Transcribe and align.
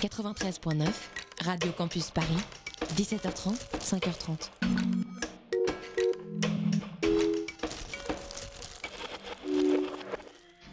93.9, 0.00 0.88
Radio 1.44 1.72
Campus 1.72 2.10
Paris, 2.10 2.26
17h30, 2.96 3.54
5h30. 3.80 4.50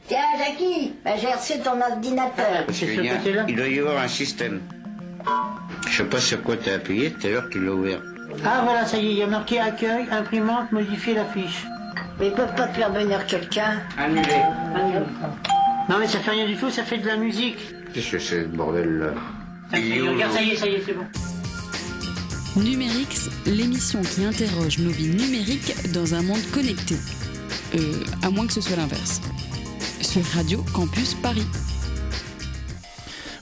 Tiens, 0.08 0.20
Jackie, 0.40 0.94
ben, 1.04 1.16
j'ai 1.20 1.28
reçu 1.28 1.60
ton 1.60 1.82
ordinateur. 1.82 2.66
Parce 2.66 2.78
qu'il 2.80 3.04
y 3.04 3.10
a- 3.10 3.46
il 3.48 3.56
doit 3.56 3.68
y 3.68 3.80
avoir 3.80 4.02
un 4.02 4.08
système. 4.08 4.62
Je 5.90 5.98
sais 5.98 6.06
pas 6.06 6.20
sur 6.20 6.42
quoi 6.44 6.56
t'as 6.58 6.76
appuyé, 6.76 7.12
tout 7.12 7.28
à 7.28 7.30
l'heure 7.30 7.50
tu 7.52 7.64
l'as 7.64 7.72
ouvert. 7.74 8.00
Ah 8.46 8.62
voilà, 8.64 8.86
ça 8.86 8.98
y 8.98 9.08
est, 9.08 9.12
il 9.12 9.18
y 9.18 9.24
a 9.24 9.28
marqué 9.28 9.60
accueil, 9.60 10.06
imprimante, 10.12 10.72
modifier 10.72 11.16
la 11.16 11.26
fiche. 11.26 11.66
Mais 12.20 12.28
ils 12.28 12.34
peuvent 12.34 12.56
pas 12.56 12.68
te 12.68 12.76
faire 12.76 12.92
venir 12.92 13.26
quelqu'un. 13.26 13.82
Annulé. 13.98 14.42
Non 15.90 15.98
mais 16.00 16.08
ça 16.08 16.20
fait 16.20 16.32
rien 16.32 16.46
du 16.46 16.56
tout, 16.56 16.70
ça 16.70 16.84
fait 16.84 16.98
de 16.98 17.08
la 17.08 17.18
musique. 17.18 17.58
Qu'est-ce 17.94 18.12
que 18.12 18.20
c'est 18.20 18.44
ce 18.44 18.48
bordel 18.48 18.98
là 19.00 19.14
Ça 19.72 19.80
y 19.80 19.92
est, 19.92 20.02
regarde, 20.02 20.34
ça 20.34 20.42
y 20.42 20.52
est, 20.52 20.56
ça 20.56 20.68
y 20.68 20.74
est, 20.76 20.84
c'est 20.86 20.94
bon. 20.94 21.06
Numérix, 22.62 23.30
l'émission 23.46 24.02
qui 24.02 24.26
interroge 24.26 24.80
nos 24.80 24.90
vies 24.90 25.10
numériques 25.10 25.92
dans 25.94 26.14
un 26.16 26.22
monde 26.22 26.42
connecté. 26.52 26.96
Euh, 27.76 28.04
à 28.24 28.30
moins 28.30 28.48
que 28.48 28.54
ce 28.54 28.62
soit 28.62 28.76
l'inverse. 28.76 29.22
Sur 30.02 30.24
Radio 30.36 30.64
Campus 30.74 31.14
Paris. 31.16 31.46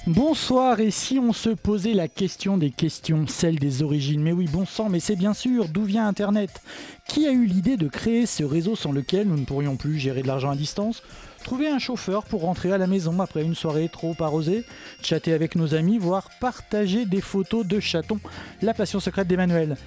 Bonsoir, 0.07 0.79
et 0.81 0.91
si 0.91 1.17
on 1.17 1.33
se 1.33 1.49
posait 1.49 1.93
la 1.93 2.07
question 2.07 2.57
des 2.57 2.69
questions, 2.69 3.25
celle 3.27 3.57
des 3.57 3.81
origines? 3.81 4.21
Mais 4.21 4.33
oui, 4.33 4.47
bon 4.51 4.65
sang, 4.65 4.87
mais 4.87 4.99
c'est 4.99 5.15
bien 5.15 5.33
sûr, 5.33 5.67
d'où 5.67 5.83
vient 5.83 6.07
Internet? 6.07 6.61
Qui 7.07 7.25
a 7.27 7.31
eu 7.31 7.45
l'idée 7.45 7.75
de 7.75 7.87
créer 7.87 8.25
ce 8.25 8.43
réseau 8.43 8.75
sans 8.75 8.91
lequel 8.91 9.27
nous 9.27 9.37
ne 9.37 9.45
pourrions 9.45 9.77
plus 9.77 9.97
gérer 9.97 10.21
de 10.21 10.27
l'argent 10.27 10.51
à 10.51 10.55
distance? 10.55 11.01
Trouver 11.45 11.67
un 11.67 11.77
chauffeur 11.77 12.23
pour 12.23 12.41
rentrer 12.41 12.71
à 12.71 12.79
la 12.79 12.87
maison 12.87 13.19
après 13.19 13.43
une 13.43 13.53
soirée 13.53 13.87
trop 13.87 14.15
arrosée, 14.19 14.63
chatter 15.03 15.31
avec 15.31 15.55
nos 15.55 15.75
amis, 15.75 15.99
voire 15.99 16.27
partager 16.41 17.05
des 17.05 17.21
photos 17.21 17.67
de 17.67 17.79
chatons, 17.79 18.19
la 18.63 18.73
passion 18.73 18.99
secrète 18.99 19.27
d'Emmanuel. 19.27 19.77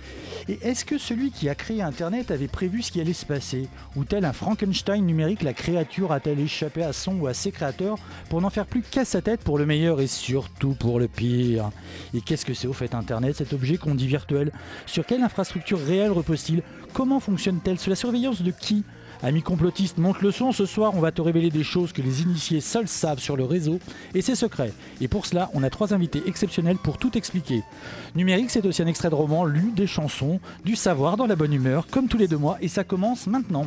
Et 0.48 0.60
est-ce 0.62 0.84
que 0.84 0.98
celui 0.98 1.32
qui 1.32 1.48
a 1.48 1.56
créé 1.56 1.82
Internet 1.82 2.30
avait 2.30 2.46
prévu 2.46 2.80
ce 2.82 2.92
qui 2.92 3.00
allait 3.00 3.12
se 3.12 3.26
passer? 3.26 3.68
Ou 3.96 4.04
tel 4.04 4.24
un 4.24 4.32
Frankenstein 4.32 5.04
numérique, 5.04 5.42
la 5.42 5.52
créature 5.52 6.12
a-t-elle 6.12 6.38
échappé 6.38 6.84
à 6.84 6.92
son 6.92 7.18
ou 7.18 7.26
à 7.26 7.34
ses 7.34 7.50
créateurs 7.50 7.98
pour 8.30 8.40
n'en 8.40 8.50
faire 8.50 8.66
plus 8.66 8.82
qu'à 8.82 9.04
sa 9.04 9.20
tête 9.20 9.40
pour 9.40 9.58
le 9.58 9.66
meilleur 9.66 10.00
et 10.00 10.06
surtout 10.06 10.74
pour 10.74 11.00
le 11.00 11.08
pire? 11.08 11.72
Et 12.14 12.20
qu'est-ce 12.20 12.46
que 12.46 12.54
c'est 12.54 12.68
au 12.68 12.72
fait 12.72 12.94
Internet, 12.94 13.34
cet 13.34 13.52
objet 13.52 13.78
qu'on 13.78 13.96
dit 13.96 14.06
virtuel? 14.06 14.52
Sur 14.86 15.04
quelle 15.04 15.24
infrastructure 15.24 15.80
réelle 15.84 16.12
repose-t-il? 16.12 16.62
Comment 16.92 17.18
fonctionne-t-elle? 17.18 17.80
Sous 17.80 17.90
la 17.90 17.96
surveillance 17.96 18.42
de 18.42 18.52
qui? 18.52 18.84
Amis 19.22 19.42
complotistes, 19.42 19.98
monte 19.98 20.20
le 20.20 20.30
son, 20.30 20.52
ce 20.52 20.64
soir 20.64 20.92
on 20.94 21.00
va 21.00 21.10
te 21.10 21.20
révéler 21.20 21.50
des 21.50 21.64
choses 21.64 21.92
que 21.92 22.02
les 22.02 22.22
initiés 22.22 22.60
seuls 22.60 22.86
savent 22.86 23.18
sur 23.18 23.36
le 23.36 23.44
réseau 23.44 23.80
et 24.14 24.22
c'est 24.22 24.36
secret. 24.36 24.72
Et 25.00 25.08
pour 25.08 25.26
cela, 25.26 25.50
on 25.54 25.64
a 25.64 25.70
trois 25.70 25.92
invités 25.92 26.22
exceptionnels 26.26 26.76
pour 26.76 26.98
tout 26.98 27.18
expliquer. 27.18 27.62
Numérique, 28.14 28.50
c'est 28.50 28.64
aussi 28.64 28.82
un 28.82 28.86
extrait 28.86 29.10
de 29.10 29.16
roman, 29.16 29.44
lu, 29.44 29.72
des 29.74 29.88
chansons, 29.88 30.38
du 30.64 30.76
savoir 30.76 31.16
dans 31.16 31.26
la 31.26 31.34
bonne 31.34 31.52
humeur, 31.52 31.86
comme 31.90 32.06
tous 32.06 32.18
les 32.18 32.28
deux 32.28 32.38
mois, 32.38 32.58
et 32.60 32.68
ça 32.68 32.84
commence 32.84 33.26
maintenant. 33.26 33.66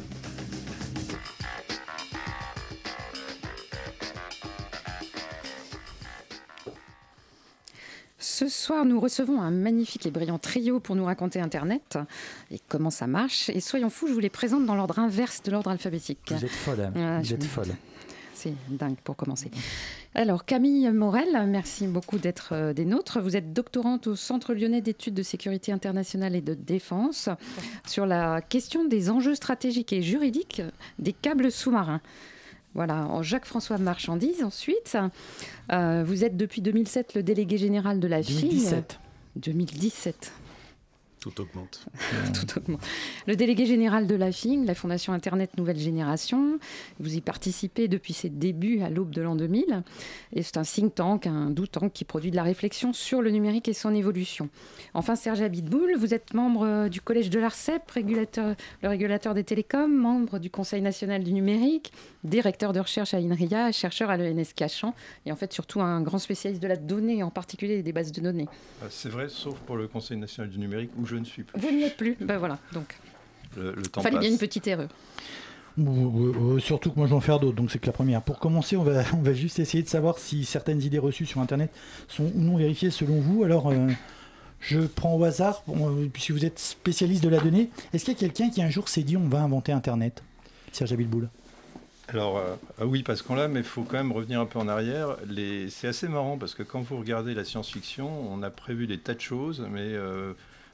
Ce 8.31 8.47
soir, 8.47 8.85
nous 8.85 8.97
recevons 8.97 9.41
un 9.41 9.51
magnifique 9.51 10.05
et 10.05 10.09
brillant 10.09 10.39
trio 10.39 10.79
pour 10.79 10.95
nous 10.95 11.03
raconter 11.03 11.41
Internet 11.41 11.99
et 12.49 12.61
comment 12.69 12.89
ça 12.89 13.05
marche. 13.05 13.49
Et 13.49 13.59
soyons 13.59 13.89
fous, 13.89 14.07
je 14.07 14.13
vous 14.13 14.21
les 14.21 14.29
présente 14.29 14.65
dans 14.65 14.73
l'ordre 14.73 14.99
inverse 14.99 15.43
de 15.43 15.51
l'ordre 15.51 15.69
alphabétique. 15.69 16.31
Vous 16.31 16.45
êtes 16.45 16.49
folle, 16.49 16.79
hein. 16.79 16.93
Ah, 16.95 17.19
vous 17.21 17.33
êtes 17.33 17.43
folle. 17.43 17.75
C'est 18.33 18.53
dingue 18.69 18.95
pour 19.03 19.17
commencer. 19.17 19.51
Alors, 20.15 20.45
Camille 20.45 20.89
Morel, 20.91 21.45
merci 21.45 21.88
beaucoup 21.88 22.19
d'être 22.19 22.53
euh, 22.53 22.73
des 22.73 22.85
nôtres. 22.85 23.19
Vous 23.19 23.35
êtes 23.35 23.51
doctorante 23.51 24.07
au 24.07 24.15
Centre 24.15 24.53
lyonnais 24.53 24.81
d'études 24.81 25.13
de 25.13 25.23
sécurité 25.23 25.73
internationale 25.73 26.33
et 26.33 26.41
de 26.41 26.53
défense 26.53 27.27
sur 27.85 28.05
la 28.05 28.39
question 28.41 28.85
des 28.85 29.09
enjeux 29.09 29.35
stratégiques 29.35 29.91
et 29.91 30.01
juridiques 30.01 30.61
des 31.00 31.11
câbles 31.11 31.51
sous-marins. 31.51 32.00
Voilà, 32.73 33.05
en 33.07 33.21
Jacques-François 33.21 33.77
Marchandise 33.77 34.43
ensuite. 34.43 34.97
Euh, 35.71 36.03
vous 36.05 36.23
êtes 36.23 36.37
depuis 36.37 36.61
2007 36.61 37.15
le 37.15 37.23
délégué 37.23 37.57
général 37.57 37.99
de 37.99 38.07
la 38.07 38.23
FIG. 38.23 38.49
2017. 38.49 38.99
2017. 39.35 40.31
Tout 41.21 41.39
augmente. 41.39 41.85
Tout 42.33 42.57
augmente. 42.57 42.81
Le 43.27 43.35
délégué 43.35 43.67
général 43.67 44.07
de 44.07 44.15
la 44.15 44.31
FIG, 44.31 44.65
la 44.65 44.73
Fondation 44.73 45.13
Internet 45.13 45.55
Nouvelle 45.55 45.77
Génération, 45.77 46.57
vous 46.99 47.15
y 47.15 47.21
participez 47.21 47.87
depuis 47.87 48.13
ses 48.13 48.29
débuts 48.29 48.81
à 48.81 48.89
l'aube 48.89 49.11
de 49.11 49.21
l'an 49.21 49.35
2000. 49.35 49.83
Et 50.33 50.41
c'est 50.41 50.57
un 50.57 50.63
think 50.63 50.95
tank, 50.95 51.27
un 51.27 51.51
do 51.51 51.67
tank 51.67 51.93
qui 51.93 52.05
produit 52.05 52.31
de 52.31 52.35
la 52.35 52.41
réflexion 52.41 52.91
sur 52.91 53.21
le 53.21 53.29
numérique 53.29 53.67
et 53.67 53.73
son 53.73 53.93
évolution. 53.93 54.49
Enfin, 54.95 55.15
Serge 55.15 55.41
Abitboul, 55.43 55.95
vous 55.95 56.15
êtes 56.15 56.33
membre 56.33 56.65
euh, 56.65 56.89
du 56.89 57.01
collège 57.01 57.29
de 57.29 57.38
l'ARCEP, 57.38 57.91
régulateur, 57.91 58.55
le 58.81 58.89
régulateur 58.89 59.35
des 59.35 59.43
télécoms, 59.43 59.95
membre 59.95 60.39
du 60.39 60.49
Conseil 60.49 60.81
national 60.81 61.23
du 61.23 61.33
numérique, 61.33 61.93
directeur 62.23 62.73
de 62.73 62.79
recherche 62.79 63.13
à 63.13 63.17
INRIA, 63.17 63.71
chercheur 63.71 64.09
à 64.09 64.17
l'ENS 64.17 64.53
Cachan, 64.55 64.95
et 65.27 65.31
en 65.31 65.35
fait 65.35 65.53
surtout 65.53 65.81
un 65.81 66.01
grand 66.01 66.17
spécialiste 66.17 66.63
de 66.63 66.67
la 66.67 66.77
donnée, 66.77 67.21
en 67.21 67.29
particulier 67.29 67.83
des 67.83 67.93
bases 67.93 68.11
de 68.11 68.21
données. 68.21 68.47
Ah, 68.81 68.88
C'est 68.89 69.09
vrai, 69.09 69.29
sauf 69.29 69.59
pour 69.59 69.77
le 69.77 69.88
Conseil 69.88 70.17
national 70.17 70.49
du 70.49 70.57
numérique 70.57 70.89
où 70.97 71.10
je 71.11 71.16
ne 71.17 71.25
suis 71.25 71.44
plus. 71.44 71.59
Vous 71.59 71.72
n'y 71.72 71.83
êtes 71.83 71.97
plus. 71.97 72.16
Ben 72.19 72.38
voilà, 72.38 72.57
donc 72.73 72.95
Le, 73.57 73.73
le 73.75 73.81
temps 73.83 74.01
il 74.01 74.03
fallait 74.03 74.16
passe. 74.16 74.22
bien 74.25 74.31
une 74.31 74.38
petite 74.39 74.67
erreur. 74.67 74.89
Ou- 75.77 75.83
ou- 75.83 76.53
ou- 76.55 76.59
surtout 76.59 76.91
que 76.91 76.97
moi 76.97 77.05
je 77.05 77.11
vais 77.11 77.16
en 77.17 77.22
faire 77.22 77.39
d'autres, 77.39 77.55
donc 77.55 77.72
c'est 77.72 77.79
que 77.79 77.85
la 77.85 77.94
première. 77.94 78.22
Pour 78.22 78.39
commencer, 78.39 78.75
on 78.75 78.83
va, 78.83 79.03
on 79.13 79.21
va 79.21 79.33
juste 79.33 79.59
essayer 79.59 79.83
de 79.83 79.88
savoir 79.89 80.17
si 80.19 80.44
certaines 80.45 80.81
idées 80.81 81.00
reçues 81.00 81.25
sur 81.25 81.39
Internet 81.39 81.71
sont 82.07 82.25
ou 82.25 82.31
non 82.41 82.57
vérifiées 82.57 82.91
selon 82.91 83.19
vous. 83.21 83.44
Alors, 83.44 83.69
euh, 83.69 83.88
je 84.59 84.79
prends 84.79 85.16
au 85.16 85.23
hasard, 85.23 85.63
bon, 85.67 85.89
euh, 85.89 86.09
puisque 86.11 86.31
vous 86.31 86.45
êtes 86.45 86.59
spécialiste 86.59 87.23
de 87.23 87.29
la 87.29 87.39
donnée, 87.39 87.69
est-ce 87.94 88.05
qu'il 88.05 88.13
y 88.13 88.17
a 88.17 88.19
quelqu'un 88.19 88.50
qui 88.50 88.61
un 88.61 88.69
jour 88.69 88.89
s'est 88.89 89.03
dit 89.03 89.16
on 89.17 89.27
va 89.27 89.41
inventer 89.41 89.71
Internet? 89.71 90.23
Serge 90.73 90.94
Abilboul. 90.94 91.29
Alors, 92.09 92.38
euh, 92.38 92.55
ah 92.79 92.85
oui, 92.85 93.03
parce 93.03 93.21
qu'on 93.21 93.35
l'a, 93.35 93.47
mais 93.47 93.61
il 93.61 93.66
faut 93.66 93.83
quand 93.83 93.95
même 93.97 94.11
revenir 94.11 94.41
un 94.41 94.45
peu 94.45 94.59
en 94.59 94.67
arrière. 94.67 95.16
Les... 95.29 95.69
C'est 95.69 95.88
assez 95.88 96.09
marrant 96.09 96.38
parce 96.38 96.53
que 96.53 96.63
quand 96.63 96.81
vous 96.81 96.97
regardez 96.97 97.33
la 97.33 97.45
science-fiction, 97.45 98.09
on 98.29 98.44
a 98.44 98.50
prévu 98.50 98.85
des 98.88 98.97
tas 98.97 99.13
de 99.13 99.21
choses, 99.21 99.66
mais 99.71 99.79
euh, 99.79 100.33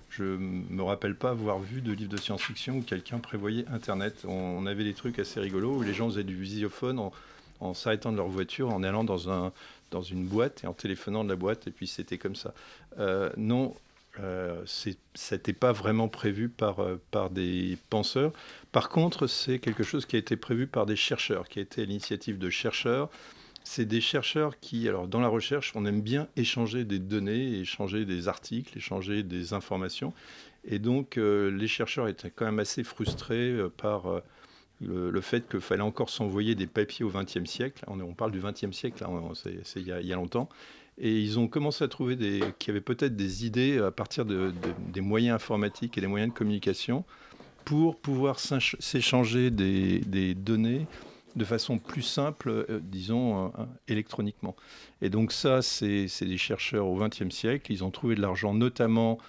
je 0.10 0.24
me 0.24 0.82
rappelle 0.84 1.16
pas 1.16 1.32
avoir 1.32 1.60
vu 1.60 1.82
de 1.82 1.92
livre 1.92 2.10
de 2.10 2.18
science-fiction 2.18 2.78
où 2.78 2.82
quelqu'un 2.82 3.20
prévoyait 3.20 3.66
Internet. 3.68 4.24
On, 4.28 4.66
avait 4.66 4.84
des 4.84 4.94
trucs 4.94 5.20
assez 5.20 5.40
rigolos 5.40 5.76
où 5.78 5.82
les 5.82 5.94
gens 5.94 6.10
faisaient 6.10 6.24
du 6.24 6.36
visiophone 6.36 7.00
en, 7.00 7.12
en 7.60 7.74
s'arrêtant 7.74 8.12
de 8.12 8.18
leur 8.18 8.28
voiture, 8.28 8.70
en 8.70 8.84
allant 8.84 9.04
dans, 9.04 9.30
un, 9.30 9.52
dans 9.92 10.02
une 10.02 10.26
boîte 10.26 10.64
et 10.64 10.68
en 10.68 10.74
téléphonant 10.74 11.24
de 11.24 11.30
la 11.30 11.36
boîte, 11.36 11.68
et 11.68 11.72
puis 11.72 11.88
c'était 11.88 12.18
comme 12.18 12.36
ça. 12.36 12.54
Euh, 13.00 13.30
non, 13.38 13.76
euh, 14.20 14.64
n'était 15.32 15.54
pas 15.54 15.72
vraiment 15.72 16.08
prévu 16.08 16.50
par, 16.50 16.80
euh, 16.80 17.00
par 17.12 17.30
des 17.30 17.78
penseurs. 17.90 18.32
Par 18.72 18.90
contre, 18.90 19.28
c'est 19.28 19.60
quelque 19.60 19.84
chose 19.84 20.06
qui 20.06 20.16
a 20.16 20.20
été 20.20 20.36
prévu 20.36 20.68
par 20.68 20.86
des 20.86 20.96
chercheurs, 20.96 21.48
qui 21.48 21.60
a 21.60 21.62
été 21.62 21.82
à 21.84 21.86
l'initiative 21.86 22.38
de 22.38 22.50
chercheurs. 22.50 23.10
C'est 23.70 23.86
des 23.86 24.00
chercheurs 24.00 24.62
qui, 24.62 24.88
alors 24.88 25.10
dans 25.10 25.20
la 25.20 25.28
recherche, 25.28 25.74
on 25.76 25.86
aime 25.86 26.00
bien 26.02 26.30
échanger 26.38 26.86
des 26.86 27.00
données, 27.00 27.60
échanger 27.60 28.06
des 28.06 28.30
articles, 28.30 28.78
échanger 28.78 29.24
des 29.24 29.54
informations. 29.54 30.14
Et 30.64 30.80
donc, 30.80 31.18
euh, 31.18 31.52
les 31.52 31.68
chercheurs 31.68 32.08
étaient 32.08 32.32
quand 32.32 32.46
même 32.46 32.60
assez 32.60 32.86
frustrés 32.86 33.52
euh, 33.52 33.68
par 33.68 34.10
euh, 34.10 34.22
le, 34.80 35.20
fait 35.20 35.50
qu'il 35.50 35.60
fallait 35.60 35.84
encore 35.84 36.10
s'envoyer 36.10 36.56
des 36.56 36.66
papiers 36.66 37.04
au 37.04 37.10
XXe 37.10 37.44
siècle. 37.44 37.84
On, 37.88 38.14
parle 38.14 38.32
du 38.32 38.40
XXe 38.40 38.72
siècle, 38.72 39.04
c'est 39.34 39.82
il 39.82 39.86
y, 39.86 39.92
a- 39.92 40.16
longtemps. 40.16 40.48
Et 40.98 41.20
ils 41.20 41.38
ont 41.38 41.50
commencé 41.50 41.84
à 41.84 41.90
trouver 41.90 42.16
qu'il 42.16 42.70
y 42.70 42.72
avait 42.72 42.80
peut-être 42.80 43.18
des 43.18 43.46
idées 43.46 43.80
à 43.80 43.92
partir 43.92 44.24
de- 44.24 44.52
de- 44.52 44.54
des 44.94 45.02
moyens 45.02 45.36
informatiques 45.36 45.98
et 45.98 46.02
des 46.02 46.08
moyens 46.08 46.32
de 46.32 46.38
communication 46.38 47.04
pour 47.66 47.98
pouvoir 47.98 48.40
s'échanger 48.40 49.52
des 49.52 50.36
données 50.36 50.88
de 51.38 51.46
façon 51.46 51.78
plus 51.78 52.02
simple, 52.02 52.50
euh, 52.50 52.80
disons, 52.82 53.48
euh, 53.48 53.66
électroniquement. 53.88 54.56
Et 55.02 55.10
donc 55.10 55.32
ça, 55.32 55.62
c'est 55.62 56.08
des 56.22 56.38
chercheurs 56.38 56.88
au 56.88 56.98
XXe 56.98 57.30
siècle. 57.30 57.72
Ils 57.72 57.84
ont 57.84 57.92
trouvé 57.92 58.16
de 58.16 58.22
l'argent 58.22 58.54
notamment 58.54 59.20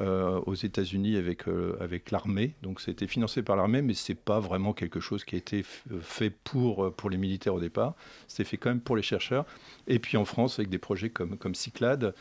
euh, 0.00 0.40
aux 0.46 0.54
États-Unis 0.54 1.16
avec, 1.16 1.44
avec 1.80 2.10
l'armée. 2.10 2.54
Donc 2.62 2.80
c'était 2.80 3.06
financé 3.06 3.42
par 3.42 3.56
l'armée, 3.56 3.82
mais 3.82 3.94
c'est 3.94 4.14
pas 4.14 4.40
vraiment 4.40 4.72
quelque 4.72 5.00
chose 5.00 5.24
qui 5.24 5.34
a 5.34 5.38
été 5.38 5.64
fait 6.00 6.30
pour, 6.30 6.92
pour 6.94 7.10
les 7.10 7.16
militaires 7.16 7.54
au 7.54 7.60
départ. 7.60 7.94
C'était 8.28 8.44
fait 8.44 8.56
quand 8.56 8.70
même 8.70 8.80
pour 8.80 8.96
les 8.96 9.02
chercheurs. 9.02 9.44
Et 9.88 9.98
puis 9.98 10.16
en 10.16 10.24
France, 10.24 10.58
avec 10.58 10.68
des 10.68 10.78
projets 10.78 11.10
comme, 11.10 11.36
comme 11.36 11.54
Cyclade, 11.54 12.14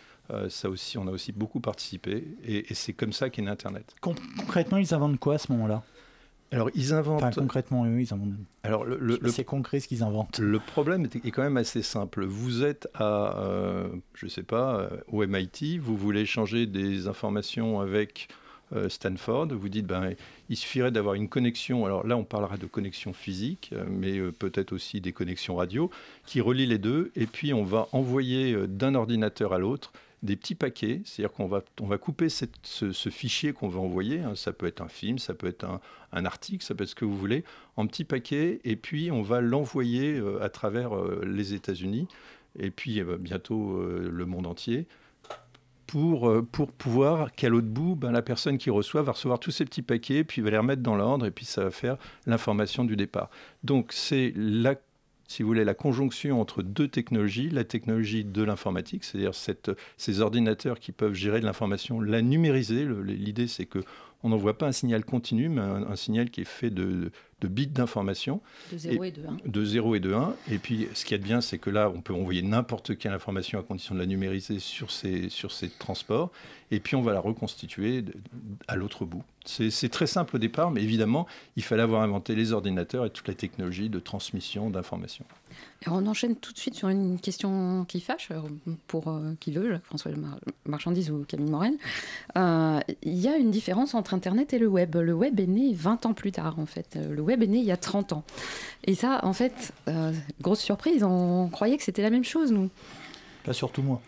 ça 0.50 0.70
aussi, 0.70 0.98
on 0.98 1.06
a 1.06 1.12
aussi 1.12 1.32
beaucoup 1.32 1.60
participé. 1.60 2.24
Et, 2.44 2.74
c'est 2.74 2.94
comme 2.94 3.14
ça 3.14 3.30
qu'est 3.30 3.44
né 3.44 3.52
Internet. 3.52 3.94
Con- 4.02 4.16
concrètement, 4.40 4.78
ils 4.78 4.92
inventent 4.94 5.20
quoi 5.20 5.36
à 5.36 5.38
ce 5.38 5.52
moment-là? 5.52 5.84
Alors 6.52 6.70
ils 6.76 6.94
inventent. 6.94 7.24
Enfin, 7.24 7.32
concrètement, 7.42 7.86
eux, 7.86 8.00
ils 8.02 8.14
inventent. 8.14 8.34
alors 8.64 8.86
le, 8.86 8.98
le- 9.00 9.18
le- 9.22 9.30
C'est 9.30 9.44
concret 9.44 9.80
ce 9.80 9.88
qu'ils 9.88 10.04
inventent. 10.04 10.40
le 10.40 10.60
problème 10.60 11.06
est, 11.06 11.32
quand 11.32 11.42
même 11.44 11.58
assez 11.58 11.82
simple. 11.82 12.24
Vous 12.26 12.64
êtes 12.64 12.88
à, 12.94 13.38
euh, 13.40 13.88
je 14.14 14.28
sais 14.28 14.44
pas, 14.44 14.80
euh, 14.80 14.90
au 15.12 15.26
MIT, 15.26 15.80
vous 15.80 15.98
voulez 15.98 16.22
échanger 16.22 16.66
des 16.68 17.08
informations 17.08 17.80
avec 17.82 18.28
euh, 18.74 18.90
Stanford. 18.90 19.48
Vous 19.50 19.70
dites, 19.70 19.86
ben, 19.86 20.12
il 20.50 20.56
suffirait 20.56 20.92
d'avoir 20.92 21.16
une 21.16 21.30
connexion, 21.30 21.86
alors 21.86 22.06
là 22.08 22.16
on 22.18 22.24
parlera 22.24 22.58
de 22.58 22.66
connexion 22.68 23.12
physique, 23.14 23.72
euh, 23.74 23.84
mais 23.90 24.18
euh, 24.18 24.32
peut-être 24.32 24.72
aussi 24.74 25.02
des 25.02 25.12
connexions 25.14 25.56
radio, 25.56 25.90
qui 26.26 26.42
relient 26.42 26.66
les 26.68 26.78
deux, 26.80 27.12
et 27.16 27.26
puis 27.28 27.54
on 27.54 27.64
va 27.64 27.88
envoyer 27.92 28.56
d'un 28.68 28.96
ordinateur 28.96 29.52
à 29.54 29.60
l'autre 29.60 29.92
des 30.24 30.36
petits 30.36 30.56
paquets, 30.56 31.02
c'est-à-dire 31.06 31.34
qu'on 31.34 31.48
va, 31.48 31.64
on 31.82 31.88
va 31.88 31.98
couper 31.98 32.30
ce, 32.30 32.46
fichier 33.10 33.54
qu'on 33.54 33.68
va 33.68 33.80
envoyer, 33.80 34.20
hein. 34.20 34.36
ça 34.36 34.54
peut 34.54 34.66
être 34.66 34.82
un 34.82 34.88
film, 34.88 35.20
ça 35.20 35.34
peut 35.34 35.48
être 35.48 35.66
un, 36.12 36.26
article, 36.26 36.64
ça 36.64 36.74
peut 36.74 36.84
être 36.84 36.90
ce 36.90 36.96
que 36.96 37.06
vous 37.06 37.18
voulez, 37.18 37.44
en 37.76 37.88
petits 37.88 38.06
paquets, 38.06 38.60
et 38.64 38.76
puis 38.76 39.12
on 39.12 39.22
va 39.22 39.42
l'envoyer 39.42 40.22
à 40.42 40.50
travers 40.50 40.96
les 41.24 41.54
États-Unis, 41.54 42.08
et 42.58 42.72
puis 42.72 43.04
bientôt 43.20 43.84
le 43.84 44.26
monde 44.26 44.48
entier, 44.48 44.88
pour, 45.88 46.30
euh, 46.30 46.42
pour 46.42 46.72
pouvoir 46.72 47.32
qu'à 47.34 47.50
l'autre 47.50 47.68
bout, 47.68 47.96
ben, 47.96 48.12
la 48.12 48.22
personne 48.22 48.58
qui 48.58 48.70
reçoit 48.70 49.02
va 49.02 49.14
recevoir 49.14 49.40
tous 49.40 49.52
ces 49.52 49.66
petits 49.66 49.82
paquets, 49.82 50.24
puis 50.24 50.42
va 50.42 50.50
les 50.50 50.58
remettre 50.58 50.82
dans 50.82 50.96
l'ordre, 50.96 51.26
et 51.26 51.32
puis 51.32 51.46
ça 51.46 51.64
va 51.64 51.72
faire 51.72 51.98
l'information 52.26 52.84
du 52.84 52.96
départ. 52.96 53.30
Donc 53.64 53.92
c'est 53.92 54.34
la 54.36 54.76
si 55.28 55.42
vous 55.42 55.48
voulez, 55.48 55.64
la 55.64 55.74
conjonction 55.74 56.40
entre 56.40 56.62
deux 56.62 56.88
technologies, 56.88 57.50
la 57.50 57.64
technologie 57.64 58.24
de 58.24 58.44
l'informatique, 58.44 59.04
c'est-à-dire 59.04 59.34
ces 59.98 60.22
ordinateurs 60.22 60.80
qui 60.80 60.92
peuvent 60.92 61.14
gérer 61.14 61.40
de 61.40 61.46
l'information, 61.46 62.00
la 62.00 62.22
numériser. 62.22 62.86
L'idée, 63.04 63.48
c'est 63.48 63.66
que 63.66 63.80
on 64.24 64.30
n'envoie 64.30 64.58
pas 64.58 64.68
un 64.68 64.72
signal 64.72 65.06
continu, 65.06 65.50
mais 65.50 65.62
un, 65.62 65.96
signal 65.96 66.32
qui 66.32 66.42
est 66.42 66.46
fait 66.46 66.72
de, 66.72 67.12
de 67.42 67.48
bits 67.48 67.68
d'information. 67.68 68.42
De 68.72 68.78
0 68.78 69.04
et, 69.04 69.12
de 69.12 69.22
1. 69.26 69.38
De 69.46 69.66
0 69.66 69.96
et 69.96 70.00
de 70.00 70.14
1. 70.14 70.36
Et 70.52 70.58
puis, 70.58 70.88
ce 70.94 71.06
qui 71.06 71.14
est 71.14 71.20
bien, 71.20 71.42
c'est 71.42 71.58
que 71.58 71.70
là, 71.70 71.92
on 71.94 72.02
peut 72.02 72.14
envoyer 72.14 72.42
n'importe 72.42 72.98
quelle 72.98 73.14
information 73.14 73.60
à 73.60 73.64
condition 73.64 73.96
de 73.96 74.00
la 74.00 74.06
numériser 74.06 74.60
sur 74.60 74.92
ces, 74.92 75.30
sur 75.30 75.52
ces 75.52 75.70
transports. 75.70 76.32
Et 76.72 76.80
puis, 76.80 76.96
on 76.96 77.02
va 77.02 77.14
la 77.14 77.20
reconstituer 77.20 78.04
à 78.68 78.76
l'autre 78.76 79.06
bout. 79.06 79.24
C'est 79.46 79.90
très 79.90 80.08
simple 80.08 80.38
au 80.38 80.40
départ, 80.40 80.72
mais 80.72 80.82
évidemment, 80.82 81.28
il 81.56 81.64
fallait 81.64 81.84
avoir 81.84 82.02
inventé 82.02 82.34
les 82.34 82.52
ordinateurs 82.52 83.06
et 83.06 83.12
toute 83.12 83.28
la 83.28 83.36
technologie 83.36 83.90
de 83.90 84.00
transmission 84.00 84.72
d'informations. 84.72 85.26
On 85.88 86.08
enchaîne 86.08 86.36
tout 86.36 86.52
de 86.52 86.58
suite 86.58 86.74
sur 86.74 86.90
une 86.90 87.20
question 87.20 87.86
qui 87.86 88.02
fâche, 88.02 88.30
euh, 88.32 88.42
pour 88.88 89.08
euh, 89.08 89.34
qui 89.40 89.52
veut, 89.52 89.80
François 89.84 90.12
Marchandise 90.66 91.12
ou 91.12 91.24
Camille 91.26 91.52
Morel. 91.52 91.76
Euh, 92.38 92.80
il 93.04 93.20
y 93.20 93.28
a 93.28 93.38
une 93.38 93.52
différence 93.52 93.94
entre 93.94 94.16
Internet 94.16 94.54
et 94.54 94.58
le 94.58 94.68
web. 94.68 94.96
Le 94.96 95.14
web 95.14 95.40
est 95.40 95.46
né 95.46 95.74
20 95.74 96.08
ans 96.08 96.14
plus 96.14 96.32
tard, 96.32 96.58
en 96.58 96.66
fait. 96.66 96.98
Le 97.10 97.22
web 97.26 97.44
est 97.44 97.48
né 97.48 97.58
il 97.58 97.66
y 97.66 97.72
a 97.72 97.78
30 97.78 98.14
ans. 98.14 98.24
Et 98.86 98.96
ça, 98.96 99.20
en 99.24 99.34
fait, 99.34 99.74
grosse 100.42 100.62
surprise, 100.62 101.04
on 101.04 101.50
croyait 101.50 101.76
que 101.78 101.84
c'était 101.84 102.02
la 102.02 102.10
même 102.10 102.24
chose, 102.24 102.52
nous. 102.52 102.70
Pas 103.44 103.54
surtout 103.54 103.82
moi. 103.82 104.02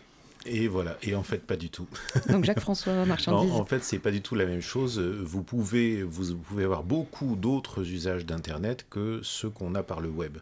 Et 0.46 0.68
voilà, 0.68 0.96
et 1.02 1.14
en 1.14 1.22
fait 1.22 1.38
pas 1.38 1.56
du 1.56 1.70
tout. 1.70 1.86
Donc 2.28 2.44
Jacques-François 2.44 3.04
Marchandise. 3.06 3.52
en 3.52 3.64
fait, 3.64 3.82
c'est 3.82 3.98
pas 3.98 4.10
du 4.10 4.22
tout 4.22 4.34
la 4.34 4.46
même 4.46 4.60
chose. 4.60 4.98
Vous 4.98 5.42
pouvez, 5.42 6.02
vous, 6.02 6.36
pouvez 6.36 6.64
avoir 6.64 6.84
beaucoup 6.84 7.36
d'autres 7.36 7.90
usages 7.90 8.24
d'Internet 8.24 8.86
que 8.88 9.20
ceux 9.22 9.50
qu'on 9.50 9.74
a 9.74 9.82
par 9.82 10.00
le 10.00 10.08
web. 10.08 10.38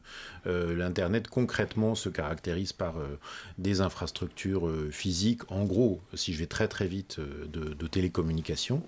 Euh, 0.47 0.77
L'Internet 0.77 1.29
concrètement 1.29 1.95
se 1.95 2.09
caractérise 2.09 2.73
par 2.73 2.99
euh, 2.99 3.19
des 3.59 3.81
infrastructures 3.81 4.67
euh, 4.69 4.91
physiques, 4.91 5.51
en 5.51 5.65
gros, 5.65 6.01
si 6.15 6.33
je 6.33 6.39
vais 6.39 6.47
très 6.47 6.69
très 6.69 6.87
vite, 6.87 7.19
de, 7.21 7.75
de 7.75 7.87
télécommunications, 7.87 8.83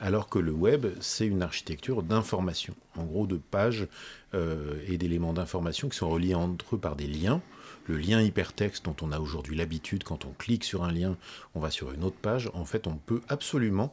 alors 0.00 0.28
que 0.28 0.38
le 0.38 0.52
web, 0.52 0.86
c'est 1.00 1.26
une 1.26 1.42
architecture 1.42 2.02
d'information, 2.02 2.74
en 2.96 3.04
gros 3.04 3.26
de 3.26 3.36
pages 3.36 3.86
et 4.88 4.96
d'éléments 4.96 5.34
d'information 5.34 5.90
qui 5.90 5.98
sont 5.98 6.08
reliés 6.08 6.34
entre 6.34 6.76
eux 6.76 6.78
par 6.78 6.96
des 6.96 7.06
liens 7.06 7.42
le 7.86 7.98
lien 7.98 8.20
hypertexte 8.20 8.84
dont 8.84 8.96
on 9.02 9.12
a 9.12 9.20
aujourd'hui 9.20 9.56
l'habitude, 9.56 10.04
quand 10.04 10.24
on 10.24 10.32
clique 10.32 10.64
sur 10.64 10.84
un 10.84 10.92
lien, 10.92 11.16
on 11.54 11.60
va 11.60 11.70
sur 11.70 11.92
une 11.92 12.04
autre 12.04 12.16
page, 12.20 12.50
en 12.54 12.64
fait 12.64 12.86
on 12.86 12.96
peut 12.96 13.20
absolument 13.28 13.92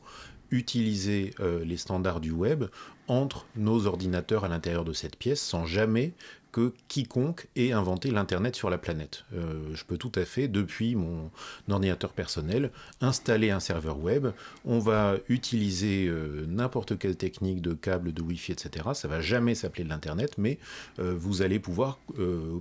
utiliser 0.51 1.33
euh, 1.39 1.63
les 1.63 1.77
standards 1.77 2.19
du 2.19 2.31
web 2.31 2.65
entre 3.07 3.45
nos 3.55 3.85
ordinateurs 3.85 4.45
à 4.45 4.47
l'intérieur 4.47 4.85
de 4.85 4.93
cette 4.93 5.15
pièce 5.15 5.41
sans 5.41 5.65
jamais 5.65 6.13
que 6.51 6.73
quiconque 6.87 7.47
ait 7.55 7.71
inventé 7.71 8.11
l'Internet 8.11 8.55
sur 8.55 8.69
la 8.69 8.77
planète. 8.77 9.23
Euh, 9.33 9.53
je 9.73 9.83
peux 9.83 9.97
tout 9.97 10.11
à 10.15 10.25
fait, 10.25 10.47
depuis 10.47 10.95
mon 10.95 11.29
ordinateur 11.69 12.11
personnel, 12.11 12.71
installer 13.01 13.51
un 13.51 13.59
serveur 13.59 13.99
web. 13.99 14.27
On 14.65 14.79
va 14.79 15.15
utiliser 15.27 16.07
euh, 16.07 16.45
n'importe 16.47 16.97
quelle 16.97 17.15
technique 17.15 17.61
de 17.61 17.73
câble, 17.73 18.13
de 18.13 18.21
Wi-Fi, 18.21 18.53
etc. 18.53 18.89
Ça 18.93 19.07
va 19.07 19.21
jamais 19.21 19.55
s'appeler 19.55 19.83
de 19.83 19.89
l'Internet, 19.89 20.37
mais 20.37 20.57
euh, 20.99 21.15
vous 21.17 21.41
allez 21.41 21.59
pouvoir, 21.59 21.99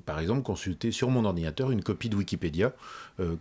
par 0.07 0.21
exemple, 0.21 0.43
consulter 0.43 0.93
sur 0.93 1.11
mon 1.11 1.25
ordinateur 1.25 1.71
une 1.71 1.83
copie 1.83 2.09
de 2.09 2.17
Wikipédia 2.17 2.73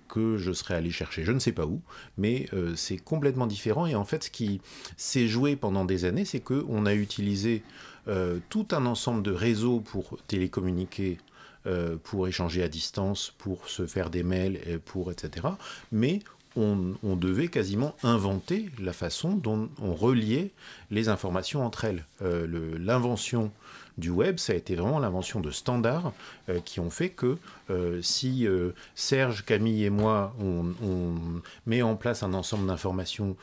que 0.08 0.38
je 0.38 0.52
serai 0.54 0.74
allé 0.74 0.90
chercher. 0.90 1.24
Je 1.24 1.32
ne 1.32 1.40
sais 1.40 1.52
pas 1.52 1.66
où, 1.66 1.82
mais 2.18 2.50
c'est 2.76 2.98
complètement 2.98 3.48
différent. 3.48 3.86
Et 3.86 3.96
en 3.96 4.06
fait, 4.06 4.26
ce 4.26 4.32
qui 4.32 4.62
s'est 4.96 5.28
joué 5.28 5.56
pendant 5.56 5.86
des 5.86 6.06
années, 6.06 6.26
c'est 6.26 6.40
qu'on 6.40 6.86
a 6.86 6.94
utilisé 6.94 7.64
euh, 8.08 8.40
tout 8.50 8.68
un 8.72 8.86
ensemble 8.86 9.24
de 9.24 9.32
réseaux 9.32 9.80
pour 9.80 10.18
télécommuniquer, 10.28 11.18
euh, 11.66 11.98
pour 12.02 12.28
échanger 12.28 12.64
à 12.64 12.68
distance, 12.68 13.34
pour 13.38 13.70
se 13.70 13.86
faire 13.86 14.10
des 14.10 14.24
mails, 14.24 14.80
pour 14.86 15.12
etc. 15.12 15.48
Mais 15.92 16.20
on, 16.58 17.16
devait 17.16 17.48
quasiment 17.48 17.96
inventer 18.04 18.70
la 18.80 18.94
façon 18.94 19.34
dont 19.34 19.70
on 19.82 19.94
reliait 19.94 20.52
les 20.92 21.10
informations 21.10 21.66
entre 21.66 21.86
elles. 21.86 22.06
Euh, 22.22 22.78
l'invention 22.80 23.52
du 23.98 24.10
web, 24.10 24.38
ça 24.38 24.54
a 24.54 24.56
été 24.56 24.76
vraiment 24.76 25.00
l'invention 25.00 25.40
de 25.40 25.52
standards 25.52 26.14
euh, 26.50 26.60
qui 26.60 26.80
ont 26.80 26.90
fait 26.90 27.10
que 27.10 27.38
euh, 27.70 28.02
si 28.02 28.48
euh, 28.48 28.72
Serge, 28.96 29.44
Camille 29.44 29.86
et 29.86 29.90
moi, 29.90 30.36
on, 30.40 30.68
met 31.66 31.82
en 31.82 31.96
place 31.96 32.24
un 32.24 32.34
ensemble 32.34 32.68
d'informations 32.68 33.36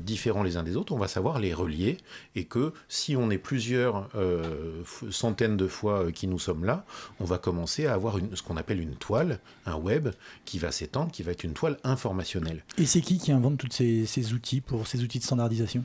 différents 0.00 0.42
les 0.42 0.56
uns 0.56 0.62
des 0.62 0.76
autres, 0.76 0.92
on 0.92 0.98
va 0.98 1.08
savoir 1.08 1.38
les 1.38 1.52
relier 1.52 1.98
et 2.34 2.44
que 2.44 2.72
si 2.88 3.16
on 3.16 3.30
est 3.30 3.38
plusieurs 3.38 4.08
centaines 5.10 5.56
de 5.56 5.66
fois 5.66 6.10
qui 6.12 6.26
nous 6.26 6.38
sommes 6.38 6.64
là, 6.64 6.84
on 7.20 7.24
va 7.24 7.38
commencer 7.38 7.86
à 7.86 7.94
avoir 7.94 8.18
ce 8.34 8.42
qu'on 8.42 8.56
appelle 8.56 8.80
une 8.80 8.96
toile, 8.96 9.38
un 9.66 9.76
web 9.76 10.08
qui 10.44 10.58
va 10.58 10.72
s'étendre, 10.72 11.10
qui 11.12 11.22
va 11.22 11.32
être 11.32 11.44
une 11.44 11.52
toile 11.52 11.78
informationnelle. 11.84 12.64
Et 12.78 12.86
c'est 12.86 13.00
qui 13.00 13.18
qui 13.18 13.32
invente 13.32 13.58
tous 13.58 13.70
ces 13.70 14.32
outils 14.32 14.60
pour 14.60 14.86
ces 14.86 15.02
outils 15.02 15.18
de 15.18 15.24
standardisation? 15.24 15.84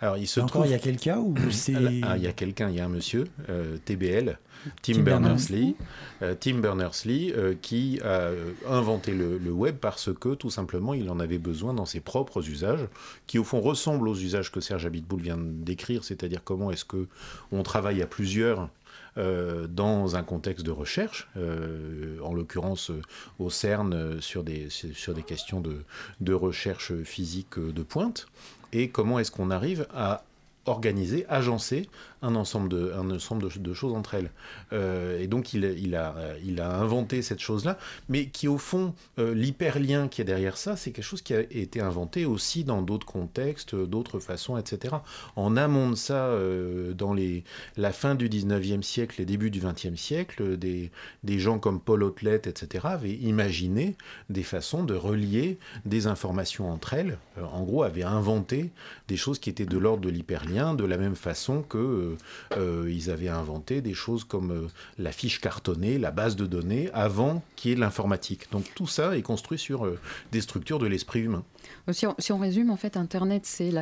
Alors, 0.00 0.18
il 0.18 0.26
se 0.26 0.40
Encore, 0.40 0.62
trouve... 0.62 0.66
il 0.66 0.72
y 0.72 0.74
a 0.74 0.78
quelqu'un 0.78 1.18
ou 1.18 1.34
c'est... 1.50 1.74
Ah, 2.02 2.16
il 2.16 2.22
y 2.22 2.26
a 2.26 2.32
quelqu'un, 2.32 2.68
il 2.68 2.76
y 2.76 2.80
a 2.80 2.84
un 2.84 2.88
monsieur, 2.88 3.24
euh, 3.48 3.78
TBL, 3.84 4.38
Tim, 4.82 5.00
Berners-Lee, 5.00 5.76
euh, 6.22 6.34
Tim 6.38 6.58
Berners-Lee, 6.58 7.32
euh, 7.36 7.54
qui 7.60 8.00
a 8.02 8.30
inventé 8.68 9.12
le, 9.12 9.38
web 9.50 9.76
parce 9.76 10.12
que, 10.12 10.34
tout 10.34 10.50
simplement, 10.50 10.94
il 10.94 11.08
en 11.10 11.20
avait 11.20 11.38
besoin 11.38 11.74
dans 11.74 11.86
ses 11.86 12.00
propres 12.00 12.48
usages, 12.48 12.86
qui 13.26 13.38
au 13.38 13.44
fond 13.44 13.60
ressemblent 13.60 14.08
aux 14.08 14.16
usages 14.16 14.50
que 14.50 14.60
Serge 14.60 14.86
Abitboul 14.86 15.20
vient 15.20 15.38
décrire, 15.38 16.02
c'est-à-dire 16.04 16.42
comment 16.42 16.70
est-ce 16.70 16.84
que 16.84 17.06
on 17.52 17.62
travaille 17.62 18.02
à 18.02 18.06
plusieurs 18.06 18.68
dans 19.16 20.16
un 20.16 20.24
contexte 20.24 20.66
de 20.66 20.72
recherche, 20.72 21.28
en 21.36 22.34
l'occurrence 22.34 22.90
au 23.38 23.48
CERN 23.48 24.20
sur 24.20 24.42
des, 24.42 24.68
sur 24.70 25.14
des 25.14 25.22
questions 25.22 25.60
de, 25.60 25.84
de 26.20 26.32
recherche 26.32 26.92
physique 27.04 27.60
de 27.60 27.82
pointe 27.84 28.26
et 28.74 28.88
comment 28.88 29.18
est-ce 29.18 29.30
qu'on 29.30 29.50
arrive 29.50 29.86
à 29.94 30.24
organiser, 30.66 31.26
agencer 31.28 31.88
un 32.24 32.34
ensemble 32.34 32.68
de, 32.68 32.92
un 32.96 33.10
ensemble 33.10 33.48
de, 33.54 33.74
choses 33.74 33.94
entre 33.94 34.14
elles. 34.14 34.30
Euh, 34.72 35.20
et 35.20 35.26
donc 35.26 35.52
il, 35.52 35.64
il, 35.78 35.94
a, 35.94 36.14
il 36.44 36.60
a 36.60 36.76
inventé 36.76 37.22
cette 37.22 37.40
chose-là, 37.40 37.78
mais 38.08 38.26
qui 38.26 38.48
au 38.48 38.58
fond, 38.58 38.94
euh, 39.18 39.34
l'hyperlien 39.34 40.08
qui 40.08 40.20
est 40.20 40.24
derrière 40.24 40.56
ça, 40.56 40.76
c'est 40.76 40.90
quelque 40.90 41.04
chose 41.04 41.22
qui 41.22 41.34
a 41.34 41.40
été 41.40 41.80
inventé 41.80 42.24
aussi 42.24 42.64
dans 42.64 42.82
d'autres 42.82 43.06
contextes, 43.06 43.74
d'autres 43.74 44.20
façons, 44.20 44.56
etc. 44.56 44.96
En 45.36 45.56
amont 45.56 45.90
de 45.90 45.94
ça, 45.94 46.26
euh, 46.26 46.94
dans 46.94 47.12
les, 47.12 47.44
la 47.76 47.92
fin 47.92 48.14
du 48.14 48.28
19e 48.28 48.82
siècle 48.82 49.20
et 49.20 49.24
début 49.24 49.50
du 49.50 49.60
20e 49.60 49.96
siècle, 49.96 50.56
des, 50.56 50.90
des 51.22 51.38
gens 51.38 51.58
comme 51.58 51.80
Paul 51.80 52.02
Otlet, 52.02 52.36
etc., 52.36 52.86
avaient 52.88 53.14
imaginé 53.14 53.96
des 54.30 54.42
façons 54.42 54.84
de 54.84 54.94
relier 54.94 55.58
des 55.84 56.06
informations 56.06 56.70
entre 56.70 56.94
elles, 56.94 57.18
en 57.40 57.62
gros, 57.62 57.82
avaient 57.82 58.02
inventé 58.02 58.70
des 59.08 59.16
choses 59.16 59.38
qui 59.38 59.50
étaient 59.50 59.66
de 59.66 59.78
l'ordre 59.78 60.02
de 60.02 60.10
l'hyperlien, 60.10 60.74
de 60.74 60.84
la 60.84 60.96
même 60.96 61.16
façon 61.16 61.62
que 61.62 61.78
euh, 61.78 62.13
ils 62.56 63.10
avaient 63.10 63.28
inventé 63.28 63.80
des 63.80 63.94
choses 63.94 64.24
comme 64.24 64.50
euh, 64.50 64.66
la 64.98 65.12
fiche 65.12 65.40
cartonnée, 65.40 65.98
la 65.98 66.10
base 66.10 66.36
de 66.36 66.46
données, 66.46 66.90
avant 66.92 67.42
qu'il 67.56 67.70
y 67.70 67.74
ait 67.74 67.76
l'informatique. 67.76 68.50
Donc 68.50 68.64
tout 68.74 68.86
ça 68.86 69.16
est 69.16 69.22
construit 69.22 69.58
sur 69.58 69.84
euh, 69.84 69.98
des 70.32 70.40
structures 70.40 70.78
de 70.78 70.86
l'esprit 70.86 71.20
humain. 71.20 71.44
Si 71.92 72.32
on, 72.32 72.38
résume, 72.38 72.70
en 72.70 72.76
fait, 72.76 72.96
Internet, 72.96 73.46
c'est 73.46 73.72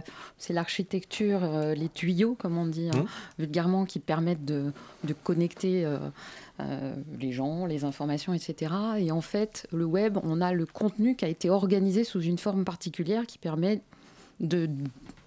l'architecture, 0.51 1.41
les 1.75 1.89
tuyaux, 1.89 2.37
comme 2.37 2.57
on 2.57 2.67
dit 2.67 2.89
hein, 2.89 3.03
mmh. 3.03 3.43
vulgairement, 3.43 3.85
qui 3.87 3.99
permettent 3.99 4.45
de, 4.45 4.73
connecter 5.25 5.85
les 7.19 7.33
gens, 7.33 7.67
les 7.67 7.85
informations, 7.85 8.35
etc. 8.35 8.73
Et 8.99 9.11
en 9.11 9.21
fait, 9.21 9.67
le 9.73 9.85
web, 9.85 10.19
on 10.23 10.41
a 10.41 10.53
le 10.53 10.65
contenu 10.65 11.17
qui 11.17 11.25
a 11.25 11.29
été 11.29 11.51
organisé 11.51 12.05
sous 12.05 12.21
une 12.21 12.39
forme 12.39 12.65
particulière 12.65 13.27
qui 13.27 13.39
permet 13.39 13.83
de 14.43 14.69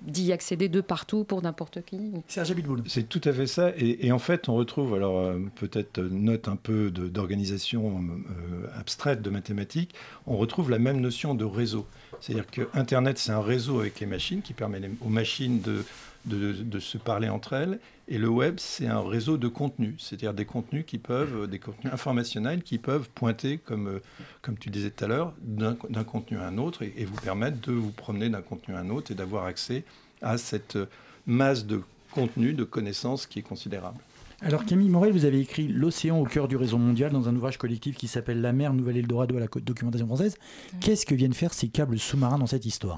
d'y 0.06 0.32
accéder 0.32 0.70
de 0.70 0.82
partout 0.82 1.24
pour 1.24 1.42
n'importe 1.42 1.84
qui. 1.84 2.12
Serge 2.28 2.52
Abitboul. 2.52 2.84
C'est 2.88 3.10
tout 3.10 3.22
à 3.24 3.34
fait 3.34 3.48
ça. 3.48 3.72
Et, 3.76 4.06
et, 4.06 4.12
en 4.12 4.20
fait, 4.20 4.50
on 4.50 4.54
retrouve, 4.54 4.94
alors 4.94 5.20
euh, 5.20 5.40
peut-être 5.56 6.00
note 6.00 6.48
un 6.48 6.56
peu 6.56 6.92
d'organisation 6.92 8.04
euh, 8.30 8.68
abstraite 8.80 9.22
de 9.22 9.30
mathématiques, 9.30 9.96
on 10.28 10.38
retrouve 10.38 10.70
la 10.70 10.80
même 10.80 11.00
notion 11.00 11.34
de 11.34 11.44
réseau. 11.44 11.88
C'est-à-dire 12.22 12.46
que 12.48 12.70
Internet, 12.74 13.18
c'est 13.18 13.32
un 13.32 13.42
réseau 13.42 13.80
avec 13.80 14.00
les 14.00 14.06
machines 14.06 14.42
qui 14.42 14.54
permet 14.54 14.80
les, 14.80 14.92
aux 15.02 15.10
machines 15.10 15.60
de, 15.62 15.84
de, 16.26 16.54
de, 16.54 16.80
se 16.80 16.98
parler 16.98 17.30
entre 17.30 17.54
elles. 17.54 17.80
Et 18.08 18.18
le 18.18 18.30
web, 18.30 18.56
c'est 18.58 18.88
un 18.88 19.02
réseau 19.02 19.38
de 19.38 19.48
contenus, 19.48 19.96
c'est-à-dire 19.98 20.34
des 20.34 20.46
contenus 20.46 20.86
qui 20.86 20.98
peuvent, 20.98 21.48
des 21.48 21.60
contenus 21.60 21.94
informationnels 21.94 22.64
qui 22.64 22.78
peuvent 22.78 23.10
pointer, 23.10 23.58
comme, 23.58 24.00
comme 24.42 24.58
tu 24.58 24.70
disais 24.70 24.92
tout 24.92 25.06
à 25.06 25.08
l'heure, 25.08 25.34
d'un 25.42 26.04
contenu 26.04 26.38
à 26.38 26.48
un 26.48 26.58
autre 26.58 26.84
et, 26.84 26.94
et 26.98 27.06
vous 27.06 27.16
permettre 27.16 27.60
de 27.62 27.74
vous 27.74 27.92
promener 27.92 28.30
d'un 28.30 28.42
contenu 28.42 28.76
à 28.76 28.80
un 28.80 28.90
autre 28.90 29.12
et 29.12 29.16
d'avoir 29.16 29.46
accès 29.46 29.84
à 30.22 30.38
cette 30.38 30.78
masse 31.26 31.66
de 31.66 31.82
contenu, 32.12 32.54
de 32.54 32.64
connaissances 32.64 33.28
qui 33.28 33.40
est 33.40 33.44
considérable. 33.44 34.00
Alors 34.42 34.66
Camille 34.66 34.90
Morel, 34.90 35.12
vous 35.12 35.26
avez 35.26 35.40
écrit 35.40 35.68
L'océan 35.68 36.20
au 36.20 36.26
cœur 36.26 36.48
du 36.48 36.58
réseau 36.58 36.78
mondial 36.78 37.12
dans 37.12 37.30
un 37.30 37.36
ouvrage 37.36 37.58
collectif 37.58 37.96
qui 37.96 38.08
s'appelle 38.08 38.42
La 38.42 38.52
mer, 38.52 38.74
Nouvelle 38.74 38.98
Eldorado 38.98 39.38
à 39.38 39.40
la 39.40 39.48
documentation 39.48 40.08
française. 40.08 40.38
Qu'est-ce 40.82 41.06
que 41.06 41.16
viennent 41.16 41.34
faire 41.34 41.54
ces 41.54 41.70
câbles 41.70 41.98
sous-marins 41.98 42.38
dans 42.38 42.46
cette 42.46 42.66
histoire? 42.66 42.98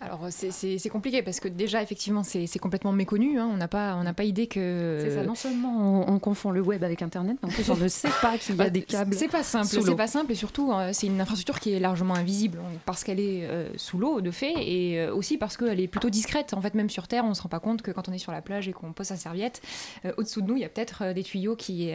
Alors 0.00 0.28
c'est 0.30 0.88
compliqué 0.88 1.22
parce 1.22 1.40
que 1.40 1.48
déjà 1.48 1.82
effectivement 1.82 2.22
c'est 2.22 2.58
complètement 2.58 2.92
méconnu. 2.92 3.38
Hein. 3.38 3.48
On 3.52 3.56
n'a 3.56 3.68
pas 3.68 3.96
on 3.96 4.04
n'a 4.04 4.12
pas 4.12 4.24
idée 4.24 4.46
que. 4.46 4.98
C'est 5.00 5.14
ça. 5.14 5.24
Non 5.24 5.34
seulement 5.34 6.04
on, 6.08 6.14
on, 6.14 6.18
confond 6.18 6.50
le 6.50 6.60
web 6.60 6.84
avec 6.84 7.02
Internet, 7.02 7.36
mais 7.42 7.48
en 7.48 7.52
plus 7.52 7.68
on 7.70 7.76
ne 7.76 7.88
sait 7.88 8.10
pas 8.22 8.38
qu'il 8.38 8.56
y 8.56 8.60
a 8.60 8.70
des 8.70 8.82
câbles. 8.82 9.14
C'est 9.14 9.28
pas 9.28 9.42
simple. 9.42 9.66
C'est 9.66 9.96
pas 9.96 10.06
simple 10.06 10.32
et 10.32 10.34
surtout 10.34 10.72
euh, 10.72 10.90
c'est 10.92 11.06
une 11.06 11.20
infrastructure 11.20 11.58
qui 11.60 11.72
est 11.72 11.80
largement 11.80 12.14
invisible 12.14 12.58
parce 12.86 13.04
qu'elle 13.04 13.20
est 13.20 13.44
euh, 13.44 13.68
sous 13.76 13.98
l'eau 13.98 14.20
de 14.20 14.30
fait 14.30 14.54
et 14.56 15.00
euh, 15.00 15.14
aussi 15.14 15.36
parce 15.36 15.56
qu'elle 15.56 15.80
est 15.80 15.88
plutôt 15.88 16.10
discrète. 16.10 16.54
En 16.54 16.60
fait 16.60 16.74
même 16.74 16.90
sur 16.90 17.08
Terre 17.08 17.24
on 17.24 17.34
se 17.34 17.42
rend 17.42 17.48
pas 17.48 17.60
compte 17.60 17.82
que 17.82 17.90
quand 17.90 18.08
on 18.08 18.12
est 18.12 18.18
sur 18.18 18.32
la 18.32 18.42
plage 18.42 18.68
et 18.68 18.72
qu'on 18.72 18.92
pose 18.92 19.06
sa 19.06 19.16
serviette, 19.16 19.60
euh, 20.04 20.12
au-dessous 20.16 20.42
de 20.42 20.46
nous 20.46 20.56
il 20.56 20.62
y 20.62 20.64
a 20.64 20.68
peut-être 20.68 21.12
des 21.12 21.22
tuyaux 21.22 21.56
qui 21.56 21.90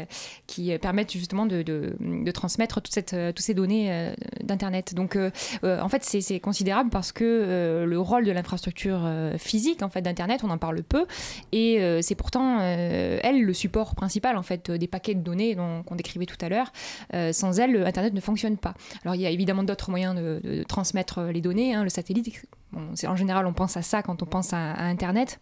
qui 0.47 0.77
permettent 0.79 1.13
justement 1.13 1.45
de, 1.45 1.61
de, 1.61 1.95
de 1.99 2.31
transmettre 2.31 2.81
toute 2.81 2.93
cette 2.93 3.15
toutes 3.33 3.45
ces 3.45 3.53
données 3.53 4.13
d'internet. 4.43 4.93
Donc 4.93 5.17
en 5.63 5.89
fait 5.89 6.03
c'est 6.03 6.39
considérable 6.39 6.89
parce 6.89 7.11
que 7.11 7.85
le 7.87 7.92
rôle 7.99 8.25
de 8.25 8.31
l'infrastructure 8.31 9.09
physique 9.37 9.81
en 9.81 9.89
fait 9.89 10.01
d'internet 10.01 10.43
on 10.43 10.49
en 10.49 10.57
parle 10.57 10.83
peu. 10.83 11.05
Et 11.51 11.81
euh, 11.81 12.01
c'est 12.01 12.15
pourtant 12.15 12.59
euh, 12.61 13.19
elle 13.21 13.43
le 13.43 13.53
support 13.53 13.95
principal 13.95 14.37
en 14.37 14.43
fait 14.43 14.71
des 14.71 14.87
paquets 14.87 15.15
de 15.15 15.21
données 15.21 15.55
qu'on 15.55 15.95
décrivait 15.95 16.25
tout 16.25 16.37
à 16.41 16.49
l'heure. 16.49 16.71
Euh, 17.13 17.31
sans 17.31 17.59
elle 17.59 17.83
internet 17.85 18.13
ne 18.13 18.21
fonctionne 18.21 18.57
pas. 18.57 18.73
Alors 19.03 19.15
il 19.15 19.21
y 19.21 19.25
a 19.25 19.29
évidemment 19.29 19.63
d'autres 19.63 19.89
moyens 19.89 20.15
de, 20.15 20.63
transmettre 20.67 21.21
les 21.23 21.41
données 21.41 21.73
hein, 21.73 21.83
le 21.83 21.89
satellite. 21.89 22.45
En 22.75 23.15
général 23.15 23.45
on 23.45 23.53
pense 23.53 23.77
à 23.77 23.81
ça 23.81 24.01
quand 24.01 24.23
on 24.23 24.25
pense 24.25 24.53
à 24.53 24.73
internet 24.79 25.39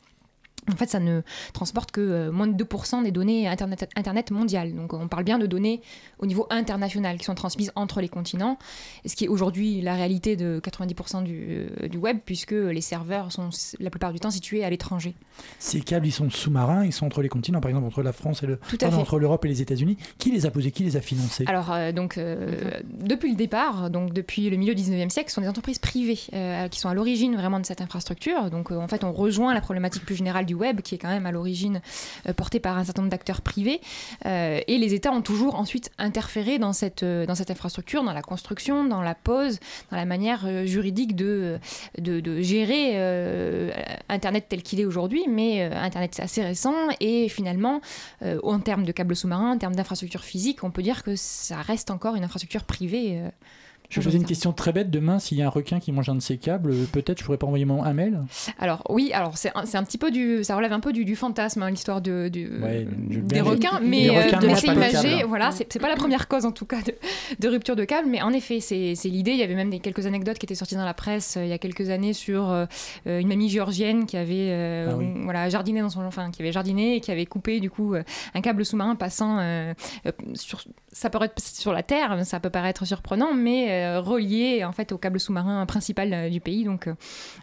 en 0.72 0.76
fait, 0.76 0.90
ça 0.90 1.00
ne 1.00 1.22
transporte 1.54 1.92
que 1.92 2.02
euh, 2.02 2.32
moins 2.32 2.48
de 2.48 2.64
2% 2.64 3.04
des 3.04 3.12
données 3.12 3.48
Internet, 3.48 3.90
Internet 3.96 4.32
mondiales. 4.32 4.76
Donc, 4.76 4.94
on 4.94 5.08
parle 5.08 5.24
bien 5.24 5.40
de 5.40 5.46
données 5.46 5.82
au 6.20 6.26
niveau 6.26 6.48
international 6.50 7.18
qui 7.18 7.26
sont 7.26 7.36
transmises 7.36 7.72
entre 7.76 8.02
les 8.02 8.10
continents, 8.10 8.58
ce 9.06 9.16
qui 9.16 9.26
est 9.26 9.28
aujourd'hui 9.28 9.82
la 9.82 9.96
réalité 9.96 10.36
de 10.36 10.62
90% 10.64 11.24
du, 11.24 11.68
euh, 11.82 11.88
du, 11.88 11.98
web, 11.98 12.20
puisque 12.26 12.52
les 12.52 12.82
serveurs 12.82 13.32
sont 13.32 13.50
la 13.80 13.90
plupart 13.90 14.14
du 14.14 14.20
temps 14.20 14.32
situés 14.32 14.64
à 14.64 14.70
l'étranger. 14.70 15.16
Ces 15.60 15.82
câbles, 15.82 16.08
ils 16.08 16.12
sont 16.12 16.30
sous-marins, 16.30 16.86
ils 16.86 16.94
sont 16.94 17.06
entre 17.06 17.22
les 17.22 17.30
continents, 17.30 17.62
par 17.62 17.70
exemple 17.70 17.88
entre 17.88 18.04
la 18.04 18.14
France 18.14 18.44
et 18.44 18.48
le, 18.48 18.60
pardon, 18.80 18.98
entre 18.98 19.20
l'Europe 19.20 19.44
et 19.46 19.48
les 19.48 19.62
États-Unis. 19.62 19.98
Qui 20.18 20.32
les 20.32 20.46
a 20.46 20.52
posés 20.52 20.72
Qui 20.72 20.84
les 20.84 20.98
a 20.98 21.02
financés? 21.02 21.46
Alors, 21.48 21.72
euh, 21.72 21.92
donc, 21.92 22.18
euh, 22.18 22.72
depuis 22.86 23.32
le 23.32 23.36
départ, 23.36 23.90
donc 23.90 24.14
depuis 24.14 24.50
le 24.50 24.58
milieu 24.58 24.76
du 24.76 24.82
19e 24.82 25.10
siècle, 25.10 25.30
ce 25.30 25.36
sont 25.36 25.42
des 25.42 25.50
entreprises 25.50 25.80
privées 25.80 26.20
euh, 26.34 26.68
qui 26.68 26.80
sont 26.80 26.90
à 26.90 26.94
l'origine 26.94 27.36
vraiment 27.36 27.60
de 27.60 27.66
cette 27.66 27.82
infrastructure. 27.82 28.50
Donc, 28.50 28.72
en 28.72 28.88
fait, 28.88 29.04
on 29.04 29.12
rejoint 29.12 29.54
la 29.54 29.62
problématique 29.62 30.06
plus 30.06 30.16
générale 30.16 30.46
du 30.46 30.51
web, 30.54 30.82
qui 30.82 30.96
est 30.96 30.98
quand 30.98 31.10
même 31.10 31.26
à 31.26 31.32
l'origine 31.32 31.82
euh, 32.28 32.34
portée 32.34 32.60
par 32.60 32.78
un 32.78 32.84
certain 32.84 33.02
nombre 33.02 33.12
d'acteurs 33.12 33.42
privés. 33.42 33.82
Euh, 34.26 34.60
et 34.68 34.78
les 34.78 34.94
États 34.94 35.12
ont 35.12 35.22
toujours 35.22 35.56
ensuite 35.56 35.92
interféré 35.98 36.60
dans 36.60 36.74
cette, 36.74 37.04
euh, 37.04 37.26
dans 37.26 37.36
cette 37.36 37.52
infrastructure, 37.52 38.04
dans 38.04 38.14
la 38.14 38.22
construction, 38.22 38.86
dans 38.86 39.02
la 39.02 39.16
pose, 39.16 39.60
dans 39.90 39.98
la 39.98 40.06
manière 40.06 40.66
juridique 40.66 41.16
de, 41.16 41.60
de, 41.98 42.20
de 42.20 42.42
gérer 42.42 42.96
Internet 44.10 44.46
tel 44.50 44.64
qu'il 44.64 44.80
est 44.80 44.86
aujourd'hui. 44.86 45.26
Mais 45.28 45.64
Internet, 45.64 46.14
c'est 46.16 46.24
assez 46.24 46.44
récent. 46.44 46.76
Et 47.00 47.30
finalement, 47.30 47.82
en 48.22 48.60
termes 48.60 48.84
de 48.84 48.92
câbles 48.92 49.16
sous-marins, 49.16 49.54
en 49.54 49.58
termes 49.58 49.76
d'infrastructure 49.76 50.24
physique, 50.24 50.64
on 50.64 50.72
peut 50.72 50.84
dire 50.84 51.04
que 51.04 51.16
ça 51.16 51.58
reste 51.62 51.92
encore 51.92 52.16
une 52.16 52.24
infrastructure 52.24 52.64
privée. 52.64 53.22
Je 53.92 54.00
vais 54.00 54.06
poser 54.06 54.18
une 54.18 54.26
question 54.26 54.54
très 54.54 54.72
bête. 54.72 54.90
Demain, 54.90 55.20
s'il 55.20 55.38
y 55.38 55.42
a 55.42 55.48
un 55.48 55.50
requin 55.50 55.82
qui 55.82 55.92
mange 55.92 56.08
un 56.08 56.16
de 56.16 56.22
ces 56.22 56.38
câbles, 56.38 56.74
peut-être 56.94 57.20
je 57.20 57.26
pourrais 57.26 57.38
pas 57.38 57.46
envoyer 57.46 57.66
mon 57.66 57.84
un 57.84 57.94
mail 57.94 58.22
Alors 58.58 58.84
oui, 58.90 59.12
alors 59.14 59.38
c'est 59.38 59.52
un, 59.54 59.64
un, 59.74 59.84
petit 59.84 59.98
peu 59.98 60.12
du, 60.12 60.46
ça 60.46 60.56
relève 60.56 60.72
un 60.72 60.80
peu 60.80 60.94
du, 60.94 61.04
du 61.04 61.18
fantasme, 61.18 61.62
hein, 61.62 61.70
l'histoire 61.70 62.02
de, 62.02 62.30
du, 62.30 62.50
ouais, 62.62 62.88
des 62.88 63.42
requins, 63.42 63.82
mais 63.84 64.10
euh, 64.10 64.32
de 64.40 64.48
laisser 64.48 64.68
imager, 64.68 65.24
voilà, 65.24 65.52
c'est 65.52 65.80
pas 65.80 65.90
la 65.90 65.96
première 65.98 66.30
cause 66.30 66.46
en 66.46 66.52
tout 66.54 66.66
cas 66.66 66.82
de, 66.82 66.94
de 67.40 67.48
rupture 67.50 67.76
de 67.76 67.84
câble, 67.84 68.08
mais 68.10 68.22
en 68.22 68.32
effet, 68.32 68.62
c'est 68.62 68.96
l'idée. 69.06 69.32
Il 69.32 69.38
y 69.38 69.44
avait 69.44 69.56
même 69.56 69.70
des, 69.70 69.80
quelques 69.80 70.06
anecdotes 70.06 70.40
qui 70.40 70.46
étaient 70.46 70.56
sorties 70.56 70.76
dans 70.76 70.86
la 70.86 70.94
presse 70.94 71.36
euh, 71.36 71.44
il 71.44 71.50
y 71.50 71.54
a 71.54 71.58
quelques 71.58 71.90
années 71.90 72.14
sur 72.14 72.50
euh, 72.50 72.66
une 73.06 73.28
mamie 73.28 73.50
géorgienne 73.50 74.06
qui 74.06 74.16
avait 74.16 74.88
ah 74.90 74.96
oui. 74.96 75.06
voilà 75.24 75.50
jardiné 75.50 75.82
dans 75.82 75.90
son, 75.90 76.04
enfin 76.06 76.32
qui 76.32 76.42
avait 76.42 76.52
jardiné 76.54 76.96
et 76.96 77.02
qui 77.02 77.12
avait 77.12 77.26
coupé 77.26 77.60
du 77.60 77.70
coup 77.70 77.94
un 77.94 78.42
câble 78.42 78.64
sous-marin 78.64 78.96
passant 78.96 79.40
sur, 80.34 80.64
ça 80.92 81.10
peut 81.10 81.24
être 81.24 81.40
sur 81.40 81.74
la 81.74 81.84
terre, 81.84 82.26
ça 82.26 82.40
peut 82.40 82.50
paraître 82.50 82.86
surprenant, 82.86 83.34
mais 83.34 83.98
relié 83.98 84.64
en 84.64 84.72
fait 84.72 84.92
au 84.92 84.98
câble 84.98 85.20
sous-marin 85.20 85.66
principal 85.66 86.14
euh, 86.14 86.30
du 86.30 86.40
pays. 86.40 86.64
Donc 86.64 86.88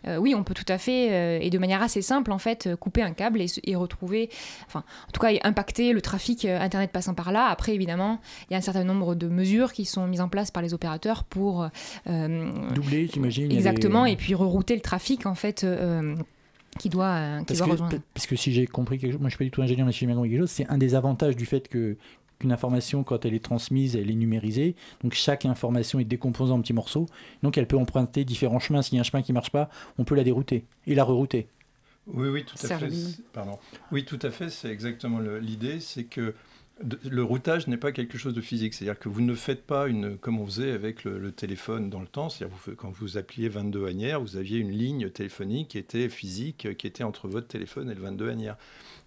euh, 0.06 0.16
oui, 0.18 0.34
on 0.34 0.44
peut 0.44 0.54
tout 0.54 0.64
à 0.68 0.78
fait 0.78 1.12
euh, 1.12 1.38
et 1.40 1.50
de 1.50 1.58
manière 1.58 1.82
assez 1.82 2.02
simple 2.02 2.32
en 2.32 2.38
fait 2.38 2.74
couper 2.76 3.02
un 3.02 3.12
câble 3.12 3.40
et, 3.40 3.46
et, 3.64 3.76
retrouver, 3.76 4.30
enfin 4.66 4.84
en 5.08 5.10
tout 5.12 5.20
cas 5.20 5.28
impacter 5.42 5.92
le 5.92 6.00
trafic 6.00 6.44
internet 6.44 6.90
passant 6.90 7.14
par 7.14 7.32
là. 7.32 7.46
Après 7.46 7.74
évidemment, 7.74 8.20
il 8.48 8.52
y 8.52 8.54
a 8.54 8.58
un 8.58 8.62
certain 8.62 8.84
nombre 8.84 9.14
de 9.14 9.28
mesures 9.28 9.72
qui 9.72 9.84
sont 9.84 10.06
mises 10.06 10.20
en 10.20 10.28
place 10.28 10.50
par 10.50 10.62
les 10.62 10.74
opérateurs 10.74 11.24
pour 11.24 11.68
doubler, 12.06 13.08
j'imagine. 13.12 13.50
Exactement, 13.52 14.06
et 14.06 14.16
puis 14.16 14.34
rerouter 14.34 14.74
le 14.74 14.80
trafic 14.80 15.26
en 15.26 15.34
fait 15.34 15.64
qui 16.78 16.88
doit, 16.88 17.06
euh, 17.06 17.38
qui 17.40 17.44
parce, 17.46 17.58
doit 17.58 17.66
que, 17.66 17.72
rejoindre. 17.72 17.98
parce 18.14 18.26
que 18.26 18.36
si 18.36 18.52
j'ai 18.52 18.66
compris 18.66 18.98
quelque 18.98 19.12
chose, 19.12 19.20
moi 19.20 19.28
je 19.28 19.34
suis 19.34 19.38
pas 19.38 19.44
du 19.44 19.50
tout 19.50 19.62
ingénieur, 19.62 19.86
mais 19.86 19.92
si 19.92 20.00
j'ai 20.00 20.06
bien 20.06 20.14
compris 20.14 20.30
quelque 20.30 20.40
chose, 20.40 20.50
c'est 20.50 20.66
un 20.68 20.78
des 20.78 20.94
avantages 20.94 21.36
du 21.36 21.46
fait 21.46 21.68
que 21.68 21.96
qu'une 22.38 22.52
information, 22.52 23.04
quand 23.04 23.24
elle 23.24 23.34
est 23.34 23.44
transmise, 23.44 23.96
elle 23.96 24.10
est 24.10 24.14
numérisée. 24.14 24.76
Donc 25.02 25.14
chaque 25.14 25.44
information 25.44 25.98
est 25.98 26.04
décomposée 26.04 26.52
en 26.52 26.60
petits 26.60 26.72
morceaux. 26.72 27.06
Donc 27.42 27.58
elle 27.58 27.66
peut 27.66 27.78
emprunter 27.78 28.24
différents 28.24 28.60
chemins. 28.60 28.82
S'il 28.82 28.94
y 28.94 28.98
a 28.98 29.00
un 29.00 29.04
chemin 29.04 29.22
qui 29.22 29.32
ne 29.32 29.34
marche 29.34 29.50
pas, 29.50 29.68
on 29.98 30.04
peut 30.04 30.14
la 30.14 30.24
dérouter 30.24 30.64
et 30.86 30.94
la 30.94 31.04
rerouter. 31.04 31.48
Oui, 32.06 32.28
oui, 32.28 32.44
tout 32.44 32.54
à 32.64 32.78
fait. 32.78 32.88
Pardon. 33.32 33.58
Oui, 33.92 34.04
tout 34.04 34.18
à 34.22 34.30
fait. 34.30 34.48
C'est 34.48 34.70
exactement 34.70 35.18
l'idée. 35.18 35.80
C'est 35.80 36.04
que 36.04 36.34
le 36.80 37.22
routage 37.22 37.66
n'est 37.66 37.76
pas 37.76 37.92
quelque 37.92 38.18
chose 38.18 38.34
de 38.34 38.40
physique. 38.40 38.74
C'est-à-dire 38.74 38.98
que 38.98 39.08
vous 39.08 39.20
ne 39.20 39.34
faites 39.34 39.64
pas 39.64 39.88
une, 39.88 40.16
comme 40.16 40.40
on 40.40 40.46
faisait 40.46 40.72
avec 40.72 41.04
le, 41.04 41.32
téléphone 41.32 41.90
dans 41.90 42.00
le 42.00 42.06
temps. 42.06 42.28
C'est-à-dire 42.28 42.56
quand 42.76 42.90
vous 42.90 43.16
appeliez 43.16 43.48
22 43.48 43.86
anières, 43.86 44.20
vous 44.20 44.36
aviez 44.36 44.58
une 44.58 44.70
ligne 44.70 45.10
téléphonique 45.10 45.68
qui 45.68 45.78
était 45.78 46.08
physique, 46.08 46.76
qui 46.76 46.86
était 46.86 47.04
entre 47.04 47.28
votre 47.28 47.48
téléphone 47.48 47.90
et 47.90 47.94
le 47.94 48.00
22 48.00 48.28
anières. 48.28 48.56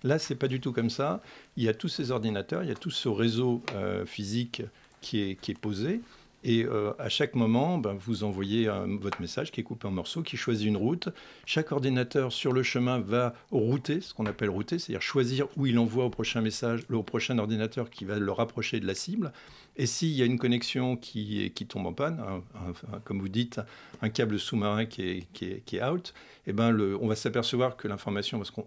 Là, 0.04 0.20
c'est 0.20 0.36
pas 0.36 0.48
du 0.48 0.60
tout 0.60 0.74
comme 0.74 0.90
ça. 0.90 1.22
Il 1.58 1.64
y 1.64 1.70
a 1.70 1.74
tous 1.74 1.90
ces 1.90 2.12
ordinateurs, 2.12 2.64
il 2.64 2.70
y 2.70 2.74
a 2.74 2.76
tout 2.76 2.92
ce 2.92 3.08
réseau 3.10 3.64
euh, 3.76 4.06
physique 4.06 4.64
qui 5.02 5.22
est 5.22 5.60
posé. 5.60 6.02
Et 6.44 6.66
euh, 6.66 6.92
à 6.98 7.10
chaque 7.10 7.36
moment, 7.36 7.78
ben, 7.78 7.94
vous 7.94 8.24
envoyez 8.24 8.70
votre 9.00 9.22
message 9.22 9.52
qui 9.52 9.62
est 9.62 9.64
coupé 9.64 9.88
en 9.88 9.92
morceaux, 9.92 10.24
qui 10.24 10.38
choisit 10.38 10.68
une 10.68 10.78
route. 10.78 11.10
Chaque 11.46 11.72
ordinateur 11.72 12.32
sur 12.32 12.52
le 12.52 12.64
chemin 12.64 13.00
va 13.00 13.34
router, 13.52 14.02
ce 14.02 14.14
qu'on 14.14 14.26
appelle 14.26 14.50
router, 14.50 14.80
c'est-à-dire 14.80 15.02
choisir 15.02 15.48
où 15.56 15.68
il 15.68 15.78
envoie 15.78 16.06
au 16.06 16.10
prochain 16.10 16.42
message, 16.42 16.82
au 16.92 17.04
prochain 17.04 17.38
ordinateur 17.38 17.90
qui 17.90 18.06
va 18.06 18.18
le 18.18 18.32
rapprocher 18.32 18.80
de 18.80 18.88
la 18.88 18.96
cible. 18.96 19.32
Et 19.78 19.86
s'il 19.86 20.10
y 20.10 20.22
a 20.22 20.26
une 20.26 20.40
connexion 20.40 20.98
qui, 20.98 21.52
tombe 21.70 21.86
en 21.86 21.94
panne, 21.94 22.22
comme 23.06 23.20
vous 23.20 23.30
dites, 23.30 23.62
un 24.02 24.10
câble 24.10 24.40
sous-marin 24.40 24.86
qui 24.86 25.02
est, 25.04 25.28
qui, 25.34 25.78
est, 25.78 25.84
out, 25.84 26.14
eh 26.48 26.54
ben 26.54 26.78
on 27.00 27.08
va 27.08 27.16
s'apercevoir 27.16 27.78
que 27.78 27.88
l'information, 27.88 28.38
parce 28.38 28.52
qu'on 28.52 28.66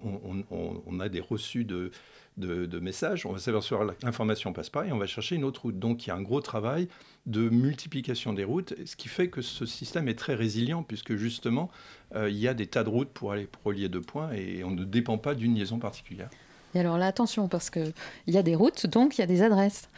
on, 0.50 0.82
on 0.86 1.00
a 1.00 1.08
des 1.08 1.20
reçus 1.20 1.64
de, 1.64 1.90
de, 2.36 2.78
messages, 2.80 3.26
on 3.26 3.32
va 3.32 3.38
s'apercevoir 3.38 3.96
que 3.96 4.04
l'information 4.04 4.52
passe 4.52 4.70
pas 4.70 4.86
et 4.86 4.92
on 4.92 4.98
va 4.98 5.06
chercher 5.06 5.36
une 5.36 5.44
autre 5.44 5.62
route. 5.62 5.78
Donc 5.78 6.06
il 6.06 6.08
y 6.08 6.12
a 6.12 6.16
un 6.16 6.22
gros 6.22 6.40
travail 6.40 6.88
de 7.26 7.48
multiplication 7.48 8.32
des 8.32 8.44
routes, 8.44 8.74
ce 8.84 8.96
qui 8.96 9.08
fait 9.08 9.28
que 9.28 9.40
ce 9.40 9.66
système 9.66 10.08
est 10.08 10.18
très 10.18 10.34
résilient 10.34 10.82
puisque 10.82 11.14
justement 11.14 11.70
euh, 12.14 12.28
il 12.28 12.36
y 12.36 12.48
a 12.48 12.54
des 12.54 12.66
tas 12.66 12.84
de 12.84 12.88
routes 12.88 13.10
pour 13.10 13.32
aller 13.32 13.46
pour 13.46 13.62
relier 13.62 13.88
deux 13.88 14.00
points 14.00 14.32
et 14.32 14.64
on 14.64 14.70
ne 14.70 14.84
dépend 14.84 15.18
pas 15.18 15.34
d'une 15.34 15.54
liaison 15.54 15.78
particulière. 15.78 16.28
Et 16.74 16.80
alors 16.80 16.98
là, 16.98 17.06
attention, 17.06 17.46
parce 17.46 17.70
qu'il 17.70 17.92
y 18.26 18.36
a 18.36 18.42
des 18.42 18.56
routes, 18.56 18.86
donc 18.88 19.16
il 19.16 19.20
y 19.20 19.24
a 19.24 19.28
des 19.28 19.42
adresses. 19.42 19.88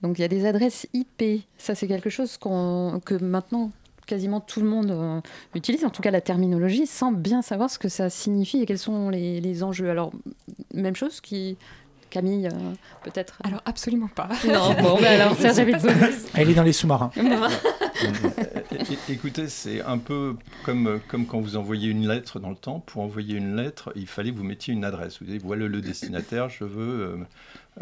Donc 0.00 0.18
il 0.18 0.22
y 0.22 0.24
a 0.24 0.28
des 0.28 0.46
adresses 0.46 0.86
IP. 0.94 1.44
Ça, 1.58 1.74
c'est 1.74 1.86
quelque 1.86 2.08
chose 2.08 2.38
qu 2.38 2.48
que 3.04 3.22
maintenant, 3.22 3.72
quasiment 4.06 4.40
tout 4.40 4.60
le 4.60 4.66
monde 4.66 4.90
euh, 4.90 5.20
utilise, 5.54 5.84
en 5.84 5.90
tout 5.90 6.02
cas 6.02 6.10
la 6.10 6.20
terminologie, 6.20 6.86
sans 6.86 7.12
bien 7.12 7.42
savoir 7.42 7.70
ce 7.70 7.78
que 7.78 7.88
ça 7.88 8.10
signifie 8.10 8.58
et 8.58 8.66
quels 8.66 8.78
sont 8.78 9.10
les, 9.10 9.40
les 9.40 9.62
enjeux. 9.62 9.90
Alors, 9.90 10.12
même 10.72 10.96
chose 10.96 11.20
qui. 11.20 11.56
Camille, 12.14 12.46
euh, 12.46 12.72
peut-être 13.02 13.38
Alors, 13.42 13.60
absolument 13.64 14.06
pas. 14.06 14.28
Non, 14.46 14.72
bon, 14.80 14.96
ben 15.00 15.20
alors, 15.20 15.34
Serge 15.38 15.58
Elle 16.34 16.48
est 16.48 16.54
dans 16.54 16.62
les 16.62 16.72
sous-marins. 16.72 17.10
Écoutez, 19.08 19.48
c'est 19.48 19.82
un 19.82 19.98
peu 19.98 20.36
comme, 20.64 21.00
comme 21.08 21.26
quand 21.26 21.40
vous 21.40 21.56
envoyez 21.56 21.88
une 21.88 22.06
lettre 22.06 22.38
dans 22.38 22.50
le 22.50 22.56
temps. 22.56 22.78
Pour 22.78 23.02
envoyer 23.02 23.36
une 23.36 23.56
lettre, 23.56 23.92
il 23.96 24.06
fallait 24.06 24.30
que 24.30 24.36
vous 24.36 24.44
mettiez 24.44 24.72
une 24.72 24.84
adresse. 24.84 25.18
Vous 25.20 25.26
dites, 25.26 25.42
voilà 25.42 25.66
le 25.66 25.80
destinataire, 25.80 26.48
je 26.48 26.62
veux 26.62 27.00
euh, 27.00 27.16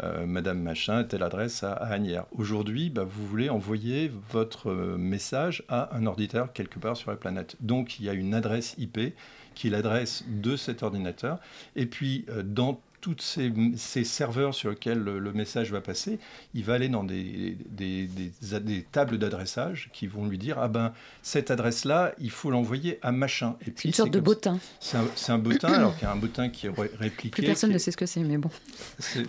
euh, 0.01 0.25
Madame 0.25 0.59
Machin, 0.59 1.03
telle 1.03 1.21
adresse 1.21 1.63
à, 1.63 1.73
à 1.73 1.93
Agnières. 1.93 2.25
Aujourd'hui, 2.31 2.89
bah, 2.89 3.03
vous 3.07 3.27
voulez 3.27 3.51
envoyer 3.51 4.11
votre 4.31 4.71
euh, 4.71 4.97
message 4.97 5.63
à 5.69 5.95
un 5.95 6.07
ordinateur 6.07 6.51
quelque 6.51 6.79
part 6.79 6.97
sur 6.97 7.11
la 7.11 7.17
planète. 7.17 7.55
Donc, 7.59 7.99
il 7.99 8.05
y 8.05 8.09
a 8.09 8.13
une 8.13 8.33
adresse 8.33 8.73
IP 8.79 9.13
qui 9.53 9.67
est 9.67 9.69
l'adresse 9.69 10.23
de 10.27 10.55
cet 10.55 10.81
ordinateur. 10.81 11.37
Et 11.75 11.85
puis, 11.85 12.25
euh, 12.29 12.41
dans 12.43 12.81
tous 13.03 13.17
ces, 13.19 13.51
ces, 13.75 14.05
serveurs 14.05 14.55
sur 14.55 14.69
lesquels 14.69 14.97
le, 14.97 15.19
le, 15.19 15.33
message 15.33 15.71
va 15.71 15.81
passer, 15.81 16.19
il 16.53 16.63
va 16.63 16.75
aller 16.75 16.87
dans 16.87 17.03
des, 17.03 17.57
des, 17.69 18.07
des, 18.07 18.59
des 18.61 18.81
tables 18.83 19.17
d'adressage 19.17 19.89
qui 19.91 20.07
vont 20.07 20.25
lui 20.25 20.37
dire 20.37 20.57
Ah 20.57 20.69
ben, 20.69 20.93
cette 21.21 21.51
adresse-là, 21.51 22.13
il 22.17 22.31
faut 22.31 22.49
l'envoyer 22.49 22.99
à 23.01 23.11
machin. 23.11 23.57
Et 23.67 23.71
puis, 23.71 23.89
une 23.89 23.93
sorte 23.93 24.11
de 24.11 24.21
bottin. 24.21 24.57
C'est 24.79 24.95
un, 24.95 25.35
un, 25.35 25.37
bottin, 25.37 25.67
alors 25.73 25.95
qu'il 25.95 26.03
y 26.03 26.05
a 26.05 26.13
un 26.13 26.15
bottin 26.17 26.47
qui 26.47 26.67
est 26.67 26.73
répliqué. 26.97 27.41
Plus 27.41 27.43
personne 27.43 27.73
ne 27.73 27.77
sait 27.77 27.91
ce 27.91 27.97
que 27.97 28.05
c'est, 28.05 28.21
mais 28.21 28.37
bon. 28.37 28.49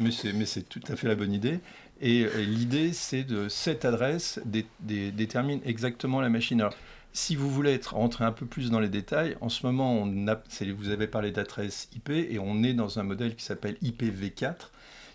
Mais 0.00 0.46
c'est 0.46 0.68
tout 0.68 0.80
à 0.88 0.94
fait 0.94 1.08
la 1.08 1.16
bonne 1.16 1.32
idée. 1.32 1.58
Et, 2.00 2.20
et 2.20 2.46
l'idée, 2.46 2.92
c'est 2.92 3.24
de 3.24 3.48
cette 3.48 3.84
adresse 3.84 4.38
détermine 4.80 5.60
exactement 5.64 6.20
la 6.20 6.28
machine. 6.28 6.60
Alors, 6.60 6.74
si 7.14 7.36
vous 7.36 7.48
voulez 7.48 7.72
être 7.72 7.94
rentrer 7.94 8.24
un 8.24 8.32
peu 8.32 8.44
plus 8.44 8.70
dans 8.70 8.80
les 8.80 8.88
détails, 8.88 9.36
en 9.40 9.48
ce 9.48 9.64
moment, 9.64 10.04
vous 10.04 10.88
avez 10.90 11.06
parlé 11.06 11.30
d'adresse 11.30 11.88
IP 11.94 12.10
et 12.10 12.38
on 12.40 12.64
est 12.64 12.74
dans 12.74 12.98
un 12.98 13.04
modèle 13.04 13.36
qui 13.36 13.44
s'appelle 13.44 13.76
IPv4 13.82 14.70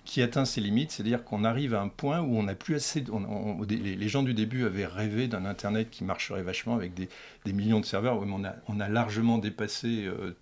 qui 0.05 0.21
atteint 0.23 0.45
ses 0.45 0.61
limites, 0.61 0.91
c'est-à-dire 0.91 1.23
qu'on 1.23 1.43
arrive 1.43 1.75
à 1.75 1.81
un 1.81 1.89
point 1.89 2.21
où 2.21 2.35
on 2.35 2.43
n'a 2.43 2.55
plus 2.55 2.73
assez. 2.73 3.03
Les, 3.69 4.07
gens 4.07 4.23
du 4.23 4.33
début 4.33 4.65
avaient 4.65 4.85
rêvé 4.85 5.27
d'un 5.27 5.45
Internet 5.45 5.89
qui 5.91 6.03
marcherait 6.03 6.41
vachement 6.41 6.73
avec 6.73 6.93
des, 6.95 7.09
millions 7.53 7.81
de 7.81 7.85
serveurs, 7.85 8.19
mais 8.25 8.55
on 8.67 8.79
a, 8.79 8.89
largement 8.89 9.37
dépassé 9.37 10.05
euh, 10.05 10.35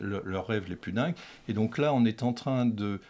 leurs 0.00 0.24
le 0.26 0.38
rêves 0.38 0.68
les 0.68 0.76
plus 0.76 0.92
dingues. 0.92 1.14
Et 1.48 1.54
donc 1.54 1.78
là, 1.78 1.94
on 1.94 2.04
est 2.04 2.22
en 2.22 2.34
train 2.34 2.66
de 2.66 3.00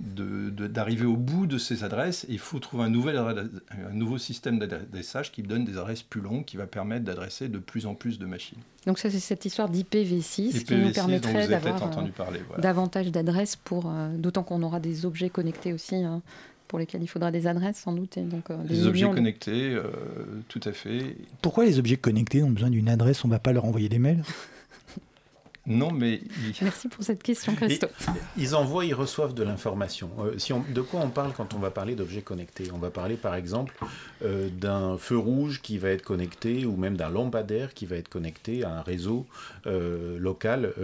d'arriver 0.00 1.02
de, 1.02 1.06
de, 1.06 1.12
au 1.12 1.16
bout 1.16 1.46
de 1.46 1.58
ces 1.58 1.84
adresses. 1.84 2.24
Et 2.24 2.32
il 2.32 2.38
faut 2.38 2.58
trouver 2.58 2.84
un, 2.84 2.90
nouvel, 2.90 3.16
un 3.16 3.92
nouveau 3.92 4.18
système 4.18 4.58
d'adressage 4.58 5.32
qui 5.32 5.42
donne 5.42 5.64
des 5.64 5.78
adresses 5.78 6.02
plus 6.02 6.20
longues, 6.20 6.44
qui 6.44 6.56
va 6.56 6.66
permettre 6.66 7.04
d'adresser 7.04 7.48
de 7.48 7.58
plus 7.58 7.86
en 7.86 7.94
plus 7.94 8.18
de 8.18 8.26
machines. 8.26 8.58
Donc 8.86 8.98
ça, 8.98 9.10
c'est 9.10 9.20
cette 9.20 9.44
histoire 9.44 9.70
d'IPv6 9.70 10.64
qui 10.64 10.74
nous 10.74 10.92
permettrait 10.92 11.48
d'avoir 11.48 11.82
euh, 11.82 12.06
voilà. 12.18 12.62
davantage 12.62 13.10
d'adresses, 13.10 13.56
pour 13.56 13.86
euh, 13.86 14.14
d'autant 14.16 14.42
qu'on 14.42 14.62
aura 14.62 14.80
des 14.80 15.06
objets 15.06 15.30
connectés 15.30 15.72
aussi. 15.72 15.96
Hein, 15.96 16.22
pour 16.68 16.78
lesquels 16.78 17.02
il 17.02 17.06
faudra 17.06 17.30
des 17.30 17.46
adresses 17.46 17.76
sans 17.76 17.92
doute. 17.92 18.16
Et 18.16 18.22
donc, 18.22 18.50
euh, 18.50 18.56
des, 18.64 18.74
des 18.74 18.86
objets 18.86 19.08
connectés, 19.08 19.74
euh, 19.74 19.84
tout 20.48 20.60
à 20.64 20.72
fait. 20.72 21.16
Pourquoi 21.42 21.64
les 21.64 21.78
objets 21.78 21.96
connectés 21.96 22.42
ont 22.42 22.50
besoin 22.50 22.70
d'une 22.70 22.88
adresse? 22.88 23.24
On 23.24 23.28
ne 23.28 23.32
va 23.32 23.38
pas 23.38 23.52
leur 23.52 23.64
envoyer 23.64 23.88
des 23.88 23.98
mails? 23.98 24.22
Non, 25.66 25.90
mais. 25.92 26.20
Merci 26.60 26.88
pour 26.88 27.02
cette 27.02 27.22
question, 27.22 27.54
Christophe. 27.54 28.08
Et 28.08 28.42
ils 28.42 28.54
envoient, 28.54 28.84
ils 28.84 28.94
reçoivent 28.94 29.32
de 29.32 29.42
l'information. 29.42 30.10
Euh, 30.18 30.38
si 30.38 30.52
on, 30.52 30.62
de 30.68 30.80
quoi 30.82 31.00
on 31.00 31.08
parle 31.08 31.32
quand 31.32 31.54
on 31.54 31.58
va 31.58 31.70
parler 31.70 31.94
d'objets 31.94 32.20
connectés? 32.20 32.70
On 32.74 32.78
va 32.78 32.90
parler 32.90 33.16
par 33.16 33.34
exemple 33.34 33.74
euh, 34.22 34.50
d'un 34.50 34.98
feu 34.98 35.16
rouge 35.16 35.62
qui 35.62 35.78
va 35.78 35.88
être 35.88 36.02
connecté 36.02 36.66
ou 36.66 36.76
même 36.76 36.98
d'un 36.98 37.08
lampadaire 37.08 37.72
qui 37.72 37.86
va 37.86 37.96
être 37.96 38.10
connecté 38.10 38.62
à 38.62 38.78
un 38.78 38.82
réseau 38.82 39.26
euh, 39.66 40.18
local 40.18 40.74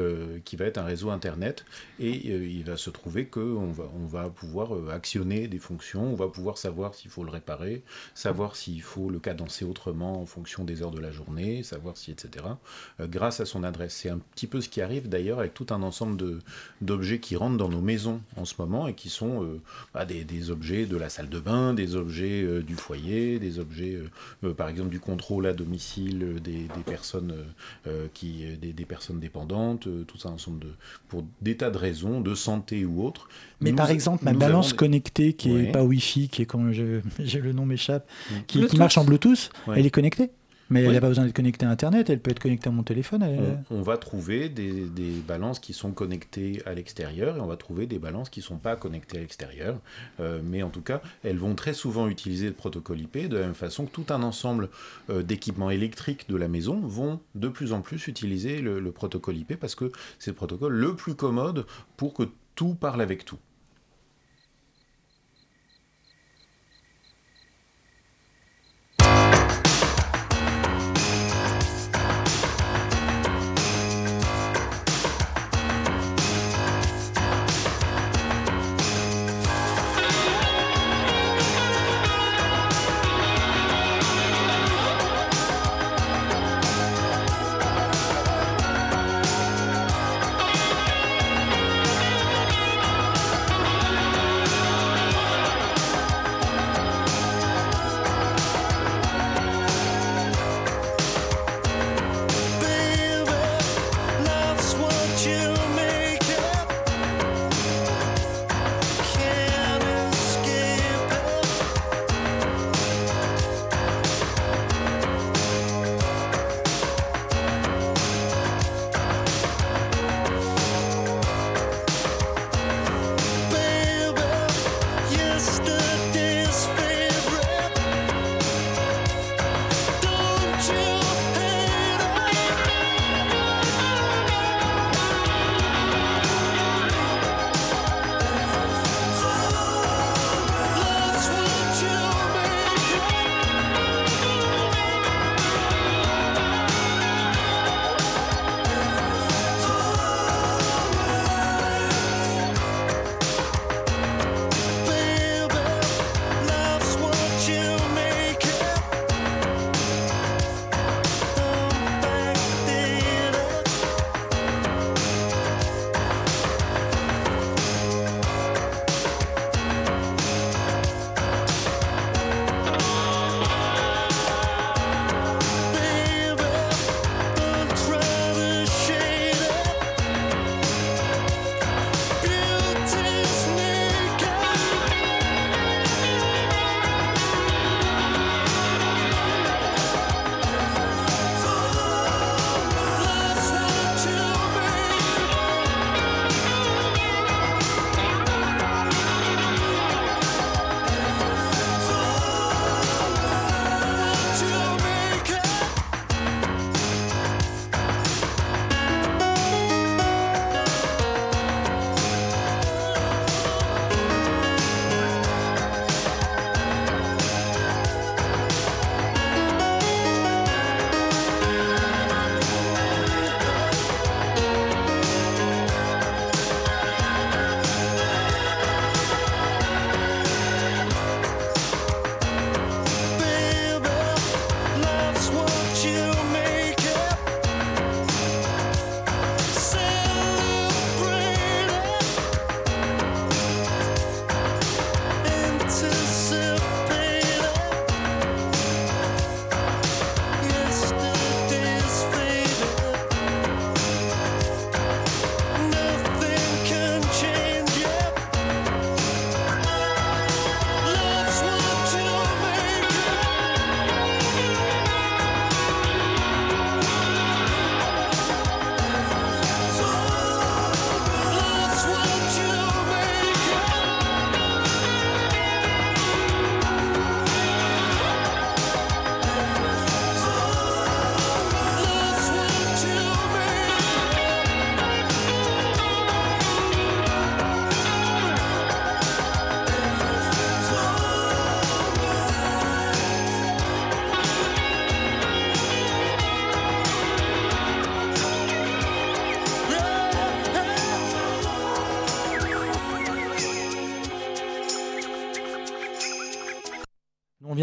qui 0.44 0.56
va 0.56 0.64
être 0.64 0.78
un 0.78 0.84
réseau 0.84 1.10
Internet. 1.10 1.64
Et 1.98 2.28
il 2.28 2.64
va 2.64 2.76
se 2.76 2.90
trouver 2.90 3.26
qu'on 3.26 3.70
va, 3.72 3.84
on 4.00 4.06
va 4.06 4.30
pouvoir 4.30 4.70
actionner 4.90 5.48
des 5.48 5.58
fonctions, 5.58 6.04
on 6.04 6.14
va 6.14 6.28
pouvoir 6.28 6.56
savoir 6.56 6.94
s'il 6.94 7.10
faut 7.10 7.24
le 7.24 7.30
réparer, 7.30 7.82
savoir 8.14 8.56
s'il 8.56 8.82
faut 8.82 9.10
le 9.10 9.18
cadencer 9.18 9.64
autrement 9.64 10.20
en 10.22 10.26
fonction 10.26 10.64
des 10.64 10.82
heures 10.82 10.90
de 10.90 11.00
la 11.00 11.10
journée, 11.10 11.62
savoir 11.62 11.96
si, 11.96 12.10
etc. 12.10 12.46
grâce 13.00 13.40
à 13.40 13.46
son 13.46 13.64
adresse. 13.64 13.94
C'est 13.94 14.10
un 14.10 14.18
petit 14.18 14.46
peu 14.46 14.60
ce 14.60 14.69
qui 14.70 14.80
arrive 14.80 15.08
d'ailleurs 15.08 15.40
avec 15.40 15.54
tout 15.54 15.66
un 15.70 15.82
ensemble 15.82 16.38
d'objets 16.80 17.18
qui 17.18 17.36
rentrent 17.36 17.56
dans 17.56 17.68
nos 17.68 17.80
maisons 17.80 18.20
en 18.36 18.44
ce 18.44 18.54
moment 18.58 18.88
et 18.88 18.94
qui 18.94 19.10
sont 19.10 19.42
euh, 19.42 19.60
bah, 19.92 20.04
des, 20.04 20.24
des, 20.24 20.50
objets 20.50 20.86
de 20.86 20.96
la 20.96 21.08
salle 21.08 21.28
de 21.28 21.38
bain, 21.38 21.74
des 21.74 21.96
objets 21.96 22.42
euh, 22.42 22.62
du 22.62 22.74
foyer, 22.74 23.38
des 23.38 23.58
objets 23.58 23.98
euh, 24.44 24.54
par 24.54 24.68
exemple 24.68 24.90
du 24.90 25.00
contrôle 25.00 25.46
à 25.46 25.52
domicile 25.52 26.40
des, 26.42 26.52
des 26.52 26.82
personnes, 26.86 27.34
qui, 28.14 28.44
des, 28.60 28.72
des, 28.72 28.84
personnes 28.84 29.20
dépendantes, 29.20 29.88
tout 30.06 30.28
un 30.28 30.32
ensemble 30.32 30.60
de... 30.60 30.68
pour 31.08 31.24
des 31.40 31.56
tas 31.56 31.70
de 31.70 31.78
raisons, 31.78 32.20
de 32.20 32.34
santé 32.34 32.84
ou 32.84 33.04
autres. 33.04 33.28
Mais 33.60 33.70
nous, 33.70 33.76
par 33.76 33.90
exemple, 33.90 34.24
ma 34.24 34.32
balance 34.32 34.72
connectée 34.72 35.32
qui 35.32 35.48
n'est 35.48 35.66
ouais. 35.66 35.72
pas 35.72 35.82
Wi-Fi, 35.82 36.28
qui 36.28 36.42
est 36.42 36.46
comme 36.46 36.72
j'ai 37.18 37.40
le 37.40 37.52
nom 37.52 37.66
m'échappe, 37.66 38.08
qui, 38.46 38.64
qui, 38.66 38.76
marche 38.76 38.98
en 38.98 39.04
Bluetooth, 39.04 39.50
ouais. 39.66 39.78
elle 39.78 39.86
est 39.86 39.90
connectée 39.90 40.30
mais 40.70 40.80
oui. 40.80 40.86
elle 40.86 40.94
n'a 40.94 41.00
pas 41.00 41.08
besoin 41.08 41.24
d'être 41.24 41.36
connectée 41.36 41.66
à 41.66 41.70
Internet, 41.70 42.08
elle 42.10 42.20
peut 42.20 42.30
être 42.30 42.38
connectée 42.38 42.68
à 42.68 42.72
mon 42.72 42.82
téléphone. 42.82 43.22
Elle... 43.22 43.58
On, 43.70 43.78
on, 43.78 43.82
va 43.82 43.98
trouver 43.98 44.48
des, 44.48 44.86
des, 44.86 45.20
balances 45.26 45.58
qui 45.58 45.72
sont 45.72 45.90
connectées 45.90 46.62
à 46.64 46.74
l'extérieur 46.74 47.36
et 47.36 47.40
on 47.40 47.46
va 47.46 47.56
trouver 47.56 47.86
des 47.86 47.98
balances 47.98 48.30
qui 48.30 48.40
ne 48.40 48.44
sont 48.44 48.56
pas 48.56 48.76
connectées 48.76 49.18
à 49.18 49.20
l'extérieur. 49.20 49.80
Euh, 50.20 50.40
mais 50.44 50.62
en 50.62 50.70
tout 50.70 50.80
cas, 50.80 51.02
elles 51.24 51.38
vont 51.38 51.54
très 51.54 51.74
souvent 51.74 52.08
utiliser 52.08 52.46
le 52.46 52.54
protocole 52.54 53.00
IP 53.00 53.28
de 53.28 53.36
la 53.36 53.46
même 53.46 53.54
façon 53.54 53.86
que 53.86 53.90
tout 53.90 54.06
un 54.10 54.22
ensemble 54.22 54.68
euh, 55.10 55.22
d'équipements 55.22 55.70
électriques 55.70 56.28
de 56.28 56.36
la 56.36 56.48
maison 56.48 56.80
vont 56.80 57.20
de 57.34 57.48
plus 57.48 57.72
en 57.72 57.80
plus 57.80 58.06
utiliser 58.06 58.60
le, 58.60 58.80
le 58.80 58.92
protocole 58.92 59.36
IP 59.36 59.56
parce 59.56 59.74
que 59.74 59.90
c'est 60.18 60.30
le 60.30 60.36
protocole 60.36 60.72
le 60.72 60.94
plus 60.94 61.14
commode 61.14 61.66
pour 61.96 62.14
que 62.14 62.24
tout 62.54 62.74
parle 62.74 63.00
avec 63.02 63.24
tout. 63.24 63.38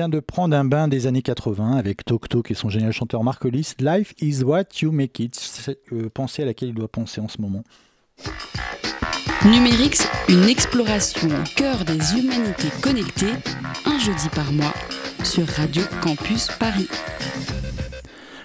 Vient 0.08 0.20
de 0.20 0.20
prendre 0.20 0.56
un 0.56 0.64
bain 0.64 0.88
des 0.88 1.06
années 1.06 1.22
80 1.22 1.76
avec 1.76 2.06
Tok 2.06 2.30
Tok 2.30 2.52
et 2.52 2.54
son 2.54 2.70
génial 2.70 2.92
chanteur 2.92 3.24
Mark 3.24 3.44
Hollis. 3.44 3.74
Life 3.80 4.14
is 4.22 4.42
what 4.44 4.64
you 4.82 4.92
make 4.92 5.20
it. 5.20 5.36
C'est, 5.36 5.80
euh, 5.92 6.10
pensée 6.10 6.44
à 6.44 6.46
laquelle 6.46 6.70
il 6.70 6.76
doit 6.76 6.88
penser 6.88 7.20
en 7.20 7.28
ce 7.28 7.42
moment. 7.42 7.64
Numérix, 9.44 10.08
une 10.30 10.46
exploration 10.46 11.28
au 11.28 11.44
cœur 11.56 11.84
des 11.84 12.18
humanités 12.18 12.70
connectées, 12.82 13.34
un 13.86 14.00
jeudi 14.00 14.30
par 14.34 14.52
mois, 14.54 14.74
sur 15.24 15.46
Radio 15.48 15.84
Campus 16.02 16.48
Paris. 16.58 16.88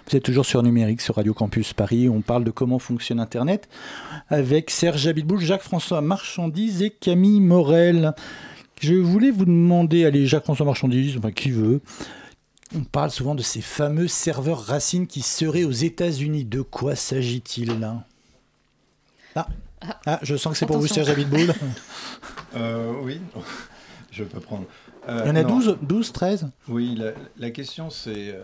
Vous 0.09 0.17
êtes 0.17 0.25
toujours 0.25 0.47
sur 0.47 0.63
Numérique, 0.63 1.01
sur 1.01 1.15
Radio 1.15 1.33
Campus 1.33 1.75
Paris. 1.75 2.09
On 2.09 2.23
parle 2.23 2.45
de 2.45 2.51
comment 2.51 2.81
fonctionne 2.81 3.21
Internet 3.21 3.69
avec 4.29 4.71
Serge 4.71 5.07
Abitboul, 5.07 5.41
Jacques-François 5.41 6.01
Marchandise 6.01 6.83
et 6.83 6.91
Camille 6.91 7.41
Morel. 7.41 8.15
Je 8.83 8.95
voulais 8.95 9.31
vous 9.31 9.45
demander, 9.45 10.05
allez, 10.05 10.27
Jacques-François 10.27 10.67
Marchandise, 10.67 11.17
enfin 11.17 11.31
qui 11.31 11.53
veut, 11.53 11.81
on 12.75 12.83
parle 12.83 13.13
souvent 13.13 13.37
de 13.37 13.43
ces 13.43 13.61
fameux 13.61 14.09
serveurs 14.09 14.61
racines 14.61 15.07
qui 15.07 15.23
seraient 15.23 15.63
aux 15.63 15.71
États-Unis. 15.71 16.45
De 16.45 16.63
quoi 16.63 16.97
s'agit-il 16.97 17.79
là? 17.79 18.05
Ah. 19.37 19.47
ah, 20.05 20.19
je 20.23 20.35
sens 20.35 20.53
que 20.53 20.59
c'est 20.59 20.67
pour 20.67 20.79
vous, 20.79 20.89
Serge 20.89 21.11
Abitboul. 21.11 21.55
euh, 22.57 22.93
oui, 23.03 23.21
je 24.11 24.25
peux 24.25 24.41
prendre. 24.41 24.67
Euh, 25.09 25.21
Il 25.25 25.29
y 25.29 25.31
en 25.31 25.37
a 25.37 25.45
12, 25.45 25.79
12, 25.81 26.13
13 26.13 26.51
Oui, 26.67 26.97
la, 26.97 27.13
la 27.39 27.51
question 27.51 27.89
c'est 27.91 28.35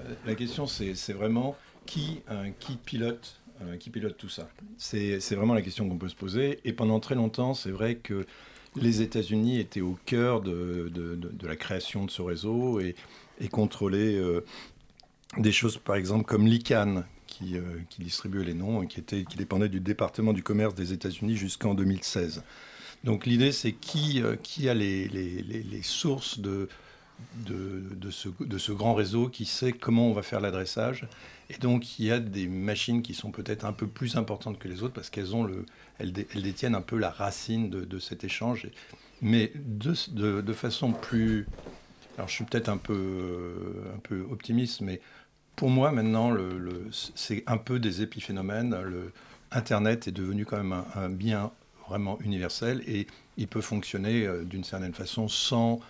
c'est 0.95 1.13
vraiment 1.13 1.57
qui 1.85 2.21
euh, 2.31 2.49
qui 2.59 2.77
pilote 2.77 3.41
euh, 3.63 3.77
qui 3.77 3.91
pilote 3.91 4.17
tout 4.17 4.29
ça? 4.29 4.49
C'est 4.77 5.35
vraiment 5.35 5.55
la 5.55 5.63
question 5.63 5.89
qu'on 5.89 5.99
peut 5.99 6.09
se 6.09 6.15
poser. 6.15 6.61
Et 6.65 6.73
pendant 6.73 7.01
très 7.01 7.17
longtemps, 7.17 7.55
c'est 7.55 7.71
vrai 7.71 7.97
que 7.97 8.25
les 8.83 9.03
États-Unis 9.03 9.59
étaient 9.59 9.81
au 9.81 9.99
cœur 10.07 10.41
de, 10.41 10.91
la 11.43 11.57
création 11.57 12.05
de 12.05 12.11
ce 12.11 12.23
réseau 12.23 12.81
et, 12.81 12.95
contrôlaient 13.51 14.17
euh, 14.17 14.45
des 15.37 15.53
choses, 15.53 15.79
par 15.79 15.97
exemple, 15.97 16.25
comme 16.25 16.47
l'ICANN, 16.47 17.05
qui, 17.27 17.57
euh, 17.57 17.63
qui, 17.89 18.03
distribuait 18.03 18.45
les 18.45 18.55
noms 18.55 18.83
et 18.83 18.87
qui, 18.87 19.01
était, 19.01 19.25
qui 19.25 19.37
dépendait 19.37 19.69
du 19.69 19.81
département 19.81 20.33
du 20.33 20.43
commerce 20.43 20.75
des 20.75 20.93
États-Unis 20.93 21.37
jusqu'en 21.37 21.75
2016. 21.75 22.43
Donc 23.05 23.27
l'idée, 23.27 23.53
c'est 23.53 23.73
qui, 23.73 24.23
euh, 24.23 24.37
a 24.69 24.75
les 24.75 25.83
sources 25.83 26.41
de, 26.41 26.69
de, 27.47 28.11
ce, 28.11 28.73
grand 28.73 28.95
réseau, 28.95 29.29
qui 29.29 29.45
sait 29.45 29.73
comment 29.73 30.09
on 30.09 30.13
va 30.13 30.23
faire 30.23 30.41
l'adressage. 30.41 31.07
Et 31.51 31.59
donc 31.59 31.99
il 31.99 32.07
y 32.07 32.13
a 32.13 32.21
des 32.21 32.47
machines 32.47 33.03
qui 33.03 33.15
sont 33.15 33.31
peut-être 33.31 33.65
un 33.65 33.73
peu 33.73 33.87
plus 33.87 34.17
importantes 34.17 34.59
que 34.59 34.69
les 34.69 34.83
autres 34.83 34.95
parce 34.95 35.09
qu'elles 35.09 35.35
ont 35.35 35.45
le, 35.45 35.65
elles, 35.99 36.13
dé, 36.13 36.27
elles, 36.35 36.43
détiennent 36.43 36.75
un 36.75 36.83
peu 36.83 36.99
la 36.99 37.11
racine 37.11 37.71
de, 37.71 37.99
cet 37.99 38.25
échange. 38.25 38.69
Mais 39.23 39.53
de, 39.55 40.53
façon 40.53 40.93
plus... 40.93 41.47
Alors 42.17 42.29
je 42.29 42.35
suis 42.35 42.45
peut-être 42.45 42.69
un 42.69 42.77
peu, 42.77 43.85
un 43.95 43.99
peu 43.99 44.27
optimiste, 44.31 44.81
mais 44.81 45.01
pour 45.57 45.71
moi 45.71 45.91
maintenant, 45.93 46.37
c'est 47.15 47.45
un 47.47 47.57
peu 47.57 47.79
des 47.79 48.03
épiphénomènes. 48.03 48.77
Le, 48.83 49.13
Internet 49.51 50.09
est 50.09 50.13
devenu 50.13 50.45
quand 50.45 50.59
même 50.59 50.85
un, 50.95 51.09
bien 51.09 51.51
vraiment 51.89 52.19
universel 52.21 52.83
et 52.87 53.07
il 53.39 53.49
peut 53.49 53.61
fonctionner 53.61 54.27
euh, 54.27 54.45
d'une 54.45 54.65
certaine 54.65 54.93
façon 54.93 55.29
sans, 55.29 55.81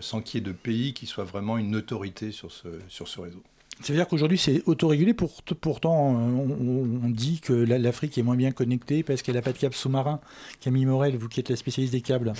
sans 0.00 0.20
qu'il 0.22 0.40
y 0.40 0.42
ait 0.42 0.46
de 0.46 0.52
pays 0.52 0.94
qui 0.94 1.06
soit 1.06 1.24
vraiment 1.24 1.56
une 1.58 1.74
autorité 1.76 2.32
sur 2.32 2.52
ce, 2.52 2.68
sur 2.88 3.08
ce 3.08 3.20
réseau. 3.20 3.42
Ça 3.82 3.92
veut 3.92 3.98
dire 3.98 4.08
qu'aujourd'hui 4.08 4.38
c'est 4.38 4.62
autorégulé, 4.66 5.14
pour, 5.14 5.42
pourtant 5.60 6.10
on, 6.10 7.00
on, 7.04 7.08
dit 7.08 7.40
que 7.40 7.52
l'Afrique 7.52 8.18
est 8.18 8.22
moins 8.22 8.36
bien 8.36 8.52
connectée 8.52 9.02
parce 9.02 9.22
qu'elle 9.22 9.34
n'a 9.34 9.42
pas 9.42 9.52
de 9.52 9.58
câble 9.58 9.74
sous-marin. 9.74 10.20
Camille 10.60 10.86
Morel, 10.86 11.16
vous 11.16 11.28
qui 11.28 11.40
êtes 11.40 11.48
la 11.48 11.56
spécialiste 11.56 11.92
des 11.92 12.00
câbles. 12.00 12.32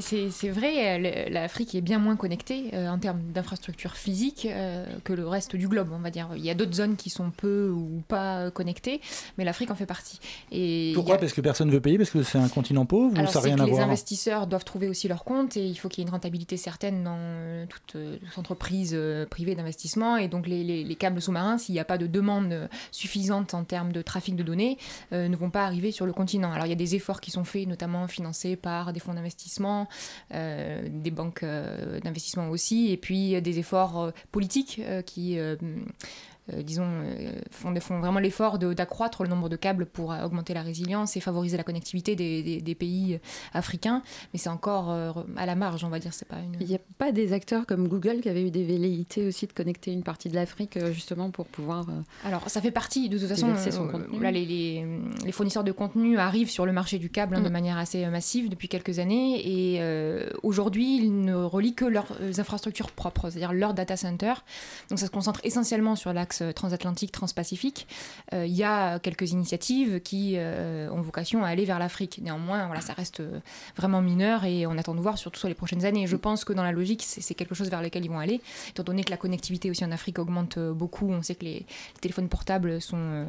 C'est 0.00 0.48
vrai, 0.48 1.28
l'Afrique 1.30 1.74
est 1.74 1.80
bien 1.80 1.98
moins 1.98 2.16
connectée 2.16 2.70
euh, 2.74 2.88
en 2.88 2.98
termes 2.98 3.20
d'infrastructures 3.32 3.96
physiques 3.96 4.46
euh, 4.50 4.84
que 5.04 5.12
le 5.12 5.26
reste 5.26 5.56
du 5.56 5.68
globe, 5.68 5.88
on 5.92 5.98
va 5.98 6.10
dire. 6.10 6.28
Il 6.36 6.44
y 6.44 6.50
a 6.50 6.54
d'autres 6.54 6.74
zones 6.74 6.96
qui 6.96 7.10
sont 7.10 7.30
peu 7.30 7.70
ou 7.70 8.02
pas 8.08 8.50
connectées, 8.50 9.00
mais 9.38 9.44
l'Afrique 9.44 9.70
en 9.70 9.74
fait 9.74 9.86
partie. 9.86 10.20
Et 10.50 10.92
Pourquoi 10.94 11.16
a... 11.16 11.18
Parce 11.18 11.32
que 11.32 11.40
personne 11.40 11.68
ne 11.68 11.72
veut 11.72 11.80
payer 11.80 11.98
Parce 11.98 12.10
que 12.10 12.22
c'est 12.22 12.38
un 12.38 12.48
continent 12.48 12.84
pauvre 12.84 13.16
Alors, 13.16 13.30
ou 13.30 13.32
ça 13.32 13.40
rien 13.40 13.58
à 13.58 13.64
les 13.64 13.70
voir 13.70 13.86
Les 13.86 13.92
investisseurs 13.92 14.46
doivent 14.46 14.64
trouver 14.64 14.88
aussi 14.88 15.08
leur 15.08 15.24
compte 15.24 15.56
et 15.56 15.66
il 15.66 15.76
faut 15.76 15.88
qu'il 15.88 16.02
y 16.02 16.04
ait 16.04 16.08
une 16.08 16.12
rentabilité 16.12 16.56
certaine 16.56 17.04
dans 17.04 17.16
euh, 17.18 17.66
toute, 17.66 17.92
toute 17.92 18.38
entreprise 18.38 18.98
privée 19.30 19.54
d'investissement 19.54 20.16
et 20.16 20.28
donc 20.28 20.41
donc 20.42 20.48
les, 20.48 20.64
les, 20.64 20.82
les 20.82 20.96
câbles 20.96 21.22
sous-marins, 21.22 21.56
s'il 21.56 21.74
n'y 21.74 21.80
a 21.80 21.84
pas 21.84 21.98
de 21.98 22.08
demande 22.08 22.68
suffisante 22.90 23.54
en 23.54 23.62
termes 23.62 23.92
de 23.92 24.02
trafic 24.02 24.34
de 24.34 24.42
données, 24.42 24.76
euh, 25.12 25.28
ne 25.28 25.36
vont 25.36 25.50
pas 25.50 25.64
arriver 25.64 25.92
sur 25.92 26.04
le 26.04 26.12
continent. 26.12 26.50
Alors 26.50 26.66
il 26.66 26.70
y 26.70 26.72
a 26.72 26.76
des 26.76 26.96
efforts 26.96 27.20
qui 27.20 27.30
sont 27.30 27.44
faits, 27.44 27.68
notamment 27.68 28.08
financés 28.08 28.56
par 28.56 28.92
des 28.92 28.98
fonds 28.98 29.14
d'investissement, 29.14 29.88
euh, 30.34 30.82
des 30.90 31.12
banques 31.12 31.44
euh, 31.44 32.00
d'investissement 32.00 32.48
aussi, 32.50 32.90
et 32.90 32.96
puis 32.96 33.40
des 33.40 33.58
efforts 33.60 34.12
politiques 34.32 34.80
qui 35.06 35.38
euh, 35.38 35.54
disons, 36.48 36.86
euh, 36.86 37.32
font, 37.50 37.72
font, 37.80 38.00
vraiment 38.00 38.18
l'effort 38.18 38.58
d'accroître 38.58 39.22
le 39.22 39.28
nombre 39.28 39.48
de 39.48 39.56
câbles 39.56 39.86
pour 39.86 40.12
euh, 40.12 40.24
augmenter 40.24 40.54
la 40.54 40.62
résilience 40.62 41.16
et 41.16 41.20
favoriser 41.20 41.56
la 41.56 41.62
connectivité 41.62 42.16
des, 42.16 42.42
des, 42.42 42.60
des 42.60 42.74
pays 42.74 43.20
africains. 43.54 44.02
Mais 44.32 44.38
c'est 44.38 44.48
encore 44.48 44.90
euh, 44.90 45.12
à 45.36 45.46
la 45.46 45.54
marge, 45.54 45.84
on 45.84 45.88
va 45.88 46.00
dire. 46.00 46.12
C'est 46.12 46.26
pas 46.26 46.40
une... 46.40 46.56
Il 46.60 46.66
n'y 46.66 46.74
a 46.74 46.80
pas 46.98 47.12
des 47.12 47.32
acteurs 47.32 47.64
comme 47.64 47.86
Google 47.86 48.20
qui 48.20 48.28
avaient 48.28 48.42
eu 48.42 48.50
des 48.50 48.64
velléités 48.64 49.26
aussi 49.26 49.46
de 49.46 49.52
connecter 49.52 49.92
une 49.92 50.02
partie 50.02 50.28
de 50.28 50.34
l'Afrique 50.34 50.78
justement 50.92 51.30
pour 51.30 51.46
pouvoir. 51.46 51.86
Alors, 52.24 52.48
ça 52.50 52.60
fait 52.60 52.70
partie, 52.72 53.08
de 53.08 53.18
toute 53.18 53.28
façon, 53.28 53.54
là, 54.20 54.30
les, 54.30 54.44
les, 54.44 54.86
les, 55.24 55.32
fournisseurs 55.32 55.64
de 55.64 55.72
contenu 55.72 56.18
arrivent 56.18 56.50
sur 56.50 56.66
le 56.66 56.72
marché 56.72 56.98
du 56.98 57.08
câble 57.08 57.36
hein, 57.36 57.40
mm. 57.40 57.44
de 57.44 57.48
manière 57.48 57.78
assez 57.78 58.04
massive 58.06 58.48
depuis 58.48 58.68
quelques 58.68 58.98
années. 58.98 59.42
Et 59.46 59.78
euh, 59.80 60.28
aujourd'hui, 60.42 60.96
ils 60.96 61.20
ne 61.20 61.34
relient 61.34 61.74
que 61.74 61.84
leurs 61.84 62.16
infrastructures 62.38 62.90
propres, 62.90 63.30
c'est-à-dire 63.30 63.52
leurs 63.52 63.74
data 63.74 63.96
centers. 63.96 64.44
Donc, 64.90 64.98
ça 64.98 65.06
se 65.06 65.10
concentre 65.10 65.40
essentiellement 65.44 65.94
sur 65.94 66.12
transatlantique, 66.54 67.12
transpacifique, 67.12 67.86
euh, 68.32 68.46
il 68.46 68.54
y 68.54 68.64
a 68.64 68.98
quelques 68.98 69.32
initiatives 69.32 70.00
qui 70.00 70.34
euh, 70.36 70.90
ont 70.90 71.00
vocation 71.00 71.44
à 71.44 71.48
aller 71.48 71.64
vers 71.64 71.78
l'Afrique. 71.78 72.20
Néanmoins, 72.22 72.66
voilà, 72.66 72.80
ça 72.80 72.92
reste 72.92 73.22
vraiment 73.76 74.02
mineur 74.02 74.44
et 74.44 74.66
on 74.66 74.76
attend 74.78 74.94
de 74.94 75.00
voir 75.00 75.18
surtout 75.18 75.38
sur 75.38 75.48
les 75.48 75.54
prochaines 75.54 75.84
années. 75.84 76.06
Je 76.06 76.16
pense 76.16 76.44
que 76.44 76.52
dans 76.52 76.62
la 76.62 76.72
logique, 76.72 77.02
c'est 77.02 77.34
quelque 77.34 77.54
chose 77.54 77.70
vers 77.70 77.82
lequel 77.82 78.04
ils 78.04 78.10
vont 78.10 78.18
aller, 78.18 78.40
étant 78.68 78.82
donné 78.82 79.04
que 79.04 79.10
la 79.10 79.16
connectivité 79.16 79.70
aussi 79.70 79.84
en 79.84 79.92
Afrique 79.92 80.18
augmente 80.18 80.58
beaucoup. 80.58 81.10
On 81.10 81.22
sait 81.22 81.34
que 81.34 81.44
les, 81.44 81.66
téléphones 82.00 82.28
portables 82.28 82.80
sont 82.80 83.26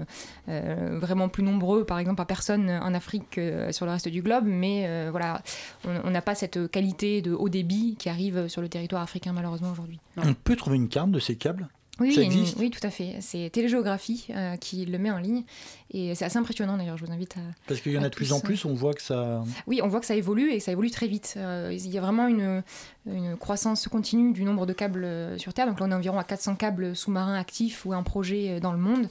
euh, 0.50 1.00
vraiment 1.00 1.30
plus 1.30 1.44
nombreux, 1.44 1.86
par 1.86 2.00
exemple, 2.00 2.22
à 2.22 2.26
personne 2.26 2.70
en 2.70 2.94
Afrique 2.94 3.30
que 3.32 3.72
sur 3.72 3.86
le 3.86 3.92
reste 3.92 4.08
du 4.08 4.22
globe, 4.22 4.46
mais 4.46 5.10
voilà, 5.10 5.42
on 5.86 6.10
n'a 6.10 6.22
pas 6.22 6.36
cette 6.36 6.70
qualité 6.72 7.22
de 7.22 7.34
haut 7.34 7.50
débit 7.50 7.96
qui 7.98 8.10
arrive 8.10 8.48
sur 8.48 8.62
le 8.62 8.70
territoire 8.70 9.02
africain 9.02 9.34
malheureusement 9.34 9.72
aujourd'hui. 9.72 10.00
On 10.18 10.34
peut 10.34 10.56
trouver 10.56 10.78
une 10.78 10.90
carte 10.90 11.12
de 11.12 11.20
ces 11.20 11.36
câbles? 11.36 11.68
Oui, 12.00 12.16
une, 12.16 12.46
oui, 12.58 12.72
tout 12.72 12.86
à 12.86 12.90
fait. 12.90 13.18
C'est 13.20 13.52
Télégéographie 13.52 14.26
euh, 14.32 14.58
qui 14.58 14.84
le 14.86 14.98
met 14.98 15.12
en 15.12 15.20
ligne. 15.20 15.44
Et 15.92 16.16
c'est 16.16 16.26
assez 16.26 16.38
impressionnant 16.38 16.76
d'ailleurs, 16.76 16.98
je 16.98 17.06
vous 17.06 17.12
invite 17.12 17.38
à. 17.38 17.42
Parce 17.68 17.82
qu'il 17.82 17.92
y 17.92 17.98
en 18.00 18.04
a 18.04 18.10
de 18.10 18.16
plus 18.16 18.34
en 18.34 18.40
plus, 18.40 18.66
on 18.66 18.74
voit 18.74 18.96
que 18.96 19.02
ça. 19.02 19.44
Oui, 19.68 19.80
on 19.84 19.88
voit 19.88 20.00
que 20.00 20.08
ça 20.08 20.16
évolue 20.16 20.52
et 20.52 20.60
ça 20.60 20.72
évolue 20.72 20.90
très 20.90 21.08
vite. 21.08 21.36
Euh, 21.38 21.70
il 21.72 21.92
y 21.92 21.98
a 22.00 22.02
vraiment 22.02 22.28
une, 22.28 22.64
une, 23.06 23.38
croissance 23.38 23.88
continue 23.88 24.34
du 24.34 24.44
nombre 24.44 24.66
de 24.66 24.74
câbles 24.74 25.04
euh, 25.06 25.38
sur 25.38 25.54
Terre. 25.54 25.68
Donc 25.68 25.80
là, 25.80 25.86
on 25.88 25.92
est 25.92 25.96
environ 25.96 26.18
à 26.18 26.24
400 26.24 26.56
câbles 26.56 26.96
sous-marins 26.96 27.36
actifs 27.36 27.86
ou 27.86 27.94
un 27.94 28.02
projet 28.02 28.60
dans 28.60 28.72
le 28.72 28.80
monde. 28.80 29.08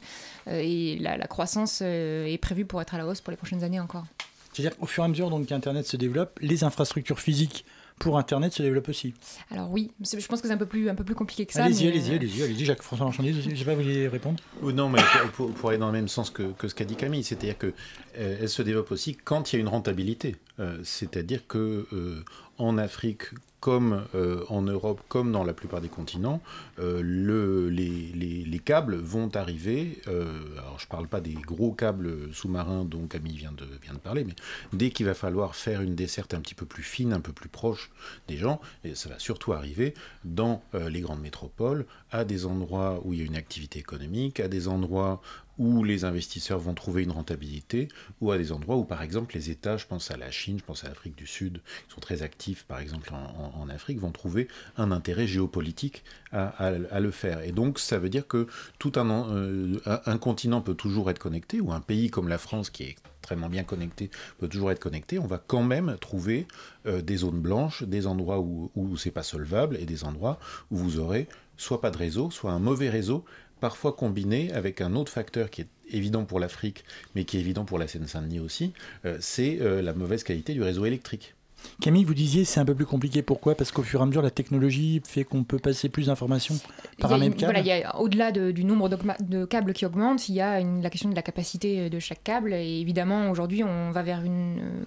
Euh, 0.48 0.60
et 0.60 0.98
la, 0.98 1.16
la 1.16 1.26
croissance 1.28 1.82
est 1.82 2.40
prévue 2.40 2.64
pour 2.64 2.82
être 2.82 2.94
à 2.94 2.98
la 2.98 3.06
hausse 3.06 3.20
pour 3.20 3.30
les 3.30 3.36
prochaines 3.36 3.62
années 3.62 3.80
encore. 3.80 4.06
C'est-à-dire 4.52 4.76
qu'au 4.76 4.86
fur 4.86 5.04
et 5.04 5.06
à 5.06 5.08
mesure 5.08 5.30
qu'Internet 5.46 5.86
se 5.86 5.96
développe, 5.96 6.38
les 6.42 6.64
infrastructures 6.64 7.20
physiques 7.20 7.64
pour 8.02 8.18
Internet 8.18 8.52
se 8.52 8.62
développe 8.62 8.88
aussi. 8.88 9.14
Alors 9.52 9.70
oui, 9.70 9.92
je 10.00 10.26
pense 10.26 10.40
que 10.40 10.48
c'est 10.48 10.52
un 10.52 10.58
peu 10.58 10.66
plus 10.66 10.90
un 10.90 10.96
peu 10.96 11.04
plus 11.04 11.14
compliqué 11.14 11.46
que 11.46 11.52
ça. 11.52 11.64
Allez-y, 11.64 11.84
mais... 11.84 11.90
allez-y, 11.92 12.14
allez-y, 12.14 12.42
allez-y, 12.42 12.64
Jacques-François 12.64 13.06
Marchandise, 13.06 13.48
je 13.48 13.54
sais 13.54 13.64
pas, 13.64 13.76
vous 13.76 13.82
voulez 13.82 14.08
répondre 14.08 14.42
oh, 14.60 14.72
Non, 14.72 14.88
mais 14.88 14.98
pour, 15.34 15.52
pour, 15.52 15.68
aller 15.68 15.78
dans 15.78 15.86
le 15.86 15.92
même 15.92 16.08
sens 16.08 16.30
que, 16.30 16.42
que 16.42 16.66
ce 16.66 16.74
qu'a 16.74 16.84
dit 16.84 16.96
Camille, 16.96 17.22
c'est-à-dire 17.22 17.56
que 17.56 17.72
euh, 18.18 18.38
elle 18.40 18.48
se 18.48 18.60
développe 18.62 18.90
aussi 18.90 19.14
quand 19.14 19.52
il 19.52 19.56
y 19.56 19.58
a 19.58 19.60
une 19.60 19.68
rentabilité. 19.68 20.34
Euh, 20.60 20.78
c'est-à-dire 20.84 21.46
que 21.46 21.86
euh, 21.92 22.24
en 22.58 22.76
Afrique, 22.76 23.24
comme 23.60 24.04
euh, 24.14 24.44
en 24.48 24.62
Europe, 24.62 25.00
comme 25.08 25.32
dans 25.32 25.44
la 25.44 25.54
plupart 25.54 25.80
des 25.80 25.88
continents, 25.88 26.40
le, 26.78 27.68
les, 27.68 28.12
les, 28.12 28.44
les, 28.44 28.58
câbles 28.58 28.96
vont 28.96 29.30
arriver. 29.36 30.02
Alors, 30.06 30.78
je 30.78 30.86
ne 30.86 30.90
parle 30.90 31.06
pas 31.06 31.20
des 31.20 31.34
gros 31.34 31.70
câbles 31.70 32.32
sous-marins 32.32 32.84
dont 32.84 33.06
Camille 33.06 33.36
vient 33.36 33.52
de, 33.52 33.64
vient 33.80 33.94
de 33.94 33.98
parler, 33.98 34.24
mais 34.24 34.34
dès 34.72 34.90
qu'il 34.90 35.06
va 35.06 35.14
falloir 35.14 35.54
faire 35.54 35.80
une 35.80 35.94
desserte 35.94 36.34
un 36.34 36.40
petit 36.40 36.56
peu 36.56 36.66
plus 36.66 36.82
fine, 36.82 37.12
un 37.12 37.20
peu 37.20 37.32
plus 37.32 37.48
proche 37.48 37.92
des 38.26 38.36
gens, 38.36 38.60
et 38.82 38.96
ça 38.96 39.08
va 39.08 39.20
surtout 39.20 39.52
arriver 39.52 39.94
dans 40.24 40.60
les 40.74 41.00
grandes 41.00 41.20
métropoles, 41.20 41.86
à 42.10 42.24
des 42.24 42.46
endroits 42.46 43.00
où 43.04 43.12
il 43.12 43.20
y 43.20 43.22
a 43.22 43.26
une 43.26 43.36
activité 43.36 43.78
économique, 43.78 44.40
à 44.40 44.48
des 44.48 44.66
endroits 44.66 45.22
où 45.58 45.84
les 45.84 46.04
investisseurs 46.04 46.58
vont 46.58 46.74
trouver 46.74 47.02
une 47.02 47.10
rentabilité, 47.10 47.88
ou 48.20 48.30
à 48.30 48.38
des 48.38 48.52
endroits 48.52 48.76
où, 48.76 48.84
par 48.84 49.02
exemple, 49.02 49.34
les 49.34 49.50
États, 49.50 49.76
je 49.76 49.86
pense 49.86 50.10
à 50.10 50.16
la 50.16 50.30
Chine, 50.30 50.58
je 50.58 50.64
pense 50.64 50.84
à 50.84 50.88
l'Afrique 50.88 51.16
du 51.16 51.26
Sud, 51.26 51.60
qui 51.88 51.94
sont 51.94 52.00
très 52.00 52.22
actifs, 52.22 52.64
par 52.64 52.80
exemple, 52.80 53.10
en, 53.12 53.68
Afrique, 53.68 53.98
vont 53.98 54.10
trouver 54.10 54.48
un 54.76 54.90
intérêt 54.90 55.26
géopolitique 55.26 56.04
à, 56.32 57.00
le 57.00 57.10
faire. 57.10 57.42
Et 57.42 57.52
donc, 57.52 57.78
ça 57.78 57.98
veut 57.98 58.08
dire 58.08 58.26
que 58.26 58.46
tout 58.78 58.92
un, 58.96 59.80
un 59.84 60.18
continent 60.18 60.60
peut 60.60 60.74
toujours 60.74 61.10
être 61.10 61.18
connecté, 61.18 61.60
ou 61.60 61.72
un 61.72 61.80
pays 61.80 62.10
comme 62.10 62.28
la 62.28 62.38
France, 62.38 62.70
qui 62.70 62.84
est 62.84 62.96
extrêmement 63.22 63.48
bien 63.48 63.62
connecté, 63.62 64.10
peut 64.38 64.48
toujours 64.48 64.72
être 64.72 64.80
connecté, 64.80 65.20
on 65.20 65.26
va 65.26 65.38
quand 65.38 65.62
même 65.62 65.96
trouver 66.00 66.48
euh, 66.86 67.02
des 67.02 67.18
zones 67.18 67.40
blanches, 67.40 67.84
des 67.84 68.08
endroits 68.08 68.40
où, 68.40 68.72
où 68.74 68.96
c'est 68.96 69.12
pas 69.12 69.22
solvable, 69.22 69.76
et 69.76 69.84
des 69.84 70.02
endroits 70.02 70.40
où 70.72 70.76
vous 70.76 70.98
aurez 70.98 71.28
soit 71.56 71.80
pas 71.80 71.92
de 71.92 71.98
réseau, 71.98 72.30
soit 72.32 72.50
un 72.50 72.58
mauvais 72.58 72.90
réseau 72.90 73.24
parfois 73.62 73.92
combiné 73.92 74.52
avec 74.52 74.80
un 74.80 74.96
autre 74.96 75.12
facteur 75.12 75.48
qui 75.48 75.60
est 75.60 75.68
évident 75.88 76.24
pour 76.24 76.40
l'Afrique, 76.40 76.84
mais 77.14 77.24
qui 77.24 77.36
est 77.36 77.40
évident 77.40 77.64
pour 77.64 77.78
la 77.78 77.86
Seine-Saint-Denis 77.86 78.40
aussi, 78.40 78.72
euh, 79.04 79.18
c'est 79.20 79.58
euh, 79.60 79.80
la 79.80 79.94
mauvaise 79.94 80.24
qualité 80.24 80.52
du 80.52 80.64
réseau 80.64 80.84
électrique. 80.84 81.36
Camille, 81.80 82.04
vous 82.04 82.14
disiez 82.14 82.44
c'est 82.44 82.60
un 82.60 82.64
peu 82.64 82.74
plus 82.74 82.86
compliqué. 82.86 83.22
Pourquoi? 83.22 83.54
Parce 83.54 83.70
qu'au 83.70 83.82
fur 83.82 84.00
et 84.00 84.02
à 84.02 84.06
mesure, 84.06 84.22
la 84.22 84.30
technologie 84.30 85.02
fait 85.06 85.24
qu'on 85.24 85.44
peut 85.44 85.58
passer 85.58 85.88
plus 85.88 86.06
d'informations 86.06 86.56
par 86.98 87.12
un 87.12 87.18
même 87.18 87.34
câble. 87.34 87.52
Voilà, 87.52 88.00
au-delà 88.00 88.32
du 88.32 88.64
nombre 88.64 88.88
de, 88.88 89.44
câbles 89.44 89.72
qui 89.72 89.86
augmente, 89.86 90.28
il 90.28 90.34
y 90.34 90.40
a 90.40 90.60
la 90.60 90.90
question 90.90 91.08
de 91.08 91.14
la 91.14 91.22
capacité 91.22 91.90
de 91.90 91.98
chaque 91.98 92.22
câble. 92.22 92.52
Et 92.54 92.80
évidemment, 92.80 93.30
aujourd'hui, 93.30 93.64
on 93.64 93.90
va 93.90 94.02
vers 94.02 94.22
une, 94.22 94.84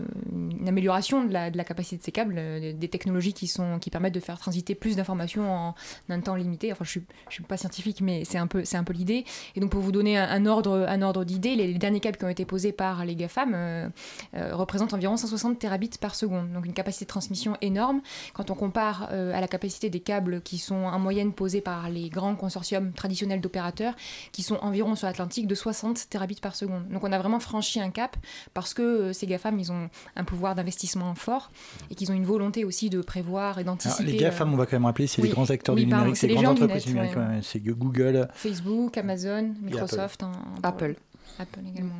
amélioration 0.67 1.25
de 1.25 1.33
la, 1.33 1.51
capacité 1.63 1.97
de 1.97 2.03
ces 2.03 2.11
câbles, 2.11 2.35
euh, 2.37 2.73
des 2.73 2.87
technologies 2.87 3.33
qui, 3.33 3.47
sont, 3.47 3.79
qui 3.79 3.89
permettent 3.89 4.15
de 4.15 4.19
faire 4.19 4.39
transiter 4.39 4.75
plus 4.75 4.95
d'informations 4.95 5.51
en 5.51 5.75
un 6.09 6.19
temps 6.19 6.35
limité. 6.35 6.71
Enfin, 6.71 6.83
je 6.85 6.99
ne 6.99 7.03
suis, 7.29 7.43
pas 7.43 7.57
scientifique, 7.57 8.01
mais 8.01 8.23
c'est 8.25 8.37
un 8.37 8.47
peu, 8.47 8.63
un 8.73 8.83
peu 8.83 8.93
l'idée. 8.93 9.25
Et 9.55 9.59
donc, 9.59 9.71
pour 9.71 9.81
vous 9.81 9.91
donner 9.91 10.17
un, 10.17 10.45
ordre, 10.45 10.85
un 10.87 11.01
ordre 11.01 11.23
d'idée, 11.23 11.55
les, 11.55 11.73
derniers 11.75 11.99
câbles 11.99 12.17
qui 12.17 12.25
ont 12.25 12.29
été 12.29 12.45
posés 12.45 12.71
par 12.71 13.05
les 13.05 13.15
GAFAM 13.15 13.53
euh, 13.53 13.89
euh, 14.35 14.55
représentent 14.55 14.93
environ 14.93 15.17
160 15.17 15.59
terabits 15.59 15.91
par 15.99 16.15
seconde. 16.15 16.51
Donc, 16.51 16.64
une 16.65 16.73
capacité 16.73 17.05
de 17.05 17.09
transmission 17.09 17.57
énorme. 17.61 18.01
Quand 18.33 18.49
on 18.51 18.55
compare 18.55 19.09
euh, 19.11 19.33
à 19.33 19.41
la 19.41 19.47
capacité 19.47 19.89
des 19.89 19.99
câbles 19.99 20.41
qui 20.41 20.57
sont 20.57 20.75
en 20.75 20.99
moyenne 20.99 21.33
posés 21.33 21.61
par 21.61 21.89
les 21.89 22.09
grands 22.09 22.35
consortiums 22.35 22.93
traditionnels 22.93 23.41
d'opérateurs, 23.41 23.93
qui 24.31 24.43
sont 24.43 24.55
environ 24.61 24.95
sur 24.95 25.07
l'Atlantique 25.07 25.47
de 25.47 25.55
60 25.55 26.09
terabits 26.09 26.39
par 26.41 26.55
seconde. 26.55 26.87
Donc 26.89 27.03
on 27.03 27.11
a 27.11 27.17
vraiment 27.17 27.39
franchi 27.39 27.79
un 27.79 27.89
cap 27.89 28.17
parce 28.53 28.73
que 28.73 28.81
euh, 28.81 29.13
ces 29.13 29.27
GAFAM, 29.27 29.59
ils 29.59 29.71
ont 29.71 29.89
un 30.15 30.23
pouvoir 30.23 30.55
d'investissement 30.55 31.15
fort 31.15 31.51
et 31.89 31.95
qu'ils 31.95 32.11
ont 32.11 32.15
une 32.15 32.25
volonté 32.25 32.65
aussi 32.65 32.89
de 32.89 33.01
prévoir 33.01 33.59
et 33.59 33.63
d'anticiper. 33.63 34.11
les 34.11 34.17
GAFAM, 34.17 34.53
on 34.53 34.57
va 34.57 34.65
quand 34.65 34.73
même 34.73 34.85
rappeler, 34.85 35.07
c'est 35.07 35.21
les 35.21 35.29
grands 35.29 35.49
acteurs 35.49 35.75
du 35.75 35.85
numérique, 35.85 36.17
c'est 36.17 36.27
les 36.27 36.35
grandes 36.35 36.61
entreprises 36.61 36.87
numériques. 36.87 37.13
c'est 37.41 37.59
Google, 37.59 38.27
Facebook, 38.33 38.97
Amazon, 38.97 39.53
Microsoft, 39.61 40.23
Apple. 40.63 40.95
Apple. 41.39 41.59
également. 41.73 41.93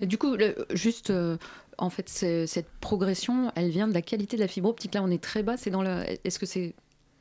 du 0.00 0.18
coup, 0.18 0.36
juste 0.72 1.10
euh, 1.10 1.36
en 1.78 1.90
fait, 1.90 2.08
cette 2.08 2.68
progression, 2.80 3.52
elle 3.54 3.70
vient 3.70 3.88
de 3.88 3.94
la 3.94 4.02
qualité 4.02 4.36
de 4.36 4.42
la 4.42 4.48
fibre 4.48 4.68
optique. 4.68 4.94
Là, 4.94 5.02
on 5.02 5.10
est 5.10 5.22
très 5.22 5.42
bas. 5.42 5.56
C'est 5.56 5.70
dans 5.70 5.82
le. 5.82 6.04
Est-ce 6.24 6.38
que 6.38 6.46
c'est 6.46 6.74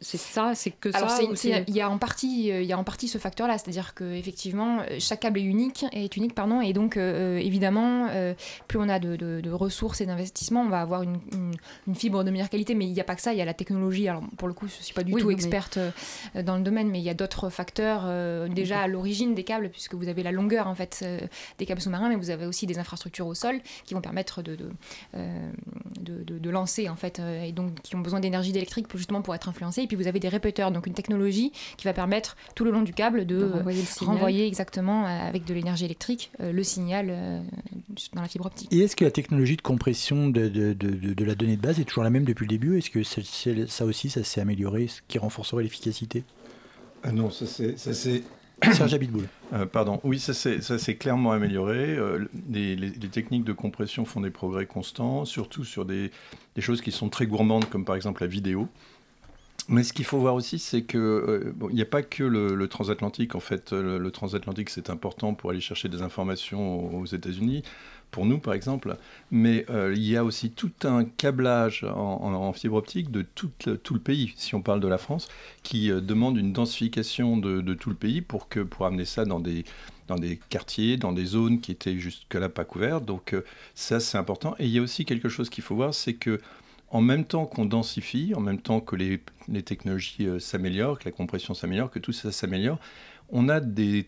c'est 0.04 0.18
ça, 0.18 0.52
c'est 0.54 0.72
que 0.72 0.90
Alors 0.94 1.10
ça. 1.10 1.22
il 1.24 1.74
y 1.74 1.82
a 1.82 1.90
en 1.90 1.98
partie, 1.98 2.52
euh, 2.52 2.62
il 2.62 2.68
y 2.68 2.74
a 2.74 2.78
en 2.78 2.84
partie 2.84 3.08
ce 3.08 3.18
facteur-là, 3.18 3.58
c'est-à-dire 3.58 3.94
que 3.94 4.04
effectivement, 4.04 4.80
euh, 4.82 4.98
chaque 5.00 5.22
câble 5.22 5.40
est 5.40 5.44
unique, 5.44 5.86
est 5.94 6.18
unique, 6.18 6.36
pardon, 6.36 6.60
et 6.60 6.74
donc 6.74 6.98
euh, 6.98 7.38
évidemment, 7.38 8.10
plus 8.68 8.80
on 8.80 8.90
a 8.90 9.00
de, 9.00 9.50
ressources 9.52 10.02
et 10.02 10.06
d'investissements, 10.06 10.62
on 10.64 10.70
va 10.70 10.82
avoir 10.82 11.04
une, 11.04 11.20
fibre 11.96 12.24
de 12.24 12.32
meilleure 12.32 12.50
qualité. 12.50 12.76
Mais 12.76 12.86
il 12.86 12.92
n'y 12.92 13.00
a 13.00 13.04
pas 13.04 13.16
que 13.16 13.22
ça, 13.22 13.34
il 13.34 13.40
y 13.40 13.42
a 13.42 13.46
la 13.46 13.54
technologie. 13.54 14.08
Alors 14.10 14.24
pour 14.38 14.48
le 14.48 14.54
coup, 14.54 14.68
je 14.68 14.84
suis 14.84 14.94
pas 14.94 15.04
du 15.04 15.14
tout 15.14 15.32
experte 15.32 15.80
dans 16.36 16.58
le 16.58 16.64
domaine, 16.64 16.90
mais 16.90 17.00
il 17.00 17.06
y 17.06 17.10
a 17.10 17.14
d'autres 17.14 17.50
facteurs 17.50 18.04
déjà 18.50 18.82
à 18.82 18.88
l'origine 18.88 19.36
des 19.36 19.44
câbles, 19.44 19.70
puisque 19.70 19.96
vous 19.96 20.10
avez 20.10 20.24
la 20.24 20.32
longueur 20.32 20.68
en 20.68 20.76
fait 20.76 21.06
des 21.58 21.66
câbles 21.66 21.82
sous-marins, 21.82 22.10
mais 22.10 22.16
vous 22.16 22.30
avez 22.30 22.46
aussi 22.46 22.68
des 22.68 22.78
infrastructures 22.78 23.28
au 23.28 23.36
sol 23.36 23.62
qui 23.86 23.94
vont 23.94 24.02
permettre 24.02 24.42
de 24.42 24.58
de, 25.14 26.50
lancer 26.50 26.90
en 26.90 26.96
fait, 26.96 27.20
et 27.20 27.52
donc 27.52 27.82
qui 27.82 27.96
ont 27.96 28.00
besoin 28.00 28.20
d'énergie 28.20 28.52
électrique 28.52 28.88
pour, 28.88 28.98
justement 28.98 29.22
pour 29.22 29.34
être 29.34 29.50
influencés 29.50 29.88
vous 29.96 30.08
avez 30.08 30.20
des 30.20 30.30
répéteurs, 30.30 30.72
donc 30.72 30.88
une 30.88 30.94
technologie 30.94 31.52
qui 31.78 31.86
va 31.86 31.94
permettre 31.94 32.36
tout 32.56 32.64
le 32.64 32.72
long 32.72 32.82
du 32.82 32.94
câble 32.94 33.26
de, 33.26 33.52
renvoyer, 34.00 34.48
exactement 34.48 35.06
euh, 35.06 35.28
avec 35.28 35.46
de 35.46 35.54
l'énergie 35.54 35.86
électrique 35.86 36.32
euh, 36.40 36.52
le 36.52 36.64
signal 36.64 37.08
euh, 37.10 37.42
dans 38.14 38.22
la 38.22 38.28
fibre 38.28 38.46
optique. 38.46 38.72
Et 38.72 38.80
est-ce 38.80 38.96
que 38.96 39.06
la 39.06 39.12
technologie 39.12 39.58
de 39.58 39.62
compression 39.62 40.30
de, 40.30 40.48
de, 40.48 40.74
de, 40.74 41.26
la 41.26 41.36
donnée 41.36 41.58
de 41.58 41.62
base 41.62 41.80
est 41.80 41.86
toujours 41.86 42.04
la 42.04 42.10
même 42.10 42.26
depuis 42.26 42.46
le 42.46 42.50
début? 42.50 42.78
Est-ce 42.78 42.90
que 42.90 43.04
ça 43.04 43.86
aussi, 43.86 44.10
ça 44.10 44.24
s'est 44.24 44.42
amélioré, 44.42 44.88
ce 44.88 45.02
qui 45.08 45.18
renforcerait 45.18 45.64
l'efficacité? 45.64 46.24
Ah 47.04 47.12
Non, 47.12 47.30
ça 47.30 47.46
c'est... 47.46 48.24
Serge 48.72 48.94
Abitboul. 48.94 49.28
pardon, 49.74 50.00
oui, 50.04 50.20
ça 50.20 50.34
s'est 50.34 50.96
clairement 50.96 51.32
amélioré. 51.34 51.98
les, 52.50 52.76
les, 52.76 53.10
techniques 53.10 53.44
de 53.44 53.52
compression 53.52 54.06
font 54.06 54.22
des 54.22 54.30
progrès 54.30 54.66
constants, 54.66 55.26
surtout 55.26 55.66
sur 55.66 55.86
des, 55.86 56.12
des, 56.56 56.62
choses 56.62 56.80
qui 56.80 56.92
sont 56.92 57.10
très 57.10 57.26
gourmandes, 57.26 57.66
comme 57.66 57.84
par 57.84 57.96
exemple 57.96 58.22
la 58.22 58.28
vidéo. 58.28 58.70
Mais 59.70 59.84
ce 59.84 59.94
qu'il 59.94 60.06
faut 60.06 60.20
voir 60.20 60.36
aussi, 60.36 60.60
c'est 60.60 60.84
qu'il 60.84 61.00
euh, 61.00 61.54
n'y 61.72 61.82
a 61.82 61.86
pas 61.86 62.04
que 62.04 62.24
le, 62.24 62.68
transatlantique. 62.68 63.36
En 63.36 63.40
fait, 63.40 63.72
le, 63.72 64.12
transatlantique, 64.12 64.70
c'est 64.70 64.90
important 64.90 65.34
pour 65.34 65.52
aller 65.52 65.62
chercher 65.62 65.88
des 65.88 66.02
informations 66.02 66.94
aux, 66.94 67.06
États-Unis, 67.06 67.64
pour 68.12 68.26
nous 68.26 68.40
par 68.40 68.54
exemple. 68.54 68.98
Mais 69.32 69.66
euh, 69.70 69.94
il 69.96 70.04
y 70.04 70.18
a 70.18 70.26
aussi 70.26 70.52
tout 70.52 70.72
un 70.84 71.06
câblage 71.06 71.86
en, 71.86 72.52
fibre 72.52 72.76
optique 72.76 73.10
de 73.10 73.22
tout, 73.22 73.52
le 73.66 74.00
pays, 74.00 74.34
si 74.36 74.54
on 74.54 74.62
parle 74.62 74.82
de 74.82 74.88
la 74.88 74.98
France, 74.98 75.30
qui 75.64 75.92
euh, 75.92 76.02
demande 76.02 76.38
une 76.38 76.52
densification 76.52 77.38
de, 77.38 77.74
tout 77.74 77.90
le 77.90 77.96
pays 77.96 78.22
pour, 78.22 78.50
que, 78.50 78.60
pour 78.60 78.86
amener 78.86 79.06
ça 79.06 79.24
dans 79.24 79.40
des, 79.40 79.64
dans 80.10 80.18
des 80.18 80.40
quartiers, 80.50 80.98
dans 80.98 81.14
des 81.14 81.26
zones 81.26 81.62
qui 81.62 81.72
étaient 81.72 81.98
jusque-là 81.98 82.50
pas 82.50 82.66
couvertes. 82.66 83.06
Donc 83.06 83.34
ça, 83.76 84.02
c'est 84.02 84.18
important. 84.18 84.56
Et 84.60 84.66
il 84.66 84.72
y 84.72 84.80
a 84.80 84.82
aussi 84.82 85.06
quelque 85.06 85.30
chose 85.30 85.50
qu'il 85.50 85.64
faut 85.64 85.76
voir, 85.76 85.94
c'est 85.94 86.16
que 86.16 86.42
en 86.94 87.02
même 87.02 87.26
temps 87.26 87.48
qu'on 87.48 87.66
densifie, 87.66 88.34
en 88.36 88.40
même 88.40 88.62
temps 88.62 88.80
que 88.80 88.96
les, 88.96 89.20
technologies 89.64 90.28
euh, 90.28 90.40
s'améliorent, 90.40 91.00
que 91.00 91.06
la 91.06 91.12
compression 91.12 91.56
s'améliore, 91.56 91.90
que 91.90 91.98
tout 91.98 92.14
ça 92.14 92.32
s'améliore, 92.32 92.80
on 93.30 93.50
a 93.50 93.60
des, 93.60 94.08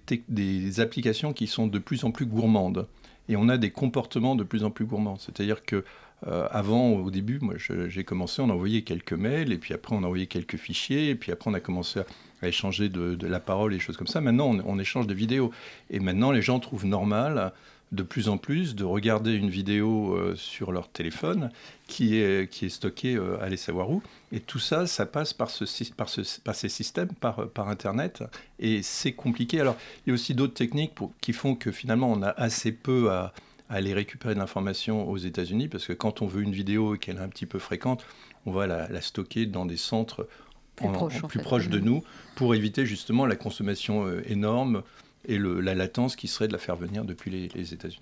applications 0.80 1.34
qui 1.34 1.48
sont 1.48 1.66
de 1.66 1.80
plus 1.80 2.04
en 2.06 2.12
plus 2.12 2.28
gourmandes 2.28 2.88
et 3.28 3.36
on 3.36 3.50
a 3.50 3.58
des 3.58 3.72
comportements 3.72 4.36
de 4.36 4.44
plus 4.44 4.64
en 4.64 4.70
plus 4.70 4.86
gourmands. 4.86 5.18
C'est-à-dire 5.18 5.66
que 5.66 5.84
euh, 6.28 6.48
avant, 6.52 6.92
au 6.92 7.10
début, 7.10 7.40
moi 7.40 7.56
j'ai 7.58 8.04
commencé, 8.04 8.44
on 8.44 8.50
envoyait 8.52 8.84
quelques 8.84 9.14
mails 9.14 9.52
et 9.52 9.58
puis 9.58 9.74
après 9.74 9.96
on 9.96 10.04
envoyait 10.04 10.28
quelques 10.28 10.58
fichiers 10.58 11.10
et 11.10 11.16
puis 11.16 11.32
après 11.32 11.50
on 11.50 11.56
a 11.56 11.60
commencé 11.60 12.02
à, 12.42 12.48
échanger 12.48 12.90
de, 12.90 13.18
la 13.26 13.40
parole 13.40 13.74
et 13.74 13.78
des 13.78 13.82
choses 13.82 13.98
comme 13.98 14.06
ça. 14.06 14.22
Maintenant 14.22 14.52
on, 14.52 14.62
on, 14.64 14.78
échange 14.78 15.08
des 15.08 15.16
vidéos 15.16 15.50
et 15.90 16.00
maintenant 16.00 16.30
les 16.30 16.44
gens 16.44 16.60
trouvent 16.60 16.86
normal 16.86 17.52
de 17.92 18.04
plus 18.04 18.30
en 18.30 18.38
plus 18.38 18.76
de 18.76 18.84
regarder 18.84 19.34
une 19.34 19.50
vidéo 19.50 20.16
euh, 20.16 20.36
sur 20.36 20.72
leur 20.72 20.90
téléphone 20.90 21.52
qui 21.88 22.18
est, 22.18 22.52
qui 22.52 22.66
est 22.66 22.70
stockée 22.70 23.16
euh, 23.16 23.38
allez 23.42 23.58
savoir 23.58 23.90
où. 23.90 24.02
Et 24.32 24.40
tout 24.40 24.60
ça, 24.60 24.88
ça 24.88 25.06
passe 25.06 25.34
par, 25.34 25.50
ce, 25.50 25.66
par, 25.94 26.10
ce, 26.10 26.22
par 26.42 26.56
ces 26.56 26.70
systèmes, 26.70 27.10
par, 27.20 27.48
par 27.50 27.70
Internet. 27.70 28.24
Et 28.60 28.82
c'est 28.82 29.14
compliqué. 29.14 29.62
Alors, 29.62 29.78
il 30.06 30.10
y 30.10 30.12
a 30.12 30.14
aussi 30.14 30.34
d'autres 30.34 30.56
techniques 30.56 30.96
pour, 30.96 31.14
qui 31.22 31.32
font 31.32 31.56
que 31.56 31.72
finalement, 31.72 32.12
on 32.12 32.22
a 32.22 32.30
assez 32.30 32.72
peu 32.72 33.12
à, 33.12 33.34
aller 33.70 33.94
récupérer 33.94 34.34
de 34.34 34.40
l'information 34.40 35.10
aux 35.10 35.18
États-Unis, 35.18 35.68
parce 35.68 35.86
que 35.86 35.94
quand 35.94 36.22
on 36.22 36.28
veut 36.28 36.42
une 36.42 36.52
vidéo 36.52 36.96
et 36.96 36.98
qu'elle 37.00 37.18
est 37.18 37.22
un 37.22 37.30
petit 37.30 37.46
peu 37.46 37.60
fréquente, 37.60 38.06
on 38.46 38.52
va 38.52 38.68
la, 38.68 39.02
stocker 39.02 39.46
dans 39.46 39.66
des 39.66 39.78
centres 39.78 40.28
plus, 40.76 41.40
proches, 41.40 41.70
de 41.70 41.80
nous 41.80 42.04
pour 42.36 42.54
éviter 42.54 42.86
justement 42.86 43.26
la 43.26 43.36
consommation 43.36 44.06
euh, 44.06 44.22
énorme 44.28 44.84
et 45.28 45.38
la 45.38 45.76
latence 45.76 46.16
qui 46.16 46.28
serait 46.28 46.48
de 46.48 46.54
la 46.54 46.60
faire 46.60 46.76
venir 46.76 47.06
depuis 47.06 47.50
les, 47.54 47.74
États-Unis. 47.74 48.02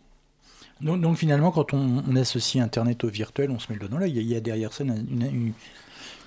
Donc, 0.81 1.17
finalement, 1.17 1.51
quand 1.51 1.73
on, 1.73 2.15
associe 2.15 2.63
Internet 2.63 3.03
au 3.03 3.09
virtuel, 3.09 3.51
on 3.51 3.59
se 3.59 3.71
met 3.71 3.77
le 3.79 3.87
doigt 3.87 3.99
là, 3.99 4.07
il 4.07 4.21
y, 4.21 4.35
a, 4.35 4.39
derrière 4.39 4.73
ça 4.73 4.83
une 4.83 5.53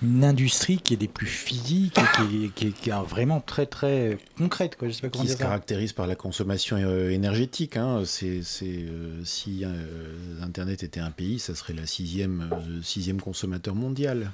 industrie 0.03 0.77
qui 0.77 0.93
est 0.93 0.97
des 0.97 1.07
plus 1.07 1.27
physiques 1.27 1.97
et 1.97 2.49
qui, 2.49 2.67
est, 2.67 2.91
vraiment 3.07 3.41
très 3.41 3.65
très 3.65 4.17
concrète. 4.37 4.75
Quoi. 4.75 4.89
Je 4.89 4.93
sais 4.93 5.01
pas 5.01 5.09
comment 5.09 5.23
qui 5.23 5.31
se 5.31 5.37
caractérise 5.37 5.93
par 5.93 6.07
la 6.07 6.15
consommation 6.15 6.77
euh, 6.77 7.09
énergétique. 7.09 7.77
Hein. 7.77 8.03
C'est, 8.05 8.41
euh, 8.61 9.23
si 9.23 9.63
euh, 9.63 10.41
Internet 10.41 10.83
était 10.83 10.99
un 10.99 11.11
pays, 11.11 11.39
ça 11.39 11.55
serait 11.55 11.73
la 11.73 11.87
sixième, 11.87 12.49
sixième 12.83 13.19
consommateur 13.21 13.75
mondial 13.75 14.31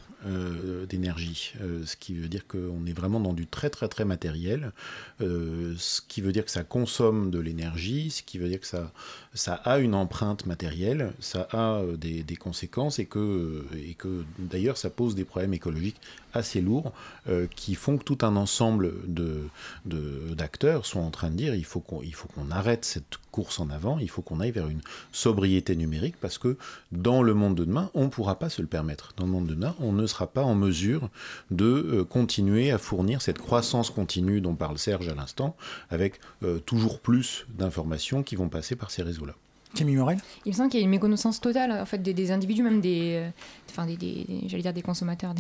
d'énergie. 0.88 1.54
ce 1.86 1.98
qui 1.98 2.14
veut 2.14 2.30
dire 2.30 2.48
qu'on 2.48 2.86
est 2.86 2.94
vraiment 2.94 3.20
dans 3.20 3.34
du 3.34 3.46
très 3.46 3.70
très 3.70 3.90
très 3.90 4.06
matériel. 4.06 4.72
ce 5.20 6.00
qui 6.08 6.22
veut 6.22 6.32
dire 6.32 6.46
que 6.46 6.52
ça 6.52 6.64
consomme 6.64 7.30
de 7.30 7.40
l'énergie, 7.40 8.10
ce 8.10 8.24
qui 8.24 8.38
veut 8.38 8.48
dire 8.48 8.62
que 8.62 8.68
ça, 8.68 8.94
ça 9.34 9.56
a 9.56 9.80
une 9.80 9.96
empreinte 9.96 10.46
matérielle, 10.46 11.14
ça 11.20 11.48
a 11.52 11.82
des, 11.98 12.24
des 12.24 12.36
conséquences 12.36 13.00
et 13.00 13.06
que, 13.06 13.66
et 13.76 13.96
que 13.96 14.24
d'ailleurs 14.38 14.78
ça 14.78 14.90
pose 14.90 15.16
des 15.16 15.26
problèmes 15.26 15.54
écologiques 15.54 16.00
assez 16.34 16.62
lourds 16.62 16.94
euh, 17.30 17.48
qui 17.56 17.76
font 17.76 17.98
que 17.98 18.04
tout 18.04 18.20
un 18.22 18.36
ensemble 18.36 18.94
de, 19.08 19.50
d'acteurs 19.86 20.86
sont 20.86 21.00
en 21.00 21.12
train 21.12 21.30
de 21.30 21.36
dire 21.36 21.56
il 21.56 21.66
faut 21.66 21.80
qu'on, 21.80 22.02
qu'on 22.36 22.52
arrête 22.52 22.86
cette 22.86 23.18
course 23.34 23.60
en 23.60 23.72
avant, 23.72 23.98
il 23.98 24.10
faut 24.10 24.22
qu'on 24.22 24.40
aille 24.40 24.52
vers 24.52 24.68
une 24.68 24.82
sobriété 25.12 25.76
numérique 25.76 26.16
parce 26.22 26.38
que 26.38 26.56
dans 26.92 27.24
le 27.24 27.34
monde 27.34 27.56
de 27.56 27.66
demain, 27.66 27.90
on 27.96 28.04
ne 28.04 28.10
pourra 28.10 28.38
pas 28.38 28.50
se 28.50 28.62
le 28.62 28.68
permettre. 28.68 29.14
Dans 29.18 29.26
le 29.26 29.32
monde 29.32 29.48
de 29.48 29.56
demain, 29.56 29.76
on 29.80 29.92
ne 29.92 30.06
sera 30.06 30.28
pas 30.28 30.44
en 30.44 30.54
mesure 30.54 31.10
de 31.50 31.66
euh, 31.66 32.04
continuer 32.06 32.70
à 32.72 32.78
fournir 32.78 33.24
cette 33.24 33.40
croissance 33.40 33.90
continue 33.90 34.40
dont 34.40 34.56
parle 34.56 34.78
Serge 34.78 35.10
à 35.10 35.16
l'instant, 35.16 35.58
avec 35.90 36.20
euh, 36.44 36.60
toujours 36.60 37.00
plus 37.00 37.48
d'informations 37.58 38.22
qui 38.22 38.36
vont 38.36 38.50
passer 38.50 38.76
par 38.76 38.92
ces 38.92 39.02
réseaux-là. 39.02 39.34
Camille 39.76 39.96
Morel 39.96 40.20
Il 40.46 40.52
me 40.52 40.56
semble 40.56 40.70
qu'il 40.70 40.80
y 40.80 40.84
a 40.84 40.86
une 40.86 40.92
méconnaissance 40.92 41.42
totale 41.42 41.72
en 41.72 41.86
fait, 41.86 41.98
des, 41.98 42.32
individus, 42.32 42.62
même 42.62 42.80
des, 42.80 43.14
euh, 43.16 43.30
enfin, 43.70 43.88
des, 43.88 44.26
j'allais 44.46 44.62
dire 44.62 44.74
des 44.74 44.82
consommateurs, 44.82 45.34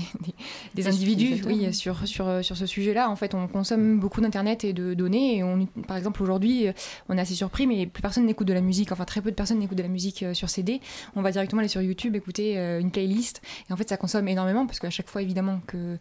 des, 0.73 0.87
individus 0.87 1.43
oui, 1.45 1.73
sur, 1.73 2.07
sur, 2.07 2.43
sur 2.43 2.57
ce 2.57 2.65
sujet-là. 2.65 3.09
En 3.09 3.15
fait, 3.15 3.35
on 3.35 3.47
consomme 3.47 3.99
beaucoup 3.99 4.21
d'Internet 4.21 4.63
et 4.63 4.73
de 4.73 4.93
données. 4.93 5.37
Et 5.37 5.43
on, 5.43 5.67
par 5.87 5.97
exemple, 5.97 6.23
aujourd'hui, 6.23 6.67
on 7.09 7.17
est 7.17 7.21
assez 7.21 7.35
surpris, 7.35 7.67
mais 7.67 7.85
plus 7.85 8.01
personne 8.01 8.25
n'écoute 8.25 8.47
de 8.47 8.53
la 8.53 8.61
musique. 8.61 8.91
Enfin, 8.91 9.05
très 9.05 9.21
peu 9.21 9.29
de 9.29 9.35
personnes 9.35 9.59
n'écoutent 9.59 9.77
de 9.77 9.83
la 9.83 9.89
musique 9.89 10.25
sur 10.33 10.49
CD. 10.49 10.81
On 11.15 11.21
va 11.21 11.31
directement 11.31 11.59
aller 11.59 11.69
sur 11.69 11.81
YouTube, 11.81 12.15
écouter 12.15 12.57
une 12.57 12.89
playlist. 12.89 13.41
Et 13.69 13.73
en 13.73 13.77
fait, 13.77 13.87
ça 13.89 13.97
consomme 13.97 14.27
énormément 14.27 14.65
parce 14.65 14.79
qu'à 14.79 14.89
chaque 14.89 15.09
fois, 15.09 15.21
évidemment, 15.21 15.59
que 15.67 15.97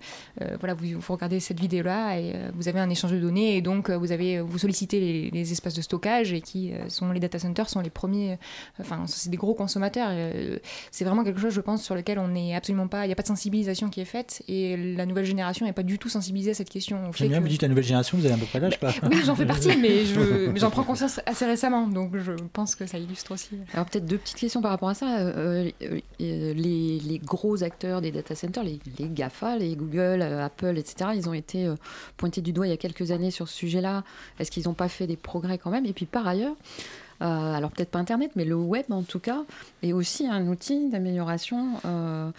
voilà, 0.59 0.75
vous, 0.75 0.87
vous, 0.99 1.12
regardez 1.12 1.40
cette 1.40 1.61
vidéo-là 1.61 2.18
et 2.18 2.35
vous 2.55 2.68
avez 2.68 2.81
un 2.81 2.88
échange 2.88 3.12
de 3.12 3.21
données. 3.21 3.57
Et 3.57 3.61
donc, 3.61 3.90
vous, 3.90 4.12
avez, 4.12 4.40
vous 4.40 4.59
sollicitez 4.59 5.01
les, 5.01 5.31
les 5.31 5.53
espaces 5.53 5.75
de 5.75 5.83
stockage 5.83 6.33
et 6.33 6.40
qui 6.40 6.73
sont 6.88 7.12
les 7.12 7.21
data 7.21 7.38
centers, 7.38 7.68
sont 7.68 7.81
les 7.81 7.90
premiers 7.90 8.21
Enfin, 8.80 9.04
c'est 9.06 9.30
des 9.30 9.37
gros 9.37 9.54
consommateurs. 9.54 10.08
Euh, 10.11 10.58
c'est 10.90 11.04
vraiment 11.04 11.24
quelque 11.24 11.40
chose, 11.40 11.52
je 11.52 11.61
pense, 11.61 11.82
sur 11.82 11.94
lequel 11.94 12.18
on 12.18 12.28
n'est 12.28 12.54
absolument 12.54 12.88
pas. 12.88 13.04
Il 13.04 13.08
n'y 13.08 13.12
a 13.12 13.16
pas 13.16 13.22
de 13.22 13.28
sensibilisation 13.28 13.88
qui 13.88 14.00
est 14.00 14.06
faite 14.06 14.42
et 14.48 14.76
la 14.96 15.06
nouvelle 15.06 15.24
génération 15.24 15.66
n'est 15.66 15.72
pas 15.72 15.82
du 15.82 15.98
tout 15.98 16.08
sensibilisée 16.08 16.52
à 16.52 16.54
cette 16.54 16.70
question. 16.70 17.11
J'aime 17.14 17.28
bien, 17.28 17.40
vous 17.40 17.48
dites 17.48 17.62
la 17.62 17.68
nouvelle 17.68 17.85
génération, 17.85 18.18
vous 18.18 18.24
avez 18.24 18.35
un 18.35 18.38
peu 18.38 18.46
près 18.46 18.61
l'âge, 18.61 18.78
pas 18.78 18.92
Oui, 19.11 19.22
j'en 19.24 19.35
fais 19.35 19.46
partie, 19.46 19.76
mais 19.80 20.04
j'en 20.56 20.70
prends 20.70 20.85
conscience 20.85 21.20
assez 21.26 21.46
récemment, 21.46 21.87
donc 21.87 22.16
je 22.16 22.32
pense 22.52 22.74
que 22.74 22.87
ça 22.87 22.98
illustre 22.98 23.32
aussi. 23.32 23.50
Alors 23.74 23.87
peut-être 23.87 24.06
deux 24.06 24.18
petites 24.18 24.38
questions 24.38 24.62
par 24.62 24.70
rapport 24.70 24.88
à 24.88 24.94
ça. 24.94 25.18
Euh, 25.18 25.70
euh, 25.80 26.54
les, 26.54 27.20
gros 27.24 27.62
acteurs 27.62 28.00
des 28.00 28.11
data 28.11 28.35
centers, 28.35 28.64
les, 28.64 28.78
les, 28.98 29.08
GAFA, 29.08 29.56
les 29.56 29.76
Google, 29.76 30.22
Apple, 30.22 30.76
etc., 30.76 31.11
ils 31.14 31.28
ont 31.28 31.35
été 31.35 31.72
pointés 32.16 32.40
du 32.40 32.52
doigt 32.52 32.66
il 32.66 32.70
y 32.70 32.74
a 32.74 32.76
quelques 32.76 33.11
années 33.11 33.30
sur 33.30 33.48
ce 33.48 33.56
sujet-là. 33.56 34.04
Est-ce 34.38 34.50
qu'ils 34.50 34.64
n'ont 34.64 34.74
pas 34.74 34.88
fait 34.88 35.06
des 35.06 35.16
progrès 35.16 35.58
quand 35.58 35.70
même? 35.70 35.87
Et 35.87 35.92
puis 35.92 36.06
par 36.06 36.26
ailleurs, 36.26 36.54
euh, 37.20 37.55
alors 37.55 37.70
peut-être 37.70 37.90
pas 37.90 37.98
Internet, 37.98 38.33
mais 38.35 38.44
le 38.44 38.57
web 38.57 38.87
en 38.90 39.03
tout 39.03 39.20
cas, 39.20 39.44
est 39.83 39.92
aussi 39.92 40.27
un 40.27 40.48
outil 40.48 40.88
d'amélioration 40.88 41.75
euh, 41.85 42.31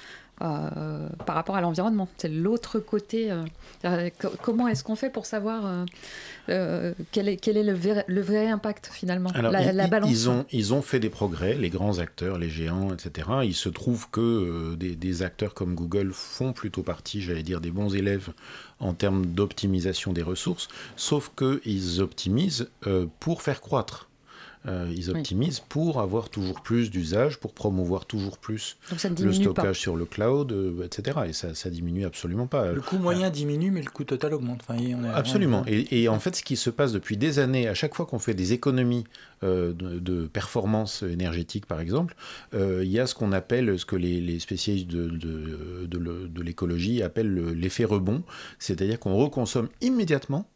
euh, 0.41 1.07
par 1.25 1.35
rapport 1.35 1.55
à 1.55 1.61
l'environnement. 1.61 2.09
C'est 2.17 2.27
l'autre 2.27 2.79
côté. 2.79 3.31
comment 4.41 4.67
est-ce 4.67 4.83
qu'on 4.83 4.95
fait 4.95 5.09
pour 5.09 5.25
savoir 5.25 5.85
quel 6.47 7.29
est, 7.29 7.37
quel 7.37 7.55
est 7.55 7.63
le, 7.63 8.21
vrai, 8.21 8.47
impact 8.47 8.89
finalement 8.91 9.29
la, 9.33 9.87
balance 9.87 10.09
ils, 10.09 10.29
ont, 10.29 10.45
ils 10.51 10.73
ont 10.73 10.81
fait 10.81 10.99
des 10.99 11.09
progrès, 11.09 11.53
les 11.53 11.69
grands 11.69 11.99
acteurs, 11.99 12.37
les 12.37 12.49
géants, 12.49 12.93
etc. 12.93 13.29
Il 13.43 13.55
se 13.55 13.69
trouve 13.69 14.09
que 14.09 14.75
des, 14.75 14.95
des, 14.95 15.23
acteurs 15.23 15.53
comme 15.53 15.75
Google 15.75 16.11
font 16.11 16.51
plutôt 16.51 16.83
partie, 16.83 17.21
j'allais 17.21 17.43
dire, 17.43 17.61
des 17.61 17.71
bons 17.71 17.95
élèves 17.95 18.31
en 18.79 18.93
termes 18.93 19.25
d'optimisation 19.25 20.11
des 20.11 20.23
ressources, 20.23 20.67
sauf 20.97 21.31
qu'ils 21.37 22.01
optimisent 22.01 22.69
pour 23.19 23.41
faire 23.41 23.61
croître. 23.61 24.09
Euh, 24.65 24.91
ils 24.95 25.09
optimisent 25.09 25.59
pour 25.59 25.99
avoir 25.99 26.29
toujours 26.29 26.61
plus 26.61 26.89
d'usages, 26.89 27.37
pour 27.37 27.53
promouvoir 27.53 28.05
toujours 28.05 28.37
plus 28.37 28.77
le 29.19 29.33
stockage 29.33 29.79
sur 29.79 29.95
le 29.95 30.05
cloud, 30.05 30.51
euh, 30.51 30.85
etc. 30.85 31.19
Et 31.27 31.33
ça, 31.33 31.53
ça 31.53 31.69
diminue 31.69 32.05
absolument 32.05 32.47
pas. 32.47 32.71
Le 32.71 32.81
coût 32.81 32.97
moyen 32.97 33.29
diminue, 33.29 33.71
mais 33.71 33.81
le 33.81 33.89
coût 33.89 34.05
total 34.05 34.33
augmente. 34.33 34.61
Enfin, 34.67 34.79
on 34.79 35.03
absolument. 35.09 35.65
Et, 35.67 36.07
en 36.07 36.19
fait, 36.19 36.35
ce 36.35 36.43
qui 36.43 36.55
se 36.55 36.69
passe 36.69 36.93
depuis 36.93 37.17
des 37.17 37.39
années, 37.39 37.67
à 37.67 37.73
chaque 37.73 37.93
fois 37.93 38.05
qu'on 38.05 38.19
fait 38.19 38.33
des 38.33 38.53
économies 38.53 39.03
euh, 39.43 39.73
de, 39.73 40.27
performance 40.27 41.03
énergétique, 41.03 41.65
par 41.65 41.81
exemple, 41.81 42.15
il 42.53 42.89
y 42.89 42.99
a 42.99 43.07
ce 43.07 43.15
qu'on 43.15 43.33
appelle, 43.33 43.77
ce 43.77 43.85
que 43.85 43.95
les, 43.95 44.39
spécialistes 44.39 44.87
de, 44.87 45.09
de, 45.09 45.87
de 46.27 46.41
l'écologie 46.41 47.03
appellent 47.03 47.33
l'effet 47.51 47.85
rebond, 47.85 48.23
c'est-à-dire 48.59 48.99
qu'on 48.99 49.15
reconsomme 49.15 49.67
immédiatement 49.81 50.47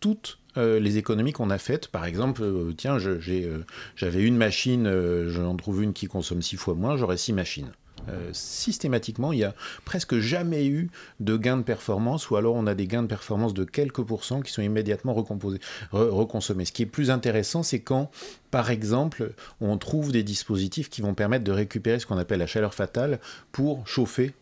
toutes 0.00 0.38
euh, 0.56 0.80
les 0.80 0.98
économies 0.98 1.32
qu'on 1.32 1.50
a 1.50 1.58
faites. 1.58 1.88
Par 1.88 2.04
exemple, 2.04 2.42
euh, 2.42 2.72
tiens, 2.76 2.98
euh, 2.98 3.58
j'avais 3.96 4.22
une 4.22 4.36
machine, 4.36 4.90
j'en 5.28 5.56
trouve 5.56 5.82
une 5.82 5.92
qui 5.92 6.06
consomme 6.06 6.42
six 6.42 6.56
fois 6.56 6.74
moins, 6.74 6.96
j'aurais 6.96 7.16
six 7.16 7.32
machines. 7.32 7.70
systématiquement, 8.32 9.32
il 9.32 9.38
n'y 9.38 9.44
a 9.44 9.54
presque 9.84 10.18
jamais 10.18 10.66
eu 10.66 10.90
de 11.18 11.36
gains 11.36 11.56
de 11.56 11.62
performance, 11.62 12.30
ou 12.30 12.36
alors 12.36 12.54
on 12.54 12.66
a 12.66 12.74
des 12.74 12.86
gains 12.86 13.02
de 13.02 13.08
performance 13.08 13.52
de 13.52 13.64
quelques 13.64 14.02
pourcents 14.02 14.42
qui 14.42 14.52
sont 14.52 14.62
immédiatement 14.62 15.12
recomposés, 15.12 15.58
reconsommés. 15.90 16.64
Ce 16.64 16.72
qui 16.72 16.82
est 16.82 16.86
plus 16.86 17.10
intéressant, 17.10 17.64
c'est 17.64 17.80
quand, 17.80 18.10
par 18.52 18.70
exemple, 18.70 19.32
on 19.60 19.76
trouve 19.76 20.12
des 20.12 20.22
dispositifs 20.22 20.88
qui 20.88 21.02
vont 21.02 21.14
permettre 21.14 21.44
de 21.44 21.52
récupérer 21.52 21.98
ce 21.98 22.06
qu'on 22.06 22.18
appelle 22.18 22.38
la 22.38 22.46
chaleur 22.46 22.74
fatale 22.74 23.18
pour 23.50 23.86
chauffer 23.88 24.34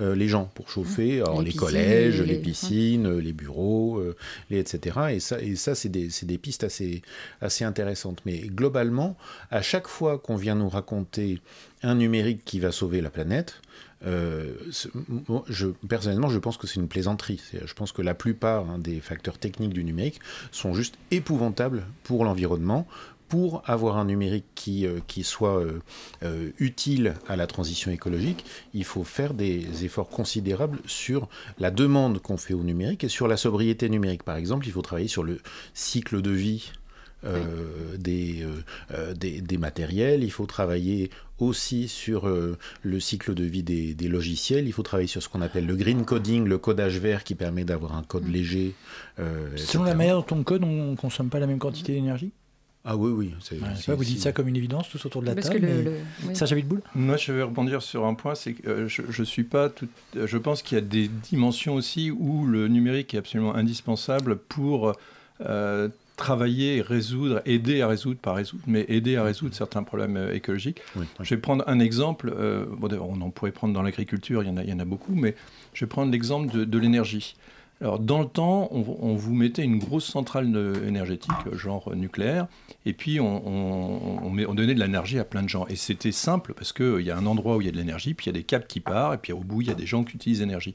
euh, 0.00 0.14
les 0.14 0.28
gens 0.28 0.50
pour 0.54 0.70
chauffer, 0.70 1.20
mmh. 1.22 1.42
les, 1.42 1.52
collèges, 1.52 2.20
les, 2.20 2.36
piscines, 2.36 3.18
les 3.18 3.32
bureaux, 3.32 3.98
euh, 3.98 4.16
les, 4.50 4.58
etc. 4.58 4.96
Et 5.12 5.20
ça, 5.20 5.40
et 5.40 5.56
ça 5.56 5.74
c'est 5.74 5.88
des, 5.88 6.08
des, 6.22 6.38
pistes 6.38 6.64
assez, 6.64 7.02
assez 7.40 7.64
intéressantes. 7.64 8.20
Mais 8.24 8.38
globalement, 8.38 9.16
à 9.50 9.62
chaque 9.62 9.88
fois 9.88 10.18
qu'on 10.18 10.36
vient 10.36 10.54
nous 10.54 10.68
raconter 10.68 11.40
un 11.82 11.94
numérique 11.94 12.44
qui 12.44 12.60
va 12.60 12.72
sauver 12.72 13.00
la 13.00 13.10
planète, 13.10 13.60
euh, 14.06 14.54
je, 15.48 15.66
personnellement, 15.88 16.28
je 16.28 16.38
pense 16.38 16.56
que 16.56 16.66
c'est 16.66 16.78
une 16.78 16.88
plaisanterie. 16.88 17.40
Je 17.64 17.74
pense 17.74 17.92
que 17.92 18.02
la 18.02 18.14
plupart 18.14 18.70
hein, 18.70 18.78
des 18.78 19.00
facteurs 19.00 19.38
techniques 19.38 19.72
du 19.72 19.84
numérique 19.84 20.20
sont 20.52 20.74
juste 20.74 20.96
épouvantables 21.10 21.84
pour 22.04 22.24
l'environnement, 22.24 22.86
pour 23.28 23.62
avoir 23.66 23.98
un 23.98 24.06
numérique 24.06 24.46
qui, 24.54 24.86
euh, 24.86 25.00
qui 25.06 25.22
soit 25.22 25.58
euh, 25.58 25.80
euh, 26.22 26.50
utile 26.58 27.14
à 27.28 27.36
la 27.36 27.46
transition 27.46 27.90
écologique, 27.90 28.44
il 28.74 28.84
faut 28.84 29.04
faire 29.04 29.34
des 29.34 29.84
efforts 29.84 30.08
considérables 30.08 30.78
sur 30.86 31.28
la 31.58 31.70
demande 31.70 32.20
qu'on 32.20 32.38
fait 32.38 32.54
au 32.54 32.62
numérique 32.62 33.04
et 33.04 33.08
sur 33.08 33.28
la 33.28 33.36
sobriété 33.36 33.88
numérique. 33.88 34.22
Par 34.22 34.36
exemple, 34.36 34.66
il 34.66 34.72
faut 34.72 34.82
travailler 34.82 35.08
sur 35.08 35.22
le 35.22 35.38
cycle 35.74 36.22
de 36.22 36.30
vie 36.30 36.72
des, 37.98 38.46
des, 39.16 39.40
des, 39.40 39.58
matériels, 39.58 40.22
il 40.22 40.30
faut 40.30 40.46
travailler 40.46 41.10
aussi 41.40 41.88
sur 41.88 42.28
le 42.28 43.00
cycle 43.00 43.34
de 43.34 43.42
vie 43.42 43.64
des, 43.64 43.92
des, 43.92 44.06
logiciels, 44.06 44.68
il 44.68 44.72
faut 44.72 44.84
travailler 44.84 45.08
sur 45.08 45.20
ce 45.20 45.28
qu'on 45.28 45.42
appelle 45.42 45.66
le 45.66 45.74
green 45.74 46.04
coding, 46.04 46.44
le 46.44 46.58
codage 46.58 46.98
vert 46.98 47.24
qui 47.24 47.34
permet 47.34 47.64
d'avoir 47.64 47.96
un 47.96 48.04
code 48.04 48.28
mm. 48.28 48.32
léger. 48.32 48.74
Selon 49.56 49.82
la 49.82 49.96
manière 49.96 50.22
dont 50.22 50.36
on 50.36 50.44
code, 50.44 50.62
on 50.62 50.92
ne 50.92 50.96
consomme 50.96 51.28
pas 51.28 51.40
la 51.40 51.48
même 51.48 51.58
quantité 51.58 51.92
d'énergie? 51.92 52.30
Ah 52.90 52.96
oui, 52.96 53.10
oui. 53.10 53.34
vous 53.86 54.04
dites 54.04 54.20
ça 54.20 54.32
comme 54.32 54.48
une 54.48 54.56
évidence, 54.56 54.88
tous 54.88 55.04
autour 55.04 55.20
de 55.20 55.26
la 55.26 55.34
table. 55.34 55.92
Ça, 56.32 56.46
j'avais 56.46 56.62
de 56.62 56.66
boule 56.66 56.80
Moi, 56.94 57.18
je 57.18 57.32
vais 57.32 57.42
rebondir 57.42 57.82
sur 57.82 58.06
un 58.06 58.14
point, 58.14 58.34
c'est 58.34 58.54
que 58.54 58.66
euh, 58.66 58.88
je, 58.88 59.02
je, 59.10 59.22
suis 59.22 59.44
pas 59.44 59.68
tout... 59.68 59.88
Je 60.14 60.38
pense 60.38 60.62
qu'il 60.62 60.76
y 60.76 60.78
a 60.78 60.84
des 60.84 61.08
dimensions 61.08 61.74
aussi 61.74 62.10
où 62.10 62.46
le 62.46 62.66
numérique 62.66 63.12
est 63.12 63.18
absolument 63.18 63.54
indispensable 63.54 64.36
pour 64.36 64.94
euh, 65.42 65.90
travailler 66.16 66.80
résoudre, 66.80 67.42
aider 67.44 67.82
à 67.82 67.88
résoudre, 67.88 68.20
pas 68.20 68.32
résoudre, 68.32 68.62
mais 68.66 68.86
aider 68.88 69.16
à 69.16 69.22
résoudre 69.22 69.54
certains 69.54 69.82
problèmes 69.82 70.16
euh, 70.16 70.34
écologiques. 70.34 70.80
Je 71.20 71.34
vais 71.34 71.40
prendre 71.42 71.64
un 71.66 71.80
exemple, 71.80 72.34
bon, 72.70 72.88
on 73.02 73.20
en 73.20 73.28
pourrait 73.28 73.52
prendre 73.52 73.74
dans 73.74 73.82
l'agriculture, 73.82 74.42
il, 74.42 74.48
y 74.48 74.50
en 74.50 74.56
a, 74.56 74.62
il 74.62 74.70
y 74.70 74.72
en 74.72 74.80
a 74.80 74.86
beaucoup, 74.86 75.14
mais 75.14 75.34
je 75.74 75.84
vais 75.84 75.90
prendre 75.90 76.10
l'exemple 76.10 76.50
de, 76.54 76.64
de 76.64 76.78
l'énergie. 76.78 77.36
Alors, 77.80 78.00
dans 78.00 78.20
le 78.20 78.26
temps, 78.26 78.68
on, 78.72 79.14
vous 79.14 79.34
mettait 79.34 79.62
une 79.62 79.78
grosse 79.78 80.04
centrale 80.04 80.46
énergétique, 80.84 81.30
genre 81.54 81.94
nucléaire, 81.94 82.48
et 82.84 82.92
puis 82.92 83.20
on, 83.20 84.32
donnait 84.34 84.74
de 84.74 84.80
l'énergie 84.80 85.20
à 85.20 85.24
plein 85.24 85.44
de 85.44 85.48
gens. 85.48 85.64
Et 85.68 85.76
c'était 85.76 86.10
simple 86.10 86.54
parce 86.54 86.72
qu'il 86.72 87.02
y 87.02 87.10
a 87.12 87.16
un 87.16 87.24
endroit 87.24 87.56
où 87.56 87.60
il 87.60 87.66
y 87.66 87.68
a 87.68 87.72
de 87.72 87.76
l'énergie, 87.76 88.14
puis 88.14 88.26
il 88.26 88.28
y 88.30 88.34
a 88.36 88.38
des 88.38 88.42
câbles 88.42 88.66
qui 88.66 88.80
partent, 88.80 89.14
et 89.14 89.18
puis 89.18 89.32
au 89.32 89.40
bout, 89.40 89.62
il 89.62 89.68
y 89.68 89.70
a 89.70 89.74
des 89.74 89.86
gens 89.86 90.02
qui 90.02 90.16
utilisent 90.16 90.40
l'énergie. 90.40 90.74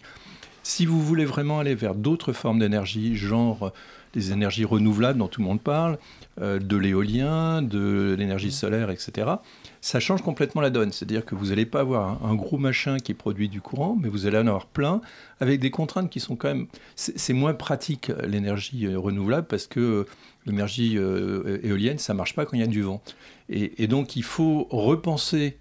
Si 0.63 0.85
vous 0.85 1.01
voulez 1.01 1.25
vraiment 1.25 1.59
aller 1.59 1.75
vers 1.75 1.93
d'autres 1.93 2.31
formes 2.31 2.59
d'énergie, 2.59 3.17
genre 3.17 3.73
des 4.13 4.31
énergies 4.31 4.63
renouvelables 4.63 5.19
dont 5.19 5.27
tout 5.27 5.41
le 5.41 5.47
monde 5.47 5.61
parle, 5.61 5.93
euh, 5.93 5.97
de 6.39 6.77
l'éolien, 6.77 7.61
de 7.61 8.15
l'énergie 8.17 8.51
solaire, 8.51 8.89
etc., 8.89 9.35
ça 9.83 9.99
change 9.99 10.21
complètement 10.21 10.61
la 10.61 10.69
donne. 10.69 10.93
C'est-à-dire 10.93 11.25
que 11.25 11.35
vous 11.35 11.47
n'allez 11.47 11.65
pas 11.65 11.81
avoir 11.81 12.23
un, 12.23 12.35
gros 12.35 12.57
machin 12.57 12.99
qui 12.99 13.13
produit 13.13 13.49
du 13.49 13.59
courant, 13.59 13.97
mais 13.99 14.07
vous 14.07 14.25
allez 14.25 14.37
en 14.37 14.47
avoir 14.47 14.65
plein 14.65 15.01
avec 15.41 15.59
des 15.59 15.71
contraintes 15.71 16.09
qui 16.09 16.21
sont 16.21 16.37
quand 16.37 16.47
même. 16.47 16.67
C'est 16.95 17.33
moins 17.33 17.53
pratique 17.53 18.09
l'énergie 18.25 18.85
euh, 18.85 18.97
renouvelable 18.97 19.45
parce 19.45 19.67
que 19.67 19.79
euh, 19.81 20.05
l'énergie 20.45 20.97
euh, 20.97 21.59
éolienne, 21.63 21.97
ça 21.97 22.13
marche 22.13 22.33
pas 22.33 22.45
quand 22.45 22.55
il 22.55 22.61
y 22.61 22.63
a 22.63 22.67
du 22.67 22.81
vent. 22.81 23.03
Et, 23.49 23.83
et 23.83 23.87
donc 23.87 24.15
il 24.15 24.23
faut 24.23 24.67
repenser 24.69 25.57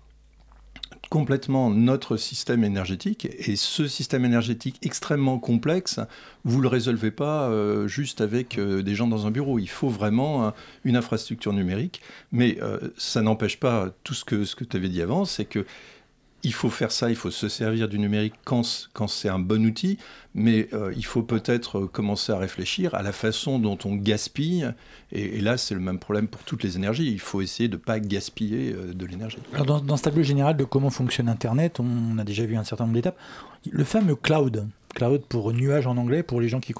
complètement 1.13 1.69
notre 1.69 2.17
système 2.17 2.65
énergétique. 2.65 3.29
Et 3.37 3.55
ce 3.55 3.87
système 3.87 4.25
énergétique 4.25 4.79
extrêmement 4.81 5.39
complexe, 5.39 6.01
vous 6.47 6.57
ne 6.57 6.63
le 6.63 6.69
résolvez 6.69 7.11
pas 7.11 7.51
euh, 7.51 7.87
juste 7.87 8.23
avec 8.23 8.57
euh, 8.57 8.83
des 8.83 8.95
gens 8.95 9.07
dans 9.07 9.27
un 9.27 9.31
bureau. 9.31 9.59
Il 9.59 9.69
faut 9.69 9.91
vraiment 9.91 10.55
une 10.85 10.97
infrastructure 10.97 11.53
numérique. 11.53 12.01
Mais 12.33 12.57
euh, 12.63 12.79
ça 12.97 13.21
n'empêche 13.21 13.61
pas 13.61 13.91
tout 14.05 14.15
ce 14.15 14.25
que, 14.25 14.47
ce 14.47 14.57
que 14.57 14.65
tu 14.65 14.75
avais 14.75 14.89
dit 14.89 15.03
avant, 15.03 15.27
c'est 15.27 15.45
que 15.45 15.67
il 16.45 16.53
faut 16.53 16.70
faire 16.70 16.90
ça, 16.90 17.09
il 17.09 17.16
faut 17.16 17.30
se 17.30 17.49
servir 17.49 17.88
du 17.88 17.99
numérique 17.99 18.34
quand, 18.45 18.62
c'est 19.07 19.28
un 19.28 19.38
bon 19.38 19.64
outil, 19.64 19.99
mais 20.34 20.68
euh, 20.72 20.93
il 20.97 21.05
faut 21.05 21.22
peut-être 21.22 21.80
commencer 21.80 22.32
à 22.32 22.38
réfléchir 22.38 22.95
à 22.95 23.03
la 23.03 23.12
façon 23.12 23.59
dont 23.59 23.78
on 23.84 23.95
gaspille. 23.95 24.68
Et, 25.12 25.40
là, 25.40 25.57
c'est 25.57 25.74
le 25.74 25.80
même 25.80 25.99
problème 25.99 26.26
pour 26.26 26.43
toutes 26.43 26.62
les 26.62 26.76
énergies. 26.76 27.11
Il 27.12 27.20
faut 27.20 27.43
essayer 27.43 27.68
de 27.68 27.76
ne 27.76 27.80
pas 27.80 28.01
gaspiller 28.01 28.72
euh, 28.72 28.93
de 28.93 29.07
l'énergie. 29.07 29.38
Dans, 29.66 29.80
dans, 29.80 29.97
ce 29.97 30.03
tableau 30.03 30.22
général 30.22 30.57
de 30.57 30.64
comment 30.64 30.90
fonctionne 30.90 31.28
Internet, 31.28 31.78
on 31.80 32.18
a 32.18 32.24
déjà 32.24 32.45
vu 32.45 32.57
un 32.57 32.64
certain 32.64 32.84
nombre 32.84 32.95
d'étapes. 32.95 33.18
Le 33.70 33.84
fameux 33.84 34.16
cloud, 34.16 34.66
cloud 34.95 35.22
pour 35.28 35.53
nuage 35.53 35.86
en 35.86 35.97
anglais, 35.97 36.22
pour 36.22 36.40
les 36.40 36.49
gens 36.49 36.61
qui, 36.61 36.74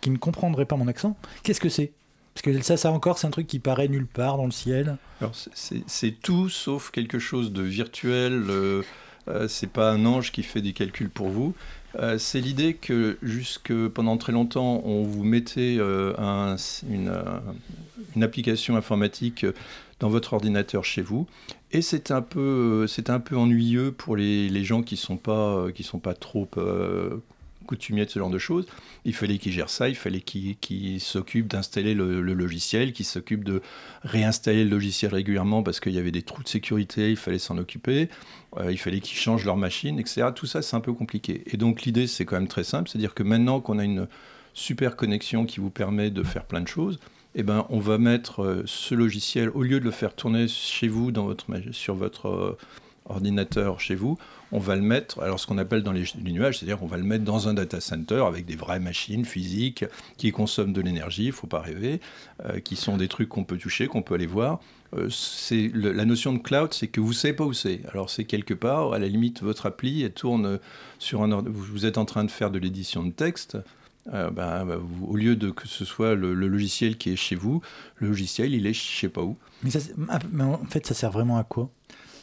qui 0.00 0.10
ne 0.10 0.16
comprendraient 0.16 0.66
pas 0.66 0.76
mon 0.76 0.88
accent, 0.88 1.16
qu'est-ce 1.44 1.60
que 1.60 1.68
c'est? 1.68 1.92
Parce 2.34 2.42
que 2.42 2.62
ça, 2.62 2.76
ça 2.76 2.90
encore, 2.90 3.18
c'est 3.18 3.28
un 3.28 3.30
truc 3.30 3.46
qui 3.46 3.60
paraît 3.60 3.86
nulle 3.86 4.06
part 4.06 4.36
dans 4.36 4.46
le 4.46 4.50
ciel. 4.50 4.96
C'est 5.54 6.20
tout 6.20 6.48
sauf 6.48 6.90
quelque 6.90 7.20
chose 7.20 7.52
de 7.52 7.62
virtuel. 7.62 8.44
Euh, 8.48 8.82
euh, 9.28 9.48
c'est 9.48 9.70
pas 9.70 9.90
un 9.90 10.04
ange 10.04 10.32
qui 10.32 10.42
fait 10.42 10.60
des 10.60 10.72
calculs 10.72 11.08
pour 11.08 11.28
vous. 11.28 11.54
Euh, 12.00 12.18
c'est 12.18 12.40
l'idée 12.40 12.74
que 12.74 13.18
jusque 13.22 13.72
pendant 13.88 14.16
très 14.16 14.32
longtemps, 14.32 14.82
on 14.84 15.04
vous 15.04 15.22
mettait 15.22 15.78
un, 15.78 16.56
une, 16.90 17.12
une, 18.16 18.22
application 18.24 18.76
informatique 18.76 19.46
dans 20.00 20.08
votre 20.08 20.32
ordinateur 20.32 20.84
chez 20.84 21.02
vous, 21.02 21.28
et 21.70 21.82
c'est 21.82 22.10
un 22.10 22.20
peu, 22.20 22.88
ennuyeux 23.32 23.92
pour 23.92 24.16
les, 24.16 24.48
les 24.48 24.64
gens 24.64 24.82
qui 24.82 24.96
sont 24.96 25.16
pas, 25.16 25.66
qui 25.72 25.84
sont 25.84 26.00
pas 26.00 26.14
trop 26.14 26.48
coutumier 27.64 28.04
de 28.04 28.10
ce 28.10 28.18
genre 28.18 28.30
de 28.30 28.38
choses. 28.38 28.66
Il 29.04 29.14
fallait 29.14 29.38
qu'il 29.38 29.52
gère 29.52 29.70
ça, 29.70 29.88
il 29.88 29.94
fallait 29.94 30.20
qu'il 30.20 31.00
s'occupe 31.00 31.48
d'installer 31.48 31.94
le, 31.94 32.20
logiciel, 32.20 32.92
qu'il 32.92 33.06
s'occupe 33.06 33.44
de 33.44 33.62
réinstaller 34.02 34.64
le 34.64 34.70
logiciel 34.70 35.12
régulièrement 35.12 35.62
parce 35.62 35.80
qu'il 35.80 35.92
y 35.92 35.98
avait 35.98 36.12
des 36.12 36.22
trous 36.22 36.42
de 36.42 36.48
sécurité, 36.48 37.10
il 37.10 37.16
fallait 37.16 37.38
s'en 37.38 37.58
occuper, 37.58 38.08
euh, 38.58 38.70
il 38.70 38.78
fallait 38.78 39.00
qu'ils 39.00 39.18
changent 39.18 39.44
leur 39.44 39.56
machine, 39.56 39.98
etc. 39.98 40.28
Tout 40.34 40.46
ça, 40.46 40.62
c'est 40.62 40.76
un 40.76 40.80
peu 40.80 40.92
compliqué. 40.92 41.42
Et 41.46 41.56
donc 41.56 41.82
l'idée, 41.82 42.06
c'est 42.06 42.24
quand 42.24 42.36
même 42.36 42.48
très 42.48 42.64
simple, 42.64 42.88
c'est-à-dire 42.88 43.14
que 43.14 43.22
maintenant 43.22 43.60
qu'on 43.60 43.78
a 43.78 43.84
une 43.84 44.06
super 44.54 44.96
connexion 44.96 45.46
qui 45.46 45.60
vous 45.60 45.70
permet 45.70 46.10
de 46.10 46.22
faire 46.22 46.44
plein 46.44 46.60
de 46.60 46.68
choses, 46.68 46.98
eh 47.34 47.42
ben, 47.42 47.66
on 47.68 47.80
va 47.80 47.98
mettre 47.98 48.42
euh, 48.42 48.62
ce 48.64 48.94
logiciel, 48.94 49.50
au 49.50 49.62
lieu 49.62 49.80
de 49.80 49.84
le 49.84 49.90
faire 49.90 50.14
tourner 50.14 50.46
chez 50.46 50.86
vous, 50.86 51.10
dans 51.10 51.24
votre, 51.24 51.46
sur 51.72 51.94
votre 51.94 52.28
euh, 52.28 52.58
ordinateur 53.06 53.80
chez 53.80 53.94
vous, 53.94 54.18
on 54.52 54.58
va 54.58 54.76
le 54.76 54.82
mettre, 54.82 55.20
alors 55.20 55.40
ce 55.40 55.46
qu'on 55.46 55.58
appelle 55.58 55.82
dans 55.82 55.92
les, 55.92 56.04
nuages, 56.24 56.58
c'est-à-dire 56.58 56.78
qu'on 56.78 56.86
va 56.86 56.96
le 56.96 57.02
mettre 57.02 57.24
dans 57.24 57.48
un 57.48 57.54
data 57.54 57.80
center 57.80 58.24
avec 58.26 58.46
des 58.46 58.56
vraies 58.56 58.80
machines 58.80 59.24
physiques 59.24 59.84
qui 60.16 60.30
consomment 60.30 60.72
de 60.72 60.80
l'énergie, 60.80 61.26
il 61.26 61.32
faut 61.32 61.46
pas 61.46 61.60
rêver, 61.60 62.00
euh, 62.46 62.60
qui 62.60 62.76
sont 62.76 62.96
des 62.96 63.08
trucs 63.08 63.28
qu'on 63.28 63.44
peut 63.44 63.58
toucher, 63.58 63.86
qu'on 63.88 64.02
peut 64.02 64.14
aller 64.14 64.26
voir. 64.26 64.60
Euh, 64.96 65.08
c'est 65.10 65.70
la 65.74 66.04
notion 66.04 66.32
de 66.32 66.38
cloud, 66.38 66.72
c'est 66.72 66.86
que 66.86 67.00
vous 67.00 67.12
savez 67.12 67.34
pas 67.34 67.44
où 67.44 67.52
c'est. 67.52 67.80
Alors 67.90 68.10
c'est 68.10 68.24
quelque 68.24 68.54
part, 68.54 68.92
à 68.92 68.98
la 68.98 69.08
limite, 69.08 69.42
votre 69.42 69.66
appli, 69.66 70.02
elle 70.02 70.12
tourne 70.12 70.58
sur 70.98 71.22
un 71.22 71.42
vous 71.42 71.86
êtes 71.86 71.98
en 71.98 72.04
train 72.04 72.24
de 72.24 72.30
faire 72.30 72.50
de 72.50 72.58
l'édition 72.58 73.02
de 73.02 73.10
texte. 73.10 73.58
Euh, 74.12 74.30
ben, 74.30 74.66
ben, 74.66 74.80
au 75.08 75.16
lieu 75.16 75.34
de 75.34 75.50
que 75.50 75.66
ce 75.66 75.86
soit 75.86 76.14
le, 76.14 76.34
logiciel 76.34 76.98
qui 76.98 77.10
est 77.10 77.16
chez 77.16 77.36
vous, 77.36 77.62
le 77.96 78.08
logiciel 78.08 78.52
il 78.52 78.66
est 78.66 78.74
je 78.74 79.00
sais 79.00 79.08
pas 79.08 79.22
où. 79.22 79.38
mais 79.62 80.44
en 80.44 80.58
fait, 80.66 80.86
ça 80.86 80.92
sert 80.92 81.10
vraiment 81.10 81.38
à 81.38 81.44
quoi? 81.44 81.70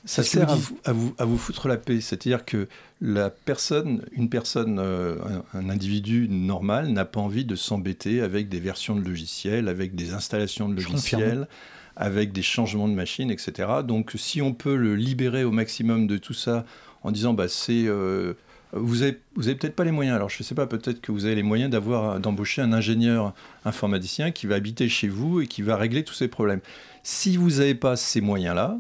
Ça 0.05 0.23
sert 0.23 0.49
à 0.49 0.55
vous, 0.55 0.77
à, 0.85 0.91
vous, 0.93 1.15
à 1.17 1.25
vous, 1.25 1.37
foutre 1.37 1.67
la 1.67 1.77
paix. 1.77 2.01
C'est-à-dire 2.01 2.45
que 2.45 2.67
la 3.01 3.29
personne, 3.29 4.03
une 4.13 4.29
personne, 4.29 4.79
euh, 4.79 5.15
un, 5.53 5.69
individu 5.69 6.27
normal 6.29 6.89
n'a 6.89 7.05
pas 7.05 7.19
envie 7.19 7.45
de 7.45 7.55
s'embêter 7.55 8.21
avec 8.21 8.49
des 8.49 8.59
versions 8.59 8.95
de 8.95 9.01
logiciels, 9.01 9.67
avec 9.67 9.95
des 9.95 10.13
installations 10.13 10.69
de 10.69 10.75
logiciels, 10.75 11.47
avec 11.95 12.31
des 12.31 12.41
changements 12.41 12.87
de 12.87 12.93
machines, 12.93 13.31
etc. 13.31 13.69
Donc 13.85 14.13
si 14.15 14.41
on 14.41 14.53
peut 14.53 14.75
le 14.75 14.95
libérer 14.95 15.43
au 15.43 15.51
maximum 15.51 16.07
de 16.07 16.17
tout 16.17 16.33
ça 16.33 16.65
en 17.03 17.11
disant 17.11 17.33
bah 17.33 17.47
c'est 17.47 17.85
euh, 17.85 18.33
vous 18.73 19.01
avez, 19.01 19.19
vous 19.35 19.47
avez 19.47 19.57
peut-être 19.57 19.75
pas 19.75 19.83
les 19.83 19.91
moyens. 19.91 20.15
Alors, 20.15 20.29
je 20.29 20.37
ne 20.39 20.43
sais 20.43 20.55
pas, 20.55 20.65
peut-être 20.65 21.01
que 21.01 21.11
vous 21.11 21.25
avez 21.25 21.35
les 21.35 21.43
moyens 21.43 21.69
d'avoir, 21.69 22.19
d'embaucher 22.19 22.61
un 22.61 22.71
ingénieur 22.71 23.33
informaticien 23.65 24.31
qui 24.31 24.47
va 24.47 24.55
habiter 24.55 24.87
chez 24.87 25.09
vous 25.09 25.41
et 25.41 25.47
qui 25.47 25.61
va 25.61 25.75
régler 25.75 26.03
tous 26.03 26.13
ces 26.13 26.29
problèmes. 26.29 26.61
Si 27.03 27.35
vous 27.35 27.49
n'avez 27.49 27.75
pas 27.75 27.97
ces 27.97 28.21
moyens-là, 28.21 28.79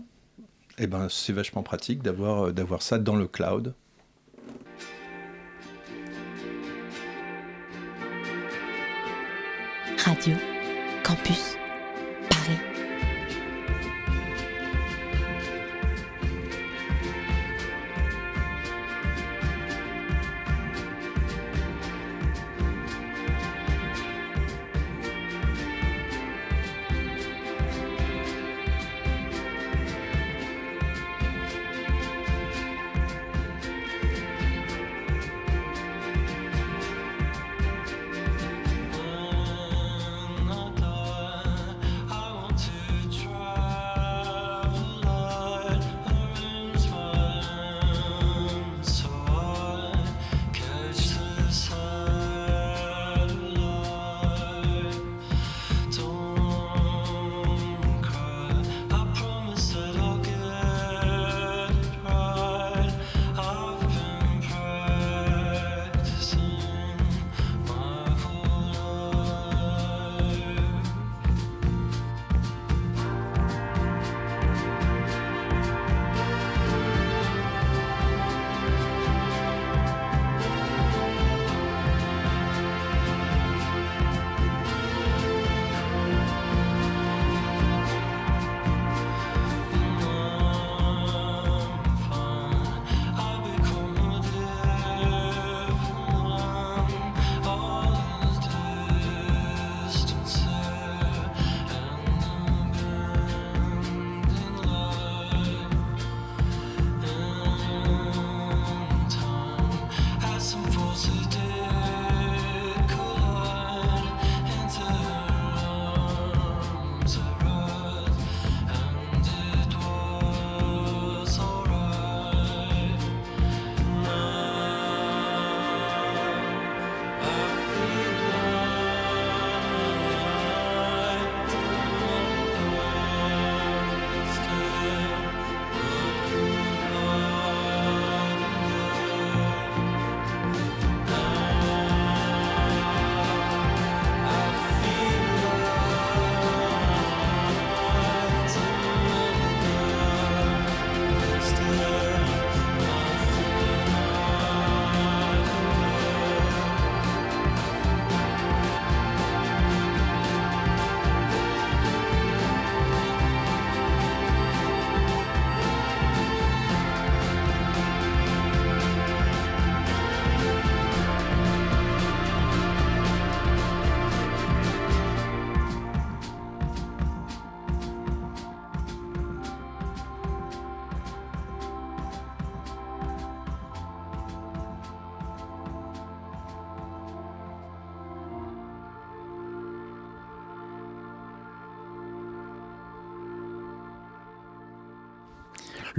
eh 0.83 0.87
ben, 0.87 1.07
c'est 1.09 1.31
vachement 1.31 1.61
pratique 1.61 2.01
d'avoir, 2.01 2.47
euh, 2.47 2.51
d'avoir 2.51 2.81
ça 2.81 2.97
dans 2.97 3.15
le 3.15 3.27
cloud. 3.27 3.75
Radio 10.03 10.35
Campus 11.03 11.55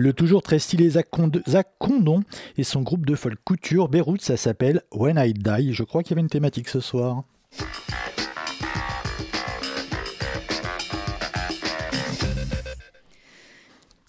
Le 0.02 0.12
toujours 0.12 0.42
très 0.42 0.58
stylé 0.58 0.90
Zach, 0.90 1.10
Condon 1.78 2.24
et 2.56 2.64
son 2.64 2.82
groupe 2.82 3.06
de 3.06 3.14
folk 3.14 3.38
couture 3.44 3.88
Beyrouth, 3.88 4.20
ça 4.20 4.36
s'appelle 4.36 4.82
When 4.90 5.16
I 5.16 5.32
Die. 5.32 5.72
Je 5.72 5.84
crois 5.84 6.02
qu'il 6.02 6.10
y 6.10 6.14
avait 6.14 6.22
une 6.22 6.28
thématique 6.28 6.68
ce 6.68 6.80
soir. 6.80 7.22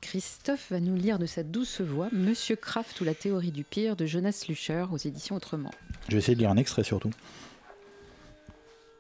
Christophe 0.02 0.72
va 0.72 0.80
nous 0.80 0.96
lire 0.96 1.20
de 1.20 1.28
sa 1.28 1.44
douce 1.44 1.80
voix 1.80 2.10
Monsieur 2.12 2.56
Kraft 2.56 3.00
ou 3.02 3.04
la 3.04 3.14
théorie 3.14 3.52
du 3.52 3.64
pire 3.64 3.96
de 3.96 4.08
Jonas 4.08 4.46
Lucher 4.50 4.86
aux 4.92 4.98
éditions 4.98 5.36
Autrement. 5.36 5.70
Je 6.08 6.14
vais 6.14 6.18
essayer 6.18 6.34
de 6.34 6.40
lire 6.40 6.50
un 6.50 6.58
extrait 6.58 6.84
surtout. 6.84 7.12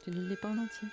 Tu 0.03 0.11
ne 0.11 0.29
l'es 0.29 0.35
pas 0.35 0.49
en 0.49 0.59
entier? 0.59 0.87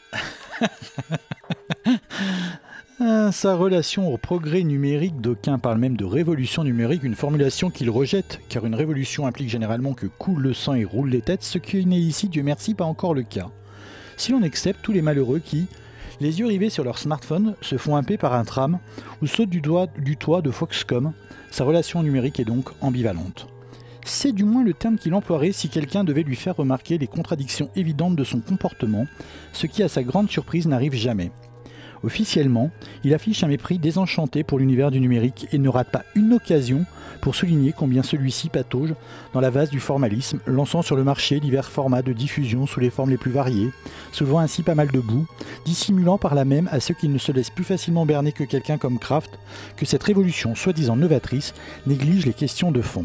ah, 3.01 3.33
Sa 3.33 3.55
relation 3.55 4.13
au 4.13 4.19
progrès 4.19 4.63
numérique, 4.63 5.21
d'aucuns 5.21 5.59
parlent 5.59 5.79
même 5.79 5.97
de 5.97 6.05
révolution 6.05 6.65
numérique, 6.65 7.03
une 7.03 7.15
formulation 7.15 7.71
qu'il 7.71 7.91
rejette, 7.91 8.41
car 8.49 8.67
une 8.67 8.75
révolution 8.75 9.27
implique 9.27 9.49
généralement 9.49 9.95
que 9.95 10.07
coule 10.07 10.43
le 10.43 10.55
sang 10.55 10.75
et 10.75 10.85
roule 10.85 11.11
les 11.11 11.23
têtes, 11.23 11.43
ce 11.43 11.59
qui 11.59 11.87
n'est 11.87 11.99
ici, 11.99 12.29
Dieu 12.29 12.43
merci, 12.43 12.75
pas 12.75 12.85
encore 12.85 13.15
le 13.15 13.23
cas. 13.23 13.49
Si 14.17 14.33
l'on 14.33 14.43
accepte 14.43 14.81
tous 14.83 14.93
les 14.93 15.03
malheureux 15.03 15.39
qui, 15.39 15.67
les 16.21 16.41
yeux 16.41 16.47
rivés 16.47 16.69
sur 16.69 16.85
leur 16.85 16.99
smartphone, 16.99 17.55
se 17.63 17.79
font 17.79 17.97
happer 17.97 18.19
par 18.19 18.35
un 18.35 18.45
tram 18.45 18.79
ou 19.23 19.27
sautent 19.27 19.49
du, 19.49 19.63
du 19.99 20.17
toit 20.17 20.43
de 20.43 20.51
Foxcom, 20.51 21.13
sa 21.51 21.65
relation 21.65 22.03
numérique 22.03 22.39
est 22.39 22.45
donc 22.45 22.69
ambivalente. 22.81 23.49
C'est 24.05 24.33
du 24.33 24.45
moins 24.45 24.65
le 24.65 24.75
terme 24.75 24.99
qu'il 24.99 25.15
emploierait 25.15 25.53
si 25.53 25.69
quelqu'un 25.69 26.05
devait 26.05 26.23
lui 26.23 26.37
faire 26.37 26.57
remarquer 26.57 26.99
les 26.99 27.07
contradictions 27.07 27.71
évidentes 27.77 28.17
de 28.17 28.25
son 28.25 28.41
comportement, 28.41 29.07
ce 29.53 29.67
qui 29.67 29.83
à 29.83 29.89
sa 29.89 30.03
grande 30.03 30.31
surprise 30.31 30.67
n'arrive 30.67 30.95
jamais. 30.95 31.31
Officiellement, 32.03 32.71
il 33.05 33.13
affiche 33.13 33.45
un 33.45 33.49
mépris 33.49 33.79
désenchanté 33.79 34.43
pour 34.43 34.59
l'univers 34.59 34.91
du 34.91 35.01
numérique 35.01 35.47
et 35.53 35.59
ne 35.59 35.69
rate 35.69 35.91
pas 35.91 36.05
une 36.15 36.33
occasion 36.33 36.87
pour 37.21 37.35
souligner 37.35 37.75
combien 37.77 38.03
celui-ci 38.03 38.49
patauge 38.49 38.95
dans 39.35 39.41
la 39.41 39.51
vase 39.51 39.69
du 39.69 39.81
formalisme, 39.81 40.41
lançant 40.47 40.81
sur 40.81 40.97
le 40.97 41.05
marché 41.05 41.41
divers 41.41 41.69
formats 41.69 42.03
de 42.03 42.15
diffusion 42.15 42.67
sous 42.67 42.81
les 42.81 42.91
formes 42.91 43.11
les 43.11 43.19
plus 43.19 43.31
variées, 43.31 43.71
soulevant 44.13 44.39
ainsi 44.39 44.63
pas 44.63 44.75
mal 44.75 44.91
de 44.91 45.01
boue, 45.01 45.27
dissimulant 45.67 46.17
par 46.17 46.35
là 46.35 46.47
même 46.47 46.69
à 46.73 46.81
ceux 46.81 46.95
qui 46.95 47.09
ne 47.09 47.19
se 47.19 47.33
laissent 47.33 47.51
plus 47.51 47.65
facilement 47.65 48.07
berner 48.07 48.33
que 48.33 48.45
quelqu'un 48.45 48.79
comme 48.79 48.99
Kraft 48.99 49.39
que 49.77 49.85
cette 49.85 50.03
révolution 50.03 50.55
soi-disant 50.55 50.97
novatrice 50.97 51.53
néglige 51.87 52.25
les 52.25 52.33
questions 52.33 52.73
de 52.73 52.81
fond. 52.81 53.05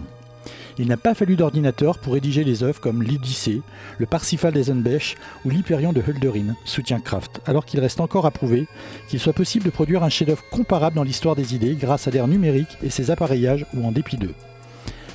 Il 0.77 0.87
n'a 0.87 0.97
pas 0.97 1.13
fallu 1.13 1.37
d'ordinateur 1.37 1.99
pour 1.99 2.13
rédiger 2.13 2.43
les 2.43 2.61
œuvres 2.63 2.81
comme 2.81 3.01
l'Odyssée, 3.01 3.61
le 3.97 4.05
Parsifal 4.05 4.53
d'Eisenbech 4.53 5.15
ou 5.45 5.49
l'Hyperion 5.49 5.93
de 5.93 6.01
Hölderlin, 6.05 6.55
soutient 6.65 6.99
Kraft, 6.99 7.39
alors 7.45 7.65
qu'il 7.65 7.79
reste 7.79 8.01
encore 8.01 8.25
à 8.25 8.31
prouver 8.31 8.67
qu'il 9.07 9.19
soit 9.21 9.31
possible 9.31 9.63
de 9.63 9.69
produire 9.69 10.03
un 10.03 10.09
chef-d'œuvre 10.09 10.43
comparable 10.51 10.97
dans 10.97 11.03
l'histoire 11.03 11.35
des 11.35 11.55
idées 11.55 11.75
grâce 11.75 12.07
à 12.07 12.11
l'ère 12.11 12.27
numérique 12.27 12.77
et 12.83 12.89
ses 12.89 13.09
appareillages 13.09 13.65
ou 13.73 13.85
en 13.85 13.93
dépit 13.93 14.17
d'eux. 14.17 14.35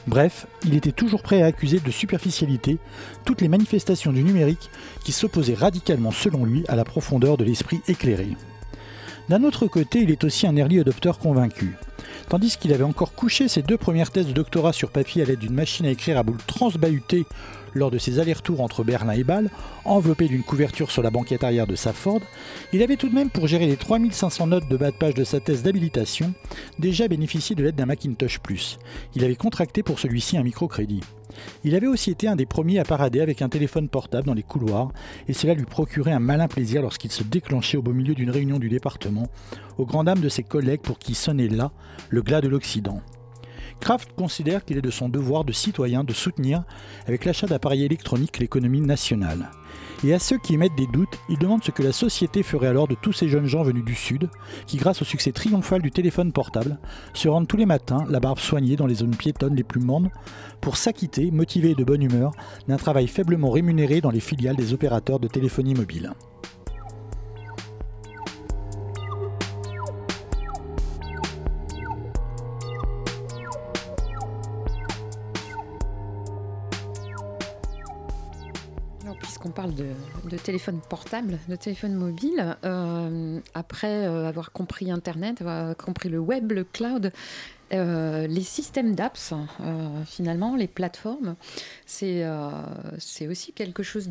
Bref, 0.06 0.46
il 0.64 0.74
était 0.74 0.92
toujours 0.92 1.22
prêt 1.22 1.42
à 1.42 1.46
accuser 1.46 1.78
de 1.78 1.90
superficialité 1.90 2.78
toutes 3.26 3.42
les 3.42 3.48
manifestations 3.48 4.12
du 4.12 4.24
numérique 4.24 4.70
qui 5.04 5.12
s'opposaient 5.12 5.54
radicalement 5.54 6.10
selon 6.10 6.46
lui 6.46 6.64
à 6.68 6.76
la 6.76 6.84
profondeur 6.84 7.36
de 7.36 7.44
l'esprit 7.44 7.82
éclairé. 7.86 8.28
D'un 9.28 9.44
autre 9.44 9.66
côté, 9.66 10.00
il 10.00 10.10
est 10.10 10.24
aussi 10.24 10.46
un 10.46 10.56
early 10.56 10.80
adopteur 10.80 11.18
convaincu. 11.18 11.76
Tandis 12.28 12.56
qu'il 12.56 12.72
avait 12.72 12.84
encore 12.84 13.12
couché 13.14 13.48
ses 13.48 13.62
deux 13.62 13.76
premières 13.76 14.10
thèses 14.10 14.26
de 14.26 14.32
doctorat 14.32 14.72
sur 14.72 14.90
papier 14.90 15.22
à 15.22 15.24
l'aide 15.24 15.38
d'une 15.38 15.54
machine 15.54 15.86
à 15.86 15.90
écrire 15.90 16.18
à 16.18 16.22
boule 16.22 16.38
transbahutée 16.46 17.26
lors 17.74 17.90
de 17.90 17.98
ses 17.98 18.18
allers-retours 18.18 18.60
entre 18.60 18.84
Berlin 18.84 19.12
et 19.12 19.24
Bâle, 19.24 19.50
enveloppé 19.84 20.28
d'une 20.28 20.42
couverture 20.42 20.90
sur 20.90 21.02
la 21.02 21.10
banquette 21.10 21.44
arrière 21.44 21.66
de 21.66 21.76
sa 21.76 21.92
Ford, 21.92 22.20
il 22.72 22.82
avait 22.82 22.96
tout 22.96 23.08
de 23.08 23.14
même, 23.14 23.30
pour 23.30 23.46
gérer 23.46 23.66
les 23.66 23.76
3500 23.76 24.46
notes 24.48 24.68
de 24.68 24.76
bas 24.76 24.90
de 24.90 24.96
page 24.96 25.14
de 25.14 25.24
sa 25.24 25.40
thèse 25.40 25.62
d'habilitation, 25.62 26.32
déjà 26.78 27.08
bénéficié 27.08 27.54
de 27.56 27.62
l'aide 27.62 27.76
d'un 27.76 27.86
Macintosh 27.86 28.40
Plus. 28.40 28.78
Il 29.14 29.24
avait 29.24 29.36
contracté 29.36 29.82
pour 29.82 29.98
celui-ci 29.98 30.36
un 30.36 30.42
microcrédit. 30.42 31.00
Il 31.64 31.74
avait 31.74 31.86
aussi 31.86 32.10
été 32.10 32.28
un 32.28 32.36
des 32.36 32.46
premiers 32.46 32.78
à 32.78 32.84
parader 32.84 33.20
avec 33.20 33.42
un 33.42 33.48
téléphone 33.48 33.88
portable 33.88 34.26
dans 34.26 34.34
les 34.34 34.42
couloirs, 34.42 34.92
et 35.28 35.32
cela 35.32 35.54
lui 35.54 35.64
procurait 35.64 36.12
un 36.12 36.20
malin 36.20 36.48
plaisir 36.48 36.82
lorsqu'il 36.82 37.12
se 37.12 37.22
déclenchait 37.22 37.76
au 37.76 37.82
beau 37.82 37.92
milieu 37.92 38.14
d'une 38.14 38.30
réunion 38.30 38.58
du 38.58 38.68
département, 38.68 39.28
aux 39.78 39.86
grandes 39.86 40.06
dames 40.06 40.20
de 40.20 40.28
ses 40.28 40.42
collègues 40.42 40.80
pour 40.80 40.98
qui 40.98 41.14
sonnait 41.14 41.48
là 41.48 41.72
le 42.08 42.22
glas 42.22 42.40
de 42.40 42.48
l'Occident. 42.48 43.00
Kraft 43.80 44.10
considère 44.16 44.64
qu'il 44.64 44.76
est 44.76 44.82
de 44.82 44.90
son 44.90 45.08
devoir 45.08 45.44
de 45.44 45.52
citoyen 45.52 46.04
de 46.04 46.12
soutenir, 46.12 46.62
avec 47.06 47.24
l'achat 47.24 47.46
d'appareils 47.46 47.84
électroniques, 47.84 48.38
l'économie 48.38 48.80
nationale. 48.80 49.50
Et 50.04 50.14
à 50.14 50.18
ceux 50.18 50.38
qui 50.38 50.54
émettent 50.54 50.76
des 50.76 50.86
doutes, 50.86 51.18
il 51.28 51.38
demande 51.38 51.62
ce 51.64 51.70
que 51.70 51.82
la 51.82 51.92
société 51.92 52.42
ferait 52.42 52.68
alors 52.68 52.88
de 52.88 52.94
tous 52.94 53.12
ces 53.12 53.28
jeunes 53.28 53.46
gens 53.46 53.62
venus 53.62 53.84
du 53.84 53.94
Sud, 53.94 54.30
qui 54.66 54.76
grâce 54.76 55.02
au 55.02 55.04
succès 55.04 55.32
triomphal 55.32 55.82
du 55.82 55.90
téléphone 55.90 56.32
portable, 56.32 56.78
se 57.12 57.28
rendent 57.28 57.48
tous 57.48 57.56
les 57.56 57.66
matins, 57.66 58.04
la 58.08 58.20
barbe 58.20 58.38
soignée 58.38 58.76
dans 58.76 58.86
les 58.86 58.94
zones 58.96 59.16
piétonnes 59.16 59.56
les 59.56 59.64
plus 59.64 59.80
mornes, 59.80 60.10
pour 60.60 60.76
s'acquitter, 60.76 61.30
motivés 61.30 61.70
et 61.70 61.74
de 61.74 61.84
bonne 61.84 62.02
humeur, 62.02 62.32
d'un 62.68 62.76
travail 62.76 63.08
faiblement 63.08 63.50
rémunéré 63.50 64.00
dans 64.00 64.10
les 64.10 64.20
filiales 64.20 64.56
des 64.56 64.72
opérateurs 64.72 65.20
de 65.20 65.28
téléphonie 65.28 65.74
mobile. 65.74 66.12
Qu'on 79.50 79.62
parle 79.62 79.74
de, 79.74 80.36
téléphone 80.36 80.80
portable, 80.88 81.38
de 81.48 81.56
téléphone 81.56 81.94
mobile, 81.94 82.56
euh, 82.64 83.40
après 83.54 84.06
euh, 84.06 84.28
avoir 84.28 84.52
compris 84.52 84.90
Internet, 84.90 85.40
avoir 85.40 85.76
compris 85.76 86.08
le 86.08 86.20
web, 86.20 86.52
le 86.52 86.62
cloud, 86.62 87.12
euh, 87.72 88.26
les 88.26 88.42
systèmes 88.42 88.94
d'apps, 88.94 89.32
finalement, 90.06 90.56
les 90.56 90.68
plateformes, 90.68 91.34
c'est 91.86 92.24
aussi 93.28 93.52
quelque 93.52 93.82
chose 93.82 94.08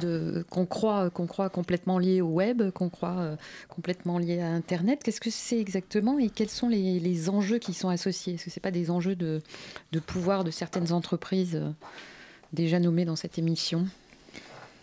qu'on 0.50 0.66
croit, 0.66 1.10
complètement 1.50 2.00
lié 2.00 2.22
au 2.22 2.28
web, 2.28 2.72
qu'on 2.72 2.90
croit 2.90 3.38
complètement 3.70 4.18
lié 4.18 4.42
à 4.42 4.48
Internet. 4.48 5.04
Qu'est-ce 5.04 5.22
que 5.22 5.30
c'est 5.30 5.60
exactement 5.60 6.20
et 6.20 6.30
quels 6.30 6.50
sont 6.50 6.70
les, 6.70 7.30
enjeux 7.30 7.60
qui 7.60 7.74
sont 7.74 7.90
associés? 7.90 8.34
Est-ce 8.36 8.46
que 8.46 8.52
ce 8.52 8.60
pas 8.60 8.72
des 8.72 8.92
enjeux 8.92 9.16
de 9.16 9.42
pouvoir 10.06 10.44
de 10.44 10.52
certaines 10.52 10.92
entreprises 10.92 11.62
déjà 12.52 12.80
nommées 12.80 13.06
dans 13.06 13.16
cette 13.18 13.38
émission? 13.38 13.86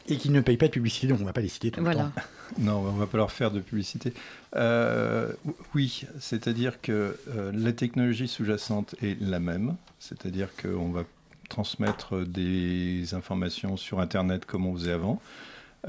Et 0.08 0.16
qui 0.16 0.30
ne 0.30 0.40
payent 0.40 0.56
pas 0.56 0.66
de 0.66 0.72
publicité, 0.72 1.06
donc 1.06 1.18
on 1.18 1.22
ne 1.22 1.26
va 1.26 1.32
pas 1.32 1.40
les 1.40 1.48
citer 1.48 1.70
tout 1.70 1.80
voilà. 1.80 2.04
le 2.04 2.08
temps. 2.08 2.26
Non, 2.58 2.78
on 2.78 2.92
ne 2.92 2.98
va 2.98 3.06
pas 3.06 3.18
leur 3.18 3.32
faire 3.32 3.50
de 3.50 3.58
publicité. 3.58 4.12
Euh, 4.54 5.32
oui, 5.74 6.04
c'est-à-dire 6.20 6.80
que 6.80 7.18
euh, 7.28 7.50
la 7.52 7.72
technologie 7.72 8.28
sous-jacente 8.28 8.94
est 9.02 9.20
la 9.20 9.40
même, 9.40 9.74
c'est-à-dire 9.98 10.48
qu'on 10.54 10.90
va 10.90 11.02
transmettre 11.48 12.24
des 12.24 13.14
informations 13.14 13.76
sur 13.76 13.98
Internet 13.98 14.44
comme 14.46 14.64
on 14.64 14.74
faisait 14.74 14.92
avant. 14.92 15.20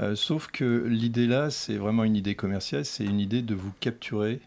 Euh, 0.00 0.16
sauf 0.16 0.48
que 0.48 0.84
l'idée 0.86 1.28
là, 1.28 1.50
c'est 1.50 1.76
vraiment 1.76 2.02
une 2.02 2.16
idée 2.16 2.34
commerciale, 2.34 2.84
c'est 2.84 3.04
une 3.04 3.20
idée 3.20 3.42
de 3.42 3.54
vous 3.54 3.72
capturer 3.80 4.40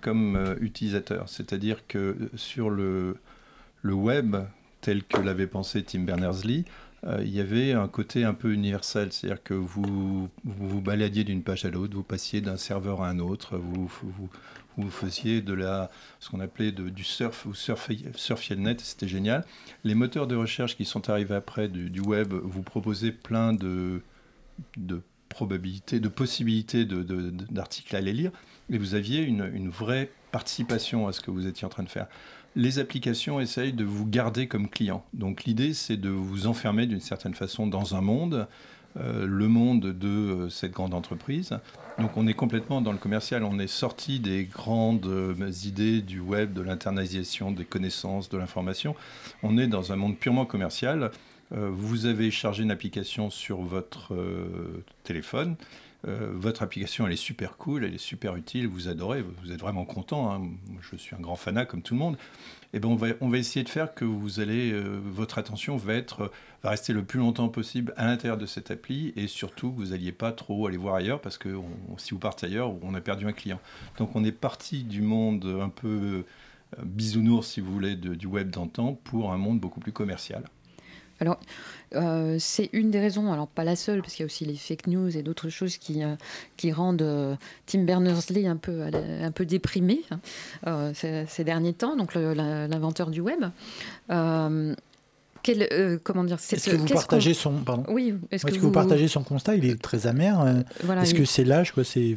comme 0.00 0.56
utilisateur. 0.60 1.28
C'est-à-dire 1.28 1.86
que 1.86 2.16
sur 2.34 2.70
le, 2.70 3.16
le 3.82 3.94
web, 3.94 4.36
tel 4.80 5.04
que 5.04 5.20
l'avait 5.20 5.46
pensé 5.46 5.82
Tim 5.84 6.00
Berners-Lee, 6.00 6.64
euh, 6.64 6.89
il 7.06 7.30
y 7.30 7.40
avait 7.40 7.72
un 7.72 7.88
côté 7.88 8.24
un 8.24 8.34
peu 8.34 8.52
universel, 8.52 9.12
c'est-à-dire 9.12 9.42
que 9.42 9.54
vous, 9.54 10.28
vous, 10.44 10.80
baladiez 10.80 11.24
d'une 11.24 11.42
page 11.42 11.64
à 11.64 11.70
l'autre, 11.70 11.94
vous 11.94 12.02
passiez 12.02 12.40
d'un 12.42 12.58
serveur 12.58 13.02
à 13.02 13.08
un 13.08 13.18
autre, 13.20 13.56
vous, 13.56 13.90
vous, 14.76 14.90
faisiez 14.90 15.40
de 15.40 15.54
la, 15.54 15.90
ce 16.20 16.28
qu'on 16.28 16.40
appelait 16.40 16.72
du 16.72 17.04
surf 17.04 17.46
ou 17.46 17.54
surfiez 17.54 18.56
le 18.56 18.60
net, 18.60 18.80
c'était 18.82 19.08
génial. 19.08 19.46
Les 19.82 19.94
moteurs 19.94 20.26
de 20.26 20.36
recherche 20.36 20.76
qui 20.76 20.84
sont 20.84 21.08
arrivés 21.08 21.34
après 21.34 21.68
du, 21.68 22.00
web 22.00 22.34
vous 22.34 22.62
proposaient 22.62 23.12
plein 23.12 23.54
de, 23.54 24.02
probabilités, 25.30 26.00
de 26.00 26.08
possibilités 26.08 26.84
d'articles 26.84 27.96
à 27.96 27.98
aller 28.00 28.12
lire, 28.12 28.32
et 28.70 28.76
vous 28.76 28.94
aviez 28.94 29.22
une 29.22 29.70
vraie 29.70 30.10
participation 30.30 31.08
à 31.08 31.12
ce 31.12 31.20
que 31.20 31.30
vous 31.30 31.46
étiez 31.46 31.64
en 31.66 31.70
train 31.70 31.82
de 31.82 31.88
faire 31.88 32.06
les 32.56 32.78
applications 32.78 33.40
essayent 33.40 33.72
de 33.72 33.84
vous 33.84 34.06
garder 34.06 34.46
comme 34.46 34.68
client. 34.68 35.04
Donc 35.12 35.44
l'idée, 35.44 35.74
c'est 35.74 35.96
de 35.96 36.08
vous 36.08 36.46
enfermer 36.46 36.86
d'une 36.86 37.00
certaine 37.00 37.34
façon 37.34 37.66
dans 37.66 37.94
un 37.94 38.00
monde, 38.00 38.46
euh, 38.96 39.24
le 39.24 39.46
monde 39.46 39.92
de 39.92 40.08
euh, 40.08 40.48
cette 40.48 40.72
grande 40.72 40.94
entreprise. 40.94 41.56
Donc 41.98 42.16
on 42.16 42.26
est 42.26 42.34
complètement 42.34 42.80
dans 42.80 42.90
le 42.90 42.98
commercial, 42.98 43.44
on 43.44 43.58
est 43.60 43.68
sorti 43.68 44.18
des 44.18 44.44
grandes 44.44 45.06
euh, 45.06 45.52
idées 45.64 46.02
du 46.02 46.18
web, 46.18 46.52
de 46.52 46.60
l'internalisation 46.60 47.52
des 47.52 47.64
connaissances, 47.64 48.28
de 48.28 48.36
l'information. 48.36 48.96
On 49.44 49.58
est 49.58 49.68
dans 49.68 49.92
un 49.92 49.96
monde 49.96 50.16
purement 50.16 50.44
commercial. 50.44 51.10
vous 51.52 52.06
avez 52.06 52.30
chargé 52.30 52.62
une 52.62 52.70
application 52.70 53.28
sur 53.28 53.60
votre 53.60 54.14
téléphone. 55.02 55.56
Votre 56.04 56.62
application, 56.62 57.06
elle 57.06 57.12
est 57.12 57.16
super 57.16 57.56
cool, 57.56 57.84
elle 57.84 57.94
est 57.94 57.98
super 57.98 58.36
utile, 58.36 58.66
vous 58.66 58.88
adorez, 58.88 59.22
vous 59.22 59.52
êtes 59.52 59.60
vraiment 59.60 59.84
content. 59.84 60.32
Hein. 60.32 60.42
Je 60.80 60.96
suis 60.96 61.14
un 61.14 61.20
grand 61.20 61.36
fanat 61.36 61.66
comme 61.66 61.82
tout 61.82 61.94
le 61.94 62.00
monde. 62.00 62.16
Et 62.72 62.76
eh 62.76 62.78
ben 62.78 62.88
on, 63.20 63.28
va, 63.28 63.38
essayer 63.38 63.64
de 63.64 63.68
faire 63.68 63.94
que 63.94 64.04
vous 64.04 64.38
allez, 64.38 64.70
euh, 64.70 65.00
votre 65.02 65.38
attention 65.38 65.76
va, 65.76 65.94
être, 65.94 66.30
va 66.62 66.70
rester 66.70 66.92
le 66.92 67.02
plus 67.02 67.18
longtemps 67.18 67.48
possible 67.48 67.92
à 67.96 68.06
l'intérieur 68.06 68.38
de 68.38 68.46
cette 68.46 68.70
appli 68.70 69.12
et 69.16 69.26
surtout 69.26 69.72
que 69.72 69.76
vous 69.76 69.86
n'alliez 69.86 70.12
pas 70.12 70.30
trop 70.30 70.68
aller 70.68 70.76
voir 70.76 70.94
ailleurs 70.94 71.20
parce 71.20 71.36
que 71.36 71.58
si 71.96 72.12
vous 72.12 72.20
partez 72.20 72.46
ailleurs, 72.46 72.72
on 72.82 72.94
a 72.94 73.00
perdu 73.00 73.26
un 73.26 73.32
client. 73.32 73.58
Donc 73.98 74.14
on 74.14 74.22
est 74.22 74.30
parti 74.30 74.84
du 74.84 75.02
monde 75.02 75.44
un 75.60 75.68
peu 75.68 76.24
bisounours, 76.80 77.48
si 77.48 77.60
vous 77.60 77.72
voulez, 77.72 77.96
du 77.96 78.26
web 78.28 78.50
d'antan 78.50 78.94
pour 79.02 79.32
un 79.32 79.36
monde 79.36 79.58
beaucoup 79.58 79.80
plus 79.80 79.92
commercial. 79.92 80.44
Alors, 81.20 81.38
euh, 81.96 82.36
c'est 82.38 82.70
une 82.72 82.90
des 82.90 83.00
raisons, 83.00 83.32
alors 83.32 83.48
pas 83.48 83.64
la 83.64 83.76
seule, 83.76 84.00
parce 84.00 84.14
qu'il 84.14 84.22
y 84.22 84.24
a 84.24 84.26
aussi 84.26 84.44
les 84.44 84.54
fake 84.54 84.86
news 84.86 85.16
et 85.16 85.22
d'autres 85.22 85.48
choses 85.48 85.76
qui, 85.76 86.04
euh, 86.04 86.14
qui 86.56 86.72
rendent 86.72 87.02
euh, 87.02 87.34
Tim 87.66 87.82
Berners-Lee 87.82 88.46
un 88.46 88.56
peu, 88.56 88.82
un 88.82 89.30
peu 89.32 89.44
déprimé 89.44 90.02
hein, 90.64 90.92
ces, 90.94 91.44
derniers 91.44 91.72
temps, 91.72 91.96
donc 91.96 92.14
l'inventeur 92.14 93.10
du 93.10 93.20
web. 93.20 93.44
Quel, 95.42 95.98
comment 96.04 96.22
dire 96.22 96.36
Est-ce 96.36 96.68
que 96.68 96.76
vous 96.76 96.84
partagez 96.84 97.32
son 97.32 97.54
pardon 97.60 97.84
Oui. 97.88 98.14
Est-ce 98.30 98.44
que, 98.44 98.58
vous... 98.58 98.70
partagez 98.70 99.08
son 99.08 99.22
constat? 99.22 99.56
Il 99.56 99.64
est 99.64 99.80
très 99.80 100.06
amer. 100.06 100.64
est-ce 101.00 101.14
que 101.14 101.24
c'est 101.24 101.44
l'âge 101.44 101.72
C'est 101.82 102.14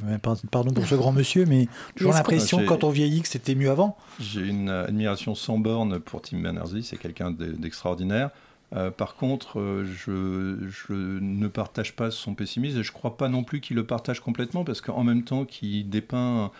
pardon 0.52 0.72
pour 0.72 0.86
ce 0.86 0.96
grand 0.96 1.14
monsieur, 1.14 1.46
mais 1.46 1.68
j'ai 1.96 2.08
l'impression 2.10 2.64
quand 2.66 2.84
on 2.84 2.90
vieillit 2.90 3.22
que 3.22 3.30
c'était 3.30 3.56
mieux 3.56 3.72
avant. 3.72 3.98
J'ai 4.20 4.42
une 4.42 4.70
admiration 4.70 5.36
sans 5.36 5.58
borne 5.58 6.00
pour 6.00 6.22
Tim 6.22 6.40
Berners-Lee. 6.40 6.84
C'est 6.84 6.98
quelqu'un 6.98 7.32
d'extraordinaire. 7.32 8.30
Euh, 8.76 8.90
par 8.92 9.16
contre, 9.16 9.60
euh, 9.60 9.86
je, 9.86 10.92
ne 10.92 11.48
partage 11.48 11.96
pas 11.96 12.10
son 12.12 12.34
pessimisme 12.34 12.80
et 12.80 12.84
je 12.84 12.90
ne 12.90 12.94
crois 12.94 13.18
pas 13.18 13.30
non 13.30 13.44
plus 13.44 13.62
qu'il 13.62 13.76
le 13.76 13.86
partage 13.86 14.20
complètement 14.20 14.64
parce 14.64 14.82
qu'en 14.82 15.04
même 15.04 15.24
temps 15.24 15.46
qu'il 15.46 15.90
dépeint 15.90 16.52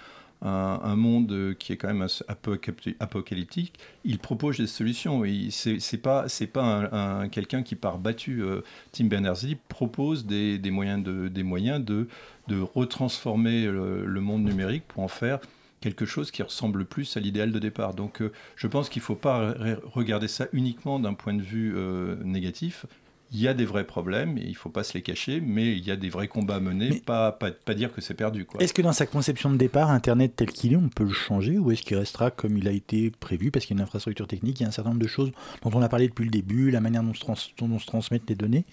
un, 0.46 0.96
monde 0.96 1.56
qui 1.58 1.72
est 1.72 1.78
quand 1.78 1.88
même 1.88 2.06
apocalyptique, 3.00 3.74
il 4.04 4.20
propose 4.20 4.58
des 4.58 4.68
solutions. 4.68 5.24
Ce 5.24 5.70
n'est 5.70 6.02
pas, 6.02 6.26
pas 6.52 7.28
quelqu'un 7.30 7.64
qui 7.64 7.76
part 7.76 7.98
battu. 7.98 8.44
Euh, 8.44 8.62
Tim 8.92 9.06
Berners-Lee 9.06 9.58
propose 9.70 10.26
des, 10.26 10.60
moyens, 10.70 11.02
de, 11.02 11.30
des 11.30 11.44
moyens 11.44 11.84
de, 11.84 12.08
de 12.50 12.60
retransformer 12.60 13.66
le, 13.66 14.22
monde 14.22 14.44
numérique 14.44 14.84
pour 14.88 15.04
en 15.04 15.08
faire 15.08 15.40
quelque 15.84 16.06
chose 16.06 16.32
qui 16.32 16.42
ressemble 16.42 16.86
plus 16.86 17.18
à 17.18 17.20
l'idéal 17.20 17.52
de 17.52 17.60
départ. 17.60 17.94
Donc 17.94 18.22
euh, 18.22 18.32
je 18.56 18.68
pense 18.68 18.88
qu'il 18.88 19.02
ne 19.02 19.06
faut 19.06 19.16
pas 19.16 19.54
regarder 19.84 20.30
ça 20.30 20.48
uniquement 20.54 20.98
d'un 20.98 21.14
point 21.14 21.34
de 21.34 21.42
vue 21.42 21.74
euh, 21.76 22.16
négatif. 22.24 22.86
Il 23.34 23.40
y 23.40 23.48
a 23.48 23.54
des 23.54 23.66
vrais 23.66 23.84
problèmes 23.84 24.38
et 24.38 24.44
il 24.44 24.52
ne 24.52 24.56
faut 24.56 24.70
pas 24.70 24.84
se 24.84 24.94
les 24.94 25.02
cacher, 25.02 25.42
mais 25.42 25.72
il 25.72 25.86
y 25.86 25.92
a 25.92 25.96
des 25.96 26.10
vrais 26.10 26.28
combats 26.28 26.56
à 26.56 26.60
mener, 26.60 27.02
pas, 27.06 27.32
pas, 27.32 27.52
pas, 27.52 27.74
dire 27.74 27.92
que 27.92 28.00
c'est 28.00 28.14
perdu. 28.14 28.46
Est-ce 28.60 28.74
que 28.74 28.82
dans 28.82 28.94
sa 28.94 29.06
conception 29.06 29.52
de 29.52 29.58
départ, 29.58 29.90
Internet 29.90 30.34
tel 30.36 30.52
qu'il 30.52 30.74
est, 30.74 30.78
on 30.78 30.90
peut 30.90 31.04
le 31.04 31.14
changer 31.14 31.58
ou 31.58 31.72
est-ce 31.72 31.82
qu'il 31.82 31.98
restera 31.98 32.32
comme 32.32 32.58
il 32.58 32.68
a 32.68 32.72
été 32.72 33.10
prévu 33.10 33.52
Parce 33.52 33.66
qu'il 33.66 33.76
y 33.76 33.80
a 33.80 33.82
une 33.82 33.84
infrastructure 33.84 34.28
technique, 34.28 34.60
il 34.60 34.64
y 34.64 34.66
a 34.66 34.70
un 34.70 34.72
certain 34.72 34.92
nombre 34.92 35.02
de 35.02 35.08
choses 35.08 35.32
dont 35.64 35.72
on 35.74 35.82
a 35.82 35.90
parlé 35.90 36.08
depuis 36.08 36.26
le 36.26 36.32
début, 36.32 36.70
la 36.70 36.80
manière 36.80 37.02
dont 37.02 37.14
dont 37.58 37.72
on 37.72 37.80
se 37.80 37.86
transmettent 37.86 38.30
les 38.30 38.36
données? 38.36 38.66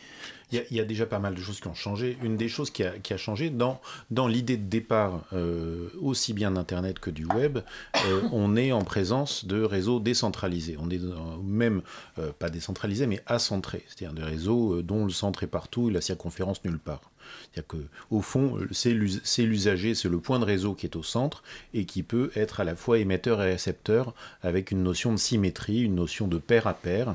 Il 0.53 0.77
y, 0.77 0.81
a, 0.81 0.85
déjà 0.85 1.07
pas 1.07 1.21
mal 1.21 1.37
de 1.37 1.41
choses 1.41 1.61
qui 1.61 1.69
ont 1.69 1.75
changé. 1.75 2.19
Une 2.25 2.37
des 2.37 2.49
choses 2.49 2.71
qui 2.71 2.83
a, 2.83 2.99
qui 2.99 3.13
a 3.13 3.17
changé 3.17 3.51
dans, 3.51 3.81
dans 4.11 4.27
l'idée 4.27 4.57
de 4.57 4.69
départ, 4.69 5.23
euh, 5.33 5.91
aussi 6.01 6.33
bien 6.33 6.51
d'Internet 6.51 6.99
que 6.99 7.11
du 7.11 7.25
web, 7.25 7.59
euh, 8.07 8.23
on 8.33 8.57
est 8.57 8.73
en 8.73 8.83
présence 8.83 9.45
de 9.45 9.63
réseaux 9.63 10.01
décentralisés. 10.01 10.77
On 10.81 10.91
est 10.91 11.01
même, 11.45 11.83
euh, 12.19 12.33
pas 12.37 12.51
décentralisés, 12.51 13.07
mais 13.07 13.23
acentrés. 13.27 13.85
C'est-à-dire 13.87 14.13
des 14.13 14.29
réseaux 14.29 14.50
dont 14.83 15.05
le 15.05 15.11
centre 15.11 15.43
est 15.43 15.49
partout 15.49 15.91
et 15.91 15.93
la 15.93 16.01
circonférence 16.01 16.65
nulle 16.65 16.79
part. 16.79 17.11
C'est-à-dire 17.53 17.87
qu'au 18.09 18.21
fond, 18.23 18.59
c'est 18.73 18.93
l'usager, 18.93 19.95
c'est 19.95 20.09
le 20.09 20.19
point 20.19 20.39
de 20.39 20.45
réseau 20.45 20.75
qui 20.75 20.87
est 20.87 20.97
au 20.97 21.03
centre 21.03 21.43
et 21.75 21.85
qui 21.85 22.03
peut 22.03 22.31
être 22.35 22.61
à 22.61 22.65
la 22.65 22.75
fois 22.75 22.99
émetteur 22.99 23.43
et 23.43 23.53
récepteur 23.53 24.15
avec 24.43 24.71
une 24.71 24.83
notion 24.83 25.13
de 25.13 25.19
symétrie, 25.19 25.83
une 25.83 25.95
notion 25.95 26.27
de 26.27 26.39
pair 26.39 26.67
à 26.67 26.75
pair 26.75 27.15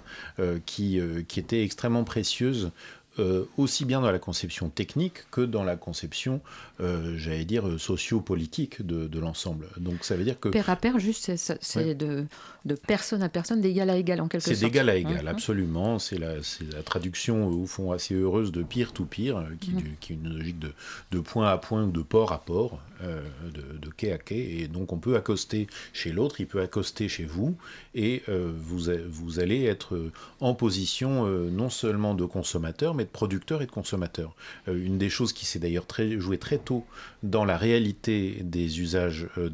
qui, 0.65 1.01
qui 1.27 1.39
était 1.39 1.63
extrêmement 1.63 2.05
précieuse 2.05 2.71
euh, 3.17 3.45
aussi 3.57 3.85
bien 3.85 4.01
dans 4.01 4.11
la 4.11 4.19
conception 4.19 4.69
technique 4.69 5.29
que 5.31 5.41
dans 5.41 5.63
la 5.63 5.77
conception, 5.77 6.41
euh, 6.81 7.15
j'allais 7.17 7.45
dire, 7.45 7.79
sociopolitique 7.79 8.85
de, 8.85 9.07
de 9.07 9.19
l'ensemble. 9.19 9.67
Donc 9.77 10.03
ça 10.03 10.15
veut 10.15 10.23
dire 10.23 10.39
que... 10.39 10.49
Pair 10.49 10.69
à 10.69 10.75
pair, 10.75 10.99
juste, 10.99 11.31
c'est 11.35 11.95
de, 11.95 12.25
de, 12.65 12.75
personne 12.75 13.23
à 13.23 13.29
personne, 13.29 13.61
d'égal 13.61 13.89
à 13.89 13.97
égal 13.97 14.19
en 14.19 14.27
quelque 14.27 14.43
sorte. 14.43 14.57
C'est 14.57 14.65
d'égal 14.65 14.89
à 14.89 14.95
égal, 14.95 15.27
absolument. 15.27 15.97
C'est 15.97 16.17
la, 16.17 16.35
la, 16.73 16.83
traduction, 16.83 17.47
au 17.47 17.65
fond, 17.65 17.91
assez 17.93 18.15
heureuse 18.15 18.51
de 18.51 18.63
peer 18.63 18.91
to 18.91 19.05
peer, 19.05 19.45
qui, 19.61 19.71
mhm. 19.71 19.83
qui 19.99 20.13
est 20.13 20.15
une 20.17 20.37
logique 20.37 20.59
de, 20.59 20.73
de, 21.11 21.19
point 21.19 21.49
à 21.49 21.57
point 21.57 21.83
ou 21.83 21.91
de 21.91 22.01
port 22.01 22.33
à 22.33 22.43
port, 22.43 22.81
euh, 23.03 23.21
de, 23.53 23.77
de, 23.77 23.89
quai 23.89 24.11
à 24.11 24.17
quai. 24.17 24.59
Et 24.59 24.67
donc 24.67 24.93
on 24.93 24.97
peut 24.97 25.15
accoster 25.15 25.67
chez 25.93 26.11
l'autre, 26.11 26.39
il 26.39 26.47
peut 26.47 26.61
accoster 26.61 27.07
chez 27.09 27.25
vous, 27.25 27.55
et 27.93 28.23
vous, 28.27 28.89
vous 29.09 29.39
allez 29.39 29.65
être 29.65 30.11
en 30.39 30.53
position 30.53 31.27
non 31.27 31.69
seulement 31.69 32.13
de 32.13 32.25
consommateur, 32.25 32.93
mais 32.93 33.05
de 33.05 33.09
producteurs 33.09 33.61
et 33.61 33.65
de 33.65 33.71
consommateurs. 33.71 34.35
Euh, 34.67 34.75
une 34.75 34.97
des 34.97 35.09
choses 35.09 35.33
qui 35.33 35.45
s'est 35.45 35.59
d'ailleurs 35.59 35.85
très, 35.85 36.19
jouée 36.19 36.37
très 36.37 36.57
tôt 36.57 36.85
dans 37.23 37.45
la 37.45 37.57
réalité 37.57 38.37
des 38.41 38.79
usages 38.81 39.27
euh, 39.37 39.49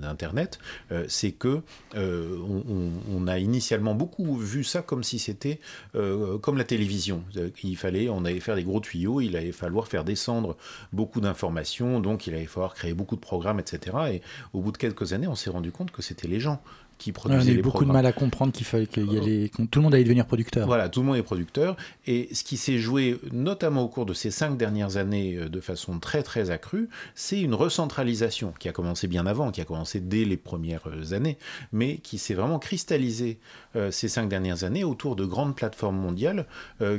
d'Internet, 0.00 0.58
euh, 0.92 1.04
c'est 1.08 1.32
que 1.32 1.62
on, 1.94 3.26
a 3.26 3.38
initialement 3.38 3.94
beaucoup 3.94 4.36
vu 4.36 4.62
ça 4.62 4.82
comme 4.82 5.02
si 5.02 5.18
c'était 5.18 5.58
comme 5.92 6.56
la 6.56 6.64
télévision. 6.64 7.24
Il 7.64 7.76
fallait, 7.76 8.08
on 8.08 8.24
allait 8.24 8.40
faire 8.40 8.54
des 8.54 8.62
gros 8.62 8.80
tuyaux, 8.80 9.20
il 9.20 9.36
allait 9.36 9.52
falloir 9.52 9.88
faire 9.88 10.04
descendre 10.04 10.56
beaucoup 10.92 11.20
d'informations, 11.20 11.98
donc 11.98 12.26
il 12.26 12.34
allait 12.34 12.46
falloir 12.46 12.65
créer 12.74 12.94
beaucoup 12.94 13.16
de 13.16 13.20
programmes, 13.20 13.60
etc. 13.60 13.96
Et 14.10 14.22
au 14.52 14.60
bout 14.60 14.72
de 14.72 14.78
quelques 14.78 15.12
années, 15.12 15.26
on 15.26 15.34
s'est 15.34 15.50
rendu 15.50 15.72
compte 15.72 15.90
que 15.90 16.02
c'était 16.02 16.28
les 16.28 16.40
gens 16.40 16.60
qui 16.98 17.12
a 17.28 17.44
eu 17.44 17.62
beaucoup 17.62 17.84
de 17.84 17.92
mal 17.92 18.06
à 18.06 18.12
comprendre 18.12 18.52
qu'il 18.52 18.66
fallait 18.66 18.86
qu'il 18.86 19.12
y 19.12 19.18
allait, 19.18 19.50
tout 19.70 19.78
le 19.78 19.82
monde 19.82 19.94
allait 19.94 20.04
devenir 20.04 20.26
producteur. 20.26 20.66
Voilà, 20.66 20.88
tout 20.88 21.00
le 21.00 21.06
monde 21.06 21.16
est 21.16 21.22
producteur. 21.22 21.76
Et 22.06 22.28
ce 22.32 22.42
qui 22.42 22.56
s'est 22.56 22.78
joué, 22.78 23.18
notamment 23.32 23.82
au 23.82 23.88
cours 23.88 24.06
de 24.06 24.14
ces 24.14 24.30
cinq 24.30 24.56
dernières 24.56 24.96
années, 24.96 25.36
euh, 25.36 25.48
de 25.48 25.60
façon 25.60 25.98
très 25.98 26.22
très 26.22 26.50
accrue, 26.50 26.88
c'est 27.14 27.40
une 27.40 27.54
recentralisation 27.54 28.52
qui 28.58 28.68
a 28.68 28.72
commencé 28.72 29.08
bien 29.08 29.26
avant, 29.26 29.50
qui 29.50 29.60
a 29.60 29.64
commencé 29.64 30.00
dès 30.00 30.24
les 30.24 30.36
premières 30.36 30.88
euh, 30.88 31.14
années, 31.14 31.38
mais 31.72 31.98
qui 31.98 32.18
s'est 32.18 32.34
vraiment 32.34 32.58
cristallisée 32.58 33.38
euh, 33.76 33.90
ces 33.90 34.08
cinq 34.08 34.28
dernières 34.28 34.64
années 34.64 34.84
autour 34.84 35.16
de 35.16 35.24
grandes 35.24 35.54
plateformes 35.54 35.96
mondiales 35.96 36.46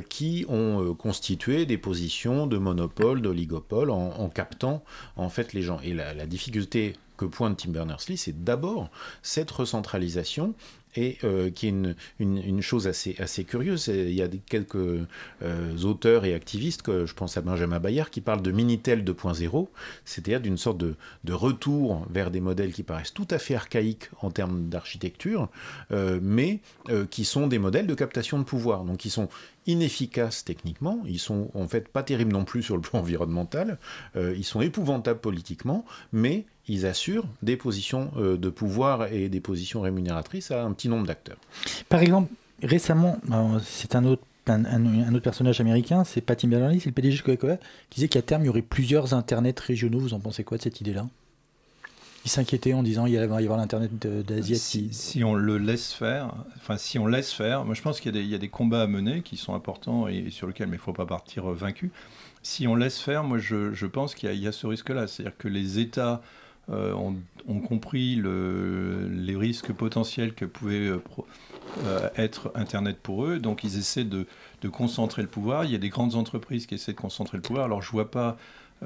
qui 0.08 0.44
ont 0.48 0.94
constitué 0.94 1.66
des 1.66 1.78
positions 1.78 2.46
de 2.46 2.58
monopole, 2.58 3.20
d'oligopole, 3.20 3.90
en, 3.90 4.28
captant 4.28 4.82
en 5.16 5.28
fait 5.28 5.52
les 5.52 5.62
gens. 5.62 5.80
Et 5.82 5.94
la, 5.94 6.14
la 6.14 6.26
difficulté 6.26 6.94
que 7.18 7.26
pointe 7.26 7.58
Tim 7.58 7.72
Berners-Lee, 7.72 8.16
c'est 8.16 8.44
d'abord 8.44 8.88
cette 9.22 9.50
recentralisation 9.50 10.54
et 10.96 11.18
euh, 11.24 11.50
qui 11.50 11.66
est 11.66 11.70
une, 11.70 11.94
une, 12.18 12.62
chose 12.62 12.86
assez, 12.88 13.14
assez 13.18 13.44
curieuse. 13.44 13.88
Il 13.88 14.12
y 14.12 14.22
a 14.22 14.28
quelques 14.28 14.76
euh, 14.76 15.78
auteurs 15.84 16.24
et 16.24 16.34
activistes, 16.34 16.82
que 16.82 17.06
je 17.06 17.14
pense 17.14 17.36
à 17.36 17.40
Benjamin 17.40 17.78
Bayard, 17.78 18.10
qui 18.10 18.20
parlent 18.20 18.42
de 18.42 18.50
Minitel 18.50 19.04
2.0, 19.04 19.68
c'est-à-dire 20.04 20.40
d'une 20.40 20.56
sorte 20.56 20.78
de, 20.78 20.94
de, 21.24 21.32
retour 21.32 22.06
vers 22.10 22.30
des 22.30 22.40
modèles 22.40 22.72
qui 22.72 22.82
paraissent 22.82 23.14
tout 23.14 23.28
à 23.30 23.38
fait 23.38 23.54
archaïques 23.54 24.10
en 24.22 24.30
termes 24.30 24.68
d'architecture, 24.68 25.48
euh, 25.92 26.18
mais 26.22 26.60
qui 27.10 27.24
sont 27.24 27.46
des 27.46 27.58
modèles 27.58 27.86
de 27.86 27.94
captation 27.94 28.38
de 28.38 28.44
pouvoir, 28.44 28.84
donc 28.84 28.98
qui 28.98 29.10
sont 29.10 29.28
inefficaces 29.66 30.44
techniquement, 30.44 31.02
ils 31.06 31.18
sont 31.18 31.50
en 31.54 31.68
fait 31.68 31.88
pas 31.88 32.02
terribles 32.02 32.32
non 32.32 32.44
plus 32.44 32.62
sur 32.62 32.76
le 32.76 32.82
plan 32.82 32.98
environnemental, 33.00 33.78
ils 34.16 34.44
sont 34.44 34.60
épouvantables 34.60 35.20
politiquement, 35.20 35.84
mais 36.12 36.46
ils 36.68 36.86
assurent 36.86 37.26
des 37.42 37.56
positions 37.56 38.10
euh, 38.16 38.36
de 38.36 38.48
pouvoir 38.50 39.12
et 39.12 39.28
des 39.28 39.40
positions 39.40 39.80
rémunératrices 39.80 40.50
à 40.50 40.62
un 40.62 40.72
petit 40.72 40.88
nombre 40.88 41.06
d'acteurs. 41.06 41.38
Par 41.88 42.00
exemple, 42.00 42.32
récemment, 42.62 43.18
c'est 43.62 43.94
un 43.94 44.04
autre 44.04 44.22
un, 44.50 45.14
autre 45.14 45.22
personnage 45.22 45.60
américain, 45.60 46.04
c'est 46.04 46.20
Patty 46.20 46.46
Berners-Lee, 46.46 46.80
c'est 46.80 46.88
le 46.88 46.94
PDG 46.94 47.18
de 47.18 47.22
Coca-Cola, 47.22 47.58
qui 47.90 47.96
disait 47.96 48.08
qu'à 48.08 48.22
terme, 48.22 48.44
il 48.44 48.46
y 48.46 48.48
aurait 48.48 48.62
plusieurs 48.62 49.14
internets 49.14 49.54
régionaux. 49.58 49.98
Vous 49.98 50.14
en 50.14 50.20
pensez 50.20 50.44
quoi 50.44 50.56
de 50.56 50.62
cette 50.62 50.80
idée-là? 50.80 51.06
Il 52.24 52.30
s'inquiétait 52.30 52.72
en 52.72 52.82
disant 52.82 53.06
qu'il 53.06 53.18
va 53.18 53.40
y 53.40 53.44
avoir 53.44 53.58
l'internet 53.58 53.90
d'Asie. 53.98 54.58
Si, 54.58 54.88
si, 54.92 55.24
on 55.24 55.34
le 55.34 55.56
laisse 55.56 55.92
faire, 55.92 56.34
enfin 56.56 56.76
si 56.76 56.98
on 56.98 57.06
laisse 57.06 57.32
faire, 57.32 57.64
moi 57.64 57.74
je 57.74 57.80
pense 57.80 58.00
qu'il 58.00 58.14
y, 58.16 58.26
y, 58.26 58.34
a 58.34 58.38
des 58.38 58.48
combats 58.48 58.82
à 58.82 58.86
mener 58.86 59.22
qui 59.22 59.36
sont 59.36 59.54
importants 59.54 60.08
et, 60.08 60.30
sur 60.30 60.46
lesquels 60.46 60.68
il 60.68 60.72
ne 60.72 60.78
faut 60.78 60.92
pas 60.92 61.06
partir 61.06 61.46
vaincu. 61.50 61.90
Si 62.42 62.66
on 62.66 62.74
laisse 62.74 62.98
faire, 62.98 63.24
moi 63.24 63.38
je, 63.38 63.72
je 63.72 63.86
pense 63.86 64.14
qu'il 64.14 64.30
y, 64.30 64.38
y, 64.38 64.48
a 64.48 64.52
ce 64.52 64.66
risque-là, 64.66 65.06
c'est-à-dire 65.06 65.36
que 65.38 65.48
les 65.48 65.78
États 65.78 66.20
euh, 66.70 66.92
ont, 66.92 67.60
compris 67.60 68.16
les 68.16 69.36
risques 69.36 69.72
potentiels 69.72 70.34
que 70.34 70.44
pouvait 70.44 70.88
euh, 70.88 71.02
euh, 71.84 72.10
être 72.16 72.52
Internet 72.54 72.98
pour 73.02 73.24
eux. 73.24 73.38
Donc 73.38 73.64
ils 73.64 73.78
essaient 73.78 74.04
de, 74.04 74.26
concentrer 74.70 75.22
le 75.22 75.28
pouvoir. 75.28 75.64
Il 75.64 75.70
y 75.70 75.74
a 75.74 75.78
des 75.78 75.88
grandes 75.88 76.14
entreprises 76.14 76.66
qui 76.66 76.74
essaient 76.74 76.92
de 76.92 76.98
concentrer 76.98 77.38
le 77.38 77.42
pouvoir. 77.42 77.64
Alors 77.64 77.80
je 77.80 77.90
vois 77.90 78.10
pas 78.10 78.36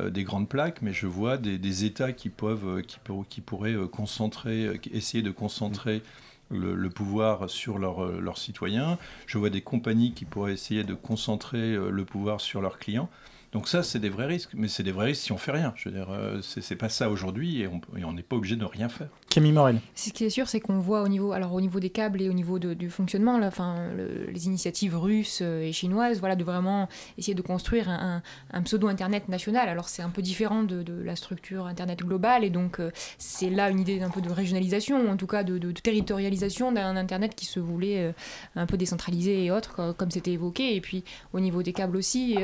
des 0.00 0.24
grandes 0.24 0.48
plaques, 0.48 0.80
mais 0.80 0.92
je 0.92 1.06
vois 1.06 1.36
des, 1.36 1.84
États 1.84 2.12
qui 2.12 2.30
peuvent, 2.30 2.82
qui 3.28 3.40
pourraient 3.40 3.76
concentrer, 3.90 4.80
essayer 4.92 5.22
de 5.22 5.30
concentrer 5.30 6.02
le, 6.50 6.88
pouvoir 6.88 7.50
sur 7.50 7.78
leurs 7.78 8.38
citoyens. 8.38 8.96
Je 9.26 9.36
vois 9.38 9.50
des 9.50 9.60
compagnies 9.60 10.12
qui 10.12 10.24
pourraient 10.24 10.54
essayer 10.54 10.84
de 10.84 10.94
concentrer 10.94 11.74
le 11.74 12.04
pouvoir 12.04 12.40
sur 12.40 12.62
leurs 12.62 12.78
clients. 12.78 13.10
Donc 13.52 13.68
ça, 13.68 13.82
c'est 13.82 13.98
des 13.98 14.08
vrais 14.08 14.24
risques, 14.24 14.52
mais 14.54 14.66
c'est 14.66 14.82
des 14.82 14.92
vrais 14.92 15.06
risques 15.06 15.24
si 15.24 15.32
on 15.32 15.36
fait 15.36 15.52
rien. 15.52 15.74
Je 15.76 15.90
veux 15.90 15.94
dire, 15.94 16.08
euh, 16.10 16.40
c'est 16.40 16.74
pas 16.74 16.88
ça 16.88 17.10
aujourd'hui 17.10 17.60
et 17.60 17.68
on 17.68 18.12
n'est 18.14 18.22
pas 18.22 18.36
obligé 18.36 18.56
de 18.56 18.64
rien 18.64 18.88
faire. 18.88 19.08
Camille 19.28 19.52
Morel. 19.52 19.78
Ce 19.94 20.08
qui 20.08 20.24
est 20.24 20.30
sûr, 20.30 20.48
c'est 20.48 20.60
qu'on 20.60 20.78
voit 20.78 21.02
au 21.02 21.08
niveau, 21.08 21.32
alors 21.32 21.52
au 21.52 21.60
niveau 21.60 21.78
des 21.78 21.90
câbles 21.90 22.22
et 22.22 22.30
au 22.30 22.32
niveau 22.32 22.58
du 22.58 22.88
fonctionnement, 22.88 23.38
là, 23.38 23.48
enfin, 23.48 23.90
les 24.28 24.46
initiatives 24.46 24.96
russes 24.96 25.40
euh, 25.42 25.62
et 25.62 25.72
chinoises, 25.72 26.18
voilà, 26.20 26.34
de 26.34 26.44
vraiment 26.44 26.88
essayer 27.18 27.34
de 27.34 27.42
construire 27.42 27.90
un, 27.90 28.22
pseudo 28.64 28.88
internet 28.88 29.28
national. 29.28 29.68
Alors 29.68 29.88
c'est 29.90 30.02
un 30.02 30.08
peu 30.08 30.22
différent 30.22 30.62
de, 30.62 30.82
la 31.04 31.16
structure 31.16 31.66
internet 31.66 32.00
globale 32.00 32.44
et 32.44 32.50
donc 32.50 32.80
euh, 32.80 32.90
c'est 33.18 33.50
là 33.50 33.68
une 33.68 33.80
idée 33.80 34.00
un 34.00 34.10
peu 34.10 34.22
de 34.22 34.30
régionalisation, 34.30 35.06
ou 35.06 35.08
en 35.08 35.16
tout 35.16 35.26
cas 35.26 35.44
de, 35.44 35.72
territorialisation 35.72 36.72
d'un 36.72 36.96
internet 36.96 37.34
qui 37.34 37.44
se 37.44 37.60
voulait 37.60 38.14
un 38.56 38.66
peu 38.66 38.76
décentralisé 38.76 39.44
et 39.44 39.50
autre, 39.50 39.94
comme 39.96 40.10
c'était 40.10 40.32
évoqué. 40.32 40.74
Et 40.74 40.80
puis 40.80 41.04
au 41.32 41.40
niveau 41.40 41.62
des 41.62 41.72
câbles 41.72 41.96
aussi, 41.96 42.36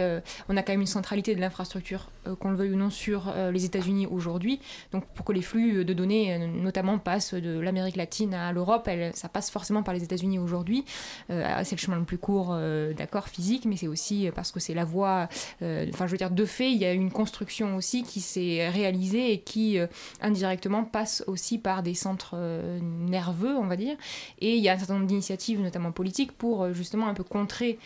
on 0.49 0.57
a 0.57 0.63
quand 0.63 0.73
même 0.73 0.81
une 0.81 0.87
centralité 0.99 1.37
de 1.37 1.41
l'infrastructure, 1.41 2.09
euh, 2.27 2.35
qu'on 2.35 2.51
le 2.51 2.57
veuille 2.57 2.73
ou 2.73 2.77
non, 2.77 2.91
sur 2.91 3.29
euh, 3.29 3.53
les 3.53 3.65
États-Unis 3.65 4.09
aujourd'hui. 4.11 4.61
Donc 4.93 5.07
pour 5.15 5.25
que 5.25 5.33
les 5.33 5.43
flux 5.43 5.85
de 5.85 5.93
données, 5.95 6.35
euh, 6.35 6.47
notamment, 6.47 6.99
passent 6.99 7.35
de 7.35 7.61
l'Amérique 7.61 7.95
latine 7.95 8.35
à 8.35 8.51
l'Europe, 8.53 8.91
ça 9.15 9.29
passe 9.29 9.51
forcément 9.51 9.85
par 9.85 9.95
les 9.95 10.03
États-Unis 10.03 10.39
aujourd'hui. 10.39 10.85
c'est 11.29 11.73
le 11.73 11.77
chemin 11.77 11.99
le 11.99 12.05
plus 12.05 12.19
court, 12.19 12.57
d'accord, 12.97 13.29
physique, 13.29 13.65
mais 13.65 13.77
c'est 13.77 13.87
aussi 13.87 14.29
parce 14.35 14.51
que 14.51 14.61
c'est 14.61 14.75
la 14.75 14.85
voie. 14.85 15.29
Enfin, 15.61 16.07
je 16.07 16.11
veux 16.11 16.17
dire, 16.17 16.31
de 16.31 16.45
fait, 16.45 16.71
il 16.71 16.79
y 16.79 16.85
a 16.85 16.93
une 16.93 17.11
construction 17.11 17.77
aussi 17.77 18.03
qui 18.03 18.21
s'est 18.21 18.69
réalisée 18.69 19.33
et 19.33 19.41
qui 19.41 19.79
indirectement 20.21 20.85
passe 20.85 21.23
aussi 21.27 21.59
par 21.59 21.83
des 21.83 21.95
centres 21.95 22.37
nerveux, 22.81 23.57
on 23.57 23.67
va 23.67 23.77
dire. 23.77 23.97
Et 24.41 24.57
il 24.57 24.63
y 24.63 24.69
a 24.69 24.73
un 24.73 24.79
certain 24.79 24.95
nombre 24.95 25.07
d'initiatives, 25.07 25.61
notamment 25.61 25.93
politiques, 25.93 26.33
pour 26.33 26.73
justement 26.73 27.09
un 27.09 27.15
peu 27.15 27.25
contrer 27.25 27.79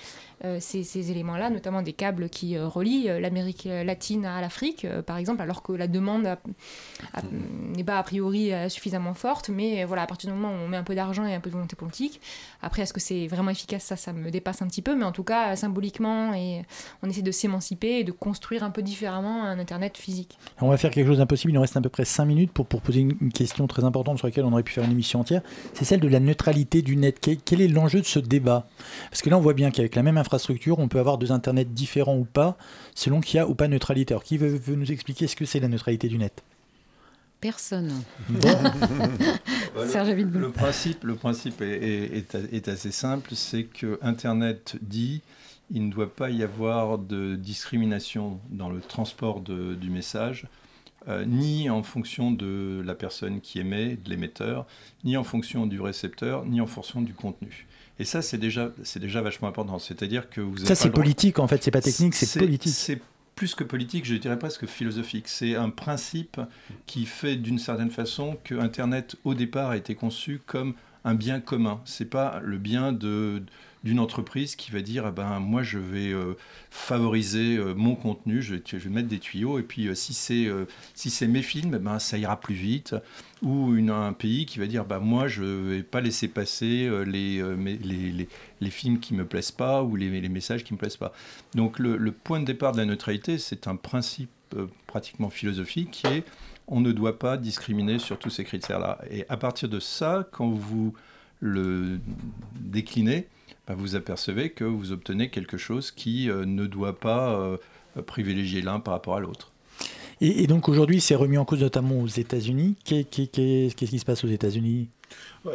euh, 0.44 0.58
ces, 0.60 1.10
éléments-là, 1.10 1.50
notamment 1.50 1.82
des 1.82 1.92
câbles 1.92 2.28
qui 2.28 2.56
euh, 2.56 2.66
relient 2.66 3.08
euh, 3.08 3.20
l'Amérique 3.20 3.64
latine 3.64 4.26
à 4.26 4.40
l'Afrique, 4.40 4.86
par 5.06 5.16
exemple, 5.16 5.40
alors 5.40 5.62
que 5.62 5.72
la 5.72 5.86
demande 5.86 6.36
n'est 7.76 7.84
pas 7.84 7.98
a 7.98 8.02
priori 8.02 8.52
suffisamment 8.68 9.14
forte, 9.14 9.48
mais 9.48 9.84
voilà, 9.84 10.02
à 10.02 10.06
partir 10.06 10.30
du 10.30 10.36
moment 10.36 10.52
où 10.52 10.56
on 10.56 10.68
met 10.68 10.76
un 10.76 10.82
peu 10.82 10.94
d'argent 10.94 11.24
et 11.26 11.34
un 11.34 11.40
peu 11.40 11.50
de 11.50 11.54
volonté 11.54 11.76
politique, 11.76 12.20
après, 12.60 12.82
est-ce 12.82 12.92
que 12.92 13.00
c'est 13.00 13.26
vraiment 13.26 13.50
efficace? 13.50 13.84
Ça, 13.84 13.96
ça 13.96 14.12
me 14.12 14.30
dépasse 14.30 14.62
un 14.62 14.68
petit 14.68 14.82
peu, 14.82 14.96
mais 14.96 15.04
en 15.04 15.12
tout 15.12 15.24
cas, 15.24 15.54
symboliquement, 15.56 16.34
et 16.34 16.62
on 17.02 17.08
essaie 17.08 17.22
de 17.22 17.30
s'émanciper 17.30 18.00
et 18.00 18.04
de 18.04 18.12
construire 18.12 18.64
un 18.64 18.70
peu 18.70 18.82
différemment 18.82 19.44
un 19.44 19.58
Internet 19.58 19.96
physique. 19.96 20.38
On 20.60 20.68
va 20.68 20.76
faire 20.76 20.90
quelque 20.90 21.06
chose 21.06 21.18
d'impossible, 21.18 21.52
il 21.52 21.54
nous 21.54 21.60
reste 21.60 21.76
à 21.76 21.80
peu 21.80 21.88
près 21.88 22.04
5 22.04 22.24
minutes 22.24 22.52
pour, 22.52 22.66
pour 22.66 22.80
poser 22.80 23.00
une, 23.00 23.32
question 23.32 23.66
très 23.66 23.84
importante 23.84 24.18
sur 24.18 24.26
laquelle 24.26 24.44
on 24.44 24.52
aurait 24.52 24.62
pu 24.62 24.72
faire 24.72 24.84
une 24.84 24.92
émission 24.92 25.20
entière, 25.20 25.42
c'est 25.74 25.84
celle 25.84 26.00
de 26.00 26.08
la 26.08 26.20
neutralité 26.20 26.82
du 26.82 26.96
net. 26.96 27.18
Quel, 27.20 27.60
est 27.60 27.68
l'enjeu 27.68 28.00
de 28.00 28.06
ce 28.06 28.18
débat? 28.18 28.66
Parce 29.10 29.22
que 29.22 29.30
là, 29.30 29.38
on 29.38 29.40
voit 29.40 29.54
bien 29.54 29.70
qu'avec 29.70 29.94
la 29.94 30.02
même 30.02 30.18
infrastructure, 30.18 30.31
infrastructure, 30.32 30.78
on 30.78 30.88
peut 30.88 30.98
avoir 30.98 31.18
deux 31.18 31.30
internets 31.30 31.66
différents 31.66 32.16
ou 32.16 32.24
pas, 32.24 32.56
selon 32.94 33.20
qu'il 33.20 33.36
y 33.36 33.38
a 33.38 33.46
ou 33.46 33.54
pas 33.54 33.68
neutralité. 33.68 34.14
Alors 34.14 34.24
qui 34.24 34.38
veut, 34.38 34.58
nous 34.74 34.90
expliquer 34.90 35.26
ce 35.26 35.36
que 35.36 35.44
c'est 35.44 35.60
la 35.60 35.68
neutralité 35.68 36.08
du 36.08 36.16
net? 36.16 36.42
Personne. 37.40 37.92
le, 38.30 38.38
principe, 40.50 41.04
le 41.04 41.16
principe 41.16 41.60
est, 41.60 42.68
assez 42.68 42.92
simple, 42.92 43.34
c'est 43.34 43.64
que 43.64 43.98
Internet 44.00 44.76
dit 44.80 45.20
il 45.70 45.86
ne 45.86 45.92
doit 45.92 46.14
pas 46.14 46.30
y 46.30 46.42
avoir 46.42 46.98
de 46.98 47.34
discrimination 47.34 48.40
dans 48.50 48.70
le 48.70 48.80
transport 48.80 49.40
du 49.40 49.90
message, 49.90 50.46
euh, 51.08 51.24
ni 51.26 51.68
en 51.68 51.82
fonction 51.82 52.30
de 52.30 52.80
la 52.84 52.94
personne 52.94 53.40
qui 53.40 53.58
émet, 53.58 53.96
de 53.96 54.08
l'émetteur, 54.08 54.66
ni 55.04 55.16
en 55.16 55.24
fonction 55.24 55.66
du 55.66 55.80
récepteur, 55.80 56.46
ni 56.46 56.60
en 56.60 56.66
fonction 56.66 57.02
du 57.02 57.12
contenu. 57.12 57.66
Et 58.02 58.04
ça, 58.04 58.20
c'est 58.20 58.36
déjà, 58.36 58.72
c'est 58.82 58.98
déjà 58.98 59.22
vachement 59.22 59.46
important. 59.46 59.78
C'est-à-dire 59.78 60.28
que 60.28 60.40
vous 60.40 60.56
Ça, 60.56 60.74
c'est 60.74 60.90
politique, 60.90 61.38
en 61.38 61.46
fait. 61.46 61.62
C'est 61.62 61.70
pas 61.70 61.80
technique, 61.80 62.16
c'est 62.16 62.40
politique. 62.40 62.72
C'est 62.74 63.00
plus 63.36 63.54
que 63.54 63.62
politique, 63.62 64.04
je 64.04 64.16
dirais 64.16 64.36
presque 64.36 64.66
philosophique. 64.66 65.28
C'est 65.28 65.54
un 65.54 65.70
principe 65.70 66.40
qui 66.86 67.06
fait 67.06 67.36
d'une 67.36 67.60
certaine 67.60 67.92
façon 67.92 68.38
que 68.42 68.56
Internet, 68.56 69.14
au 69.22 69.34
départ, 69.34 69.70
a 69.70 69.76
été 69.76 69.94
conçu 69.94 70.40
comme 70.44 70.74
un 71.04 71.14
bien 71.14 71.38
commun. 71.38 71.80
C'est 71.84 72.10
pas 72.10 72.40
le 72.42 72.58
bien 72.58 72.92
de 72.92 73.44
d'une 73.84 73.98
entreprise 73.98 74.56
qui 74.56 74.70
va 74.70 74.80
dire 74.80 75.06
ah 75.06 75.10
ben 75.10 75.40
moi 75.40 75.62
je 75.62 75.78
vais 75.78 76.12
euh, 76.12 76.34
favoriser 76.70 77.56
euh, 77.56 77.74
mon 77.74 77.94
contenu, 77.94 78.42
je, 78.42 78.54
vais 78.54 78.90
mettre 78.90 79.08
des 79.08 79.18
tuyaux 79.18 79.58
et 79.58 79.62
puis 79.62 79.88
euh, 79.88 79.94
si 79.94 80.14
c'est 80.14 80.48
si 80.94 81.10
c'est 81.10 81.26
mes 81.26 81.42
films, 81.42 81.78
ben 81.78 81.98
ça 81.98 82.18
ira 82.18 82.38
plus 82.38 82.54
vite. 82.54 82.94
Ou 83.42 83.72
un 83.90 84.12
pays 84.12 84.46
qui 84.46 84.60
va 84.60 84.66
dire 84.66 84.84
bah 84.84 85.00
moi 85.00 85.26
je 85.26 85.42
vais 85.42 85.82
pas 85.82 86.00
laisser 86.00 86.28
passer 86.28 86.88
les, 87.04 87.42
les, 87.56 87.76
les, 87.76 88.28
les, 88.60 88.70
films 88.70 89.00
qui 89.00 89.14
me 89.14 89.26
plaisent 89.26 89.50
pas 89.50 89.82
ou 89.82 89.96
les, 89.96 90.20
les 90.20 90.28
messages 90.28 90.62
qui 90.62 90.72
me 90.74 90.78
plaisent 90.78 90.96
pas. 90.96 91.12
Donc 91.56 91.80
le, 91.80 91.96
le 91.96 92.12
point 92.12 92.38
de 92.38 92.44
départ 92.44 92.70
de 92.70 92.76
la 92.76 92.84
neutralité 92.84 93.38
c'est 93.38 93.66
un 93.66 93.74
principe 93.74 94.30
pratiquement 94.86 95.28
philosophique 95.28 95.90
qui 95.90 96.06
est 96.06 96.24
on 96.68 96.80
ne 96.80 96.92
doit 96.92 97.18
pas 97.18 97.36
discriminer 97.36 97.98
sur 97.98 98.18
tous 98.18 98.30
ces 98.30 98.44
critères-là. 98.44 98.98
Et 99.10 99.26
à 99.28 99.36
partir 99.36 99.68
de 99.68 99.80
ça, 99.80 100.26
quand 100.30 100.50
vous 100.50 100.94
le 101.40 101.98
déclinez, 102.60 103.28
vous 103.74 103.96
apercevez 103.96 104.50
que 104.50 104.64
vous 104.64 104.92
obtenez 104.92 105.30
quelque 105.30 105.56
chose 105.56 105.90
qui 105.90 106.30
euh, 106.30 106.44
ne 106.44 106.66
doit 106.66 106.98
pas 106.98 107.34
euh, 107.34 107.56
privilégier 108.06 108.62
l'un 108.62 108.80
par 108.80 108.94
rapport 108.94 109.16
à 109.16 109.20
l'autre. 109.20 109.52
Et, 110.20 110.46
donc 110.46 110.68
aujourd'hui, 110.68 111.00
c'est 111.00 111.16
remis 111.16 111.36
en 111.36 111.44
cause 111.44 111.60
notamment 111.60 112.00
aux 112.00 112.06
États-Unis. 112.06 112.76
Qu'est-ce 112.84 113.74
qui 113.74 113.98
se 113.98 114.04
passe 114.04 114.22
aux 114.22 114.28
États-Unis? 114.28 114.88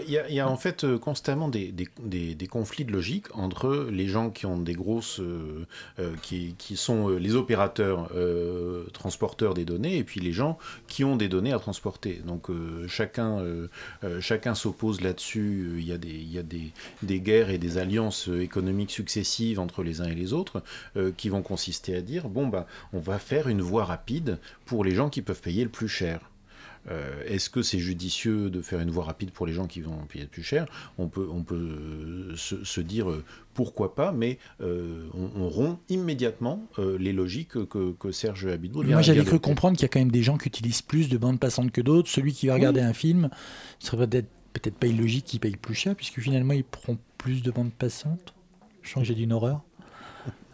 Il 0.06 0.12
y, 0.12 0.40
a, 0.40 0.50
en 0.50 0.58
fait 0.58 0.84
euh, 0.84 1.00
constamment 1.00 1.48
des, 1.48 1.74
conflits 2.50 2.84
de 2.84 2.92
logique 2.92 3.28
entre 3.34 3.88
les 3.90 4.08
gens 4.08 4.30
qui 4.30 4.46
ont 4.46 4.58
des 4.58 4.74
grosses. 4.74 5.20
Euh, 5.20 5.66
euh, 6.00 6.14
qui, 6.22 6.56
sont 6.76 7.10
les 7.10 7.36
opérateurs 7.36 8.10
transporteurs 8.94 9.54
des 9.54 9.66
données 9.66 9.98
et 9.98 10.04
puis 10.04 10.20
les 10.20 10.34
gens 10.34 10.58
qui 10.88 11.04
ont 11.04 11.16
des 11.16 11.28
données 11.28 11.54
à 11.54 11.60
transporter. 11.60 12.22
Donc 12.26 12.50
chacun, 12.88 13.44
chacun 14.20 14.54
s'oppose 14.54 15.02
là-dessus. 15.02 15.78
Il 15.78 15.86
y 15.86 15.92
a, 15.92 15.98
des, 15.98 16.10
il 16.10 16.32
y 16.32 16.38
a 16.38 16.44
des, 16.44 17.20
guerres 17.20 17.50
et 17.50 17.58
des 17.58 17.78
alliances 17.78 18.28
économiques 18.28 18.92
successives 18.92 19.60
entre 19.60 19.84
les 19.84 20.02
uns 20.02 20.08
et 20.08 20.16
les 20.16 20.34
autres 20.34 20.62
qui 21.16 21.30
vont 21.30 21.42
consister 21.42 21.96
à 21.96 22.02
dire 22.02 22.30
bon, 22.30 22.48
bah, 22.48 22.68
on 22.94 23.00
va 23.00 23.20
faire 23.20 23.48
une 23.48 23.62
voie 23.62 23.86
rapide 23.86 24.38
pour 24.66 24.84
les 24.84 24.94
gens 24.94 25.10
qui 25.10 25.22
peuvent 25.22 25.42
payer 25.42 25.64
le 25.64 25.70
plus 25.70 25.90
cher. 25.90 26.20
Euh, 26.90 27.24
est-ce 27.26 27.50
que 27.50 27.62
c'est 27.62 27.80
judicieux 27.80 28.50
de 28.50 28.62
faire 28.62 28.80
une 28.80 28.92
voie 28.92 29.04
rapide 29.04 29.32
pour 29.32 29.46
les 29.46 29.54
gens 29.54 29.68
qui 29.68 29.82
vont 29.82 29.98
payer 30.08 30.26
plus 30.26 30.44
cher? 30.44 30.66
On 30.98 31.08
peut, 31.08 31.28
on 31.32 31.44
peut 31.44 31.56
euh, 31.56 32.36
se, 32.36 32.82
dire 32.82 33.10
euh, 33.10 33.24
pourquoi 33.54 33.96
pas, 33.96 34.12
mais 34.12 34.38
on, 34.60 35.50
rompt 35.50 35.80
immédiatement 35.90 36.68
les 36.78 37.14
logiques 37.14 37.66
que, 37.66 37.94
que 37.94 38.12
Serge 38.12 38.46
Abitboul 38.46 38.88
Moi, 38.88 39.02
j'avais 39.02 39.24
cru 39.24 39.40
comprendre 39.40 39.78
qu'il 39.78 39.84
y 39.84 39.86
a 39.86 39.90
quand 39.90 40.00
même 40.00 40.12
des 40.12 40.24
gens 40.24 40.38
qui 40.38 40.48
utilisent 40.48 40.82
plus 40.82 41.10
de 41.10 41.18
bandes 41.18 41.40
passantes 41.40 41.72
que 41.72 41.82
d'autres. 41.82 42.10
Celui 42.10 42.34
qui 42.34 42.48
va 42.48 42.54
regarder 42.54 42.82
un 42.82 42.94
film, 42.94 43.30
ce 43.80 43.88
serait 43.88 44.08
peut-être 44.08 44.30
peut-être 44.54 44.78
pas 44.78 44.88
illogique 44.88 45.26
qu'il 45.26 45.40
paye 45.40 45.56
plus 45.56 45.76
cher, 45.76 45.96
puisque 45.96 46.20
finalement, 46.20 46.54
il 46.54 46.64
prend 46.64 46.98
plus 47.18 47.44
de 47.44 47.52
bandes 47.52 47.74
passantes. 47.74 48.34
Je 48.82 48.90
sens 48.90 49.04
que 49.04 49.08
j'ai 49.08 49.16
dit 49.16 49.24
une 49.24 49.34
horreur. 49.34 49.62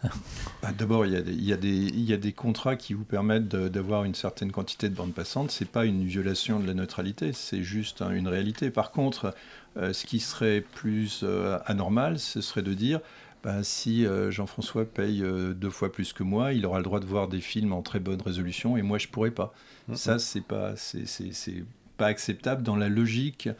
Bah, 0.62 0.70
d'abord, 0.72 1.04
il 1.04 1.44
y, 1.44 1.52
a 1.52 2.16
des, 2.16 2.32
contrats 2.32 2.76
qui 2.76 2.94
vous 2.94 3.04
permettent 3.04 3.48
d'avoir 3.48 4.04
une 4.04 4.14
certaine 4.14 4.50
quantité 4.50 4.88
de 4.88 4.94
bandes 4.94 5.12
passantes. 5.12 5.50
Ce 5.50 5.62
n'est 5.62 5.68
pas 5.68 5.84
une 5.84 6.06
violation 6.06 6.58
de 6.58 6.66
la 6.66 6.72
neutralité, 6.72 7.34
c'est 7.34 7.62
juste 7.62 8.00
une 8.00 8.28
réalité. 8.28 8.70
Par 8.70 8.90
contre, 8.90 9.34
euh, 9.76 9.92
ce 9.92 10.06
qui 10.06 10.20
serait 10.20 10.62
plus 10.62 11.20
euh, 11.22 11.58
anormal, 11.66 12.18
ce 12.18 12.40
serait 12.40 12.62
de 12.62 12.72
dire 12.72 13.00
bah, 13.42 13.62
si 13.62 14.06
euh, 14.06 14.30
Jean-François 14.30 14.86
paye 14.86 15.22
deux 15.54 15.68
fois 15.68 15.92
plus 15.92 16.14
que 16.14 16.22
moi, 16.22 16.54
il 16.54 16.64
aura 16.64 16.78
le 16.78 16.84
droit 16.84 17.00
de 17.00 17.06
voir 17.06 17.28
des 17.28 17.42
films 17.42 17.74
en 17.74 17.82
très 17.82 18.00
bonne 18.00 18.22
résolution 18.22 18.78
et 18.78 18.82
moi 18.82 18.96
je 18.96 19.08
pourrais 19.08 19.32
pas. 19.32 19.52
Mm-hmm. 19.90 19.96
Ça, 19.96 20.18
c'est 20.18 20.40
pas, 20.40 20.76
c'est 20.76 21.64
pas 21.98 22.06
acceptable 22.06 22.62
dans 22.62 22.76
la 22.76 22.88
logique 22.88 23.50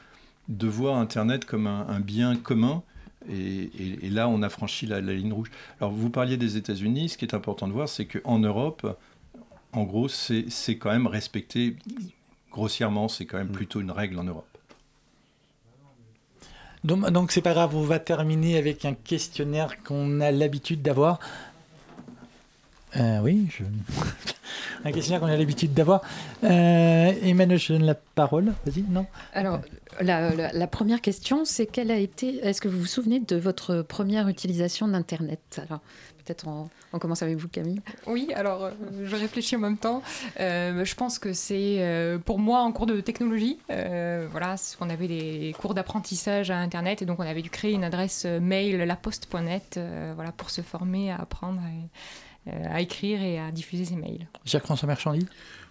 de 0.48 0.66
voir 0.66 0.96
Internet 0.96 1.44
comme 1.44 1.66
un 1.66 2.00
bien 2.00 2.34
commun 2.36 2.82
et, 3.30 4.10
là, 4.10 4.28
on 4.28 4.42
a 4.42 4.48
franchi 4.48 4.86
la, 4.86 5.00
ligne 5.00 5.32
rouge. 5.32 5.50
Alors, 5.80 5.92
vous 5.92 6.10
parliez 6.10 6.36
des 6.36 6.56
États-Unis. 6.56 7.10
Ce 7.10 7.18
qui 7.18 7.24
est 7.24 7.34
important 7.34 7.66
de 7.66 7.72
voir, 7.72 7.88
c'est 7.88 8.06
qu'en 8.06 8.38
Europe, 8.38 8.98
en 9.72 9.84
gros, 9.84 10.08
c'est 10.08 10.76
quand 10.78 10.90
même 10.90 11.06
respecté 11.06 11.76
grossièrement. 12.50 13.08
C'est 13.08 13.26
quand 13.26 13.38
même 13.38 13.48
mm. 13.48 13.52
plutôt 13.52 13.80
une 13.80 13.90
règle 13.90 14.18
en 14.18 14.24
Europe. 14.24 14.46
Donc, 16.84 17.10
donc 17.10 17.32
c'est 17.32 17.40
pas 17.40 17.54
grave, 17.54 17.74
on 17.74 17.82
va 17.82 17.98
terminer 17.98 18.58
avec 18.58 18.84
un 18.84 18.92
questionnaire 18.92 19.82
qu'on 19.82 20.20
a 20.20 20.30
l'habitude 20.30 20.82
d'avoir. 20.82 21.18
Euh, 22.96 23.18
oui, 23.22 23.48
je... 23.50 23.64
un 24.84 24.92
questionnaire 24.92 25.20
qu'on 25.20 25.26
a 25.26 25.36
l'habitude 25.36 25.74
d'avoir. 25.74 26.02
Euh, 26.44 27.12
Emmanuel, 27.22 27.58
je 27.58 27.72
donne 27.72 27.84
la 27.84 27.94
parole. 27.94 28.52
Vas-y, 28.66 28.82
non 28.82 29.06
Alors, 29.32 29.60
la, 30.00 30.66
première 30.66 31.00
question, 31.00 31.44
c'est 31.44 31.66
quelle 31.66 31.90
a 31.90 31.96
été. 31.96 32.36
Est-ce 32.46 32.60
que 32.60 32.68
vous 32.68 32.80
vous 32.80 32.86
souvenez 32.86 33.20
de 33.20 33.36
votre 33.36 33.82
première 33.82 34.28
utilisation 34.28 34.88
d'Internet? 34.88 35.60
Alors, 35.66 35.80
peut-être 36.24 36.46
on, 36.48 36.98
commence 36.98 37.22
avec 37.22 37.36
vous, 37.36 37.48
Camille. 37.48 37.80
Oui, 38.06 38.28
alors 38.34 38.64
euh, 38.64 38.70
je 39.04 39.16
réfléchis 39.16 39.56
en 39.56 39.60
même 39.60 39.76
temps. 39.76 40.02
Euh, 40.40 40.84
je 40.84 40.94
pense 40.94 41.18
que 41.18 41.32
c'est 41.32 41.76
euh, 41.80 42.18
pour 42.18 42.38
moi 42.38 42.60
en 42.60 42.72
cours 42.72 42.86
de 42.86 43.00
technologie. 43.00 43.58
voilà, 43.68 44.56
on 44.80 44.90
avait 44.90 45.08
des 45.08 45.54
cours 45.58 45.74
d'apprentissage 45.74 46.50
à 46.50 46.58
Internet 46.58 47.02
et 47.02 47.06
donc 47.06 47.20
on 47.20 47.26
avait 47.26 47.42
dû 47.42 47.50
créer 47.50 47.72
une 47.72 47.84
adresse 47.84 48.24
mail 48.24 48.78
laposte.net 48.78 49.78
voilà, 50.14 50.32
pour 50.32 50.50
se 50.50 50.62
former 50.62 51.10
à 51.10 51.16
apprendre 51.16 51.60
à 52.46 52.80
écrire 52.80 53.22
et 53.22 53.38
à 53.38 53.50
diffuser 53.50 53.84
ses 53.84 53.96
mails. 53.96 54.28
Jacques-François 54.44 54.86
Merchandy 54.86 55.26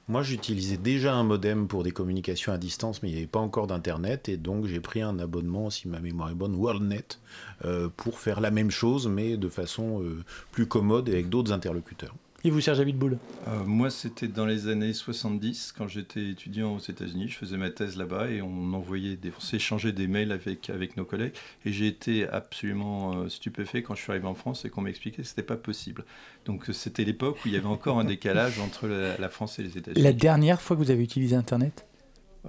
moi, 0.10 0.22
j'utilisais 0.22 0.76
déjà 0.76 1.14
un 1.14 1.24
modem 1.24 1.70
pour 1.70 1.84
des 1.84 1.92
communications 1.92 2.52
à 2.52 2.58
distance, 2.58 3.02
mais 3.02 3.10
il 3.10 3.14
n'y 3.14 3.20
avait 3.20 3.28
pas 3.28 3.40
encore 3.40 3.68
d'Internet, 3.68 4.28
et 4.28 4.36
donc 4.36 4.66
j'ai 4.66 4.82
pris 4.82 5.02
un 5.02 5.18
abonnement, 5.18 5.70
si 5.70 5.88
ma 5.88 6.02
mémoire 6.02 6.30
est 6.30 6.36
bonne, 6.36 6.56
WorldNet, 6.56 7.20
euh, 7.64 7.88
pour 7.96 8.20
faire 8.20 8.42
la 8.42 8.52
même 8.52 8.70
chose, 8.70 9.08
mais 9.08 9.38
de 9.38 9.48
façon 9.48 10.04
euh, 10.04 10.26
plus 10.52 10.66
commode 10.66 11.08
et 11.08 11.14
avec 11.14 11.30
d'autres 11.30 11.54
interlocuteurs. 11.54 12.14
Et 12.46 12.50
vous, 12.50 12.60
Serge 12.60 12.82
Abitboul 12.82 13.20
euh, 13.48 13.64
Moi, 13.66 13.89
c'était 13.89 14.28
dans 14.28 14.46
les 14.46 14.68
années 14.68 14.91
70, 14.91 15.74
quand 15.78 15.88
j'étais 15.88 16.32
étudiant 16.32 16.76
aux 16.76 16.80
États-Unis. 16.80 17.30
Je 17.30 17.38
faisais 17.38 17.56
ma 17.56 17.70
thèse 17.70 17.96
là-bas 17.96 18.30
et 18.30 18.41
on 18.41 18.74
envoyait, 18.74 19.16
des, 19.16 19.32
on 19.38 19.39
s'échangeait 19.39 19.94
des 19.94 20.08
mails 20.08 20.34
avec, 20.34 20.70
avec 20.70 20.98
nos 20.98 21.06
collègues. 21.06 21.34
Et 21.64 21.72
j'ai 21.72 21.88
été 21.88 22.28
absolument 22.28 23.16
euh, 23.16 23.30
stupéfait 23.30 23.82
quand 23.82 23.96
je 23.96 24.02
suis 24.02 24.12
arrivé 24.12 24.28
en 24.28 24.36
France 24.36 24.66
et 24.66 24.70
qu'on 24.70 24.82
m'expliquait 24.82 25.22
que 25.22 25.28
ce 25.28 25.32
n'était 25.32 25.44
pas 25.44 25.56
possible. 25.56 26.04
Donc, 26.44 26.70
euh, 26.70 26.74
c'était 26.74 27.06
l'époque 27.06 27.38
où 27.46 27.48
il 27.48 27.54
y 27.54 27.58
avait 27.58 27.66
encore 27.66 27.98
un 27.98 28.04
décalage 28.06 28.60
entre 28.60 28.88
la, 28.88 29.30
France 29.30 29.60
et 29.60 29.64
les 29.64 29.78
États-Unis. 29.78 30.04
La 30.04 30.12
dernière 30.12 30.62
fois 30.62 30.76
que 30.76 30.82
vous 30.82 30.91
avez 30.91 31.04
utilisé 31.04 31.38
Internet? 31.38 31.86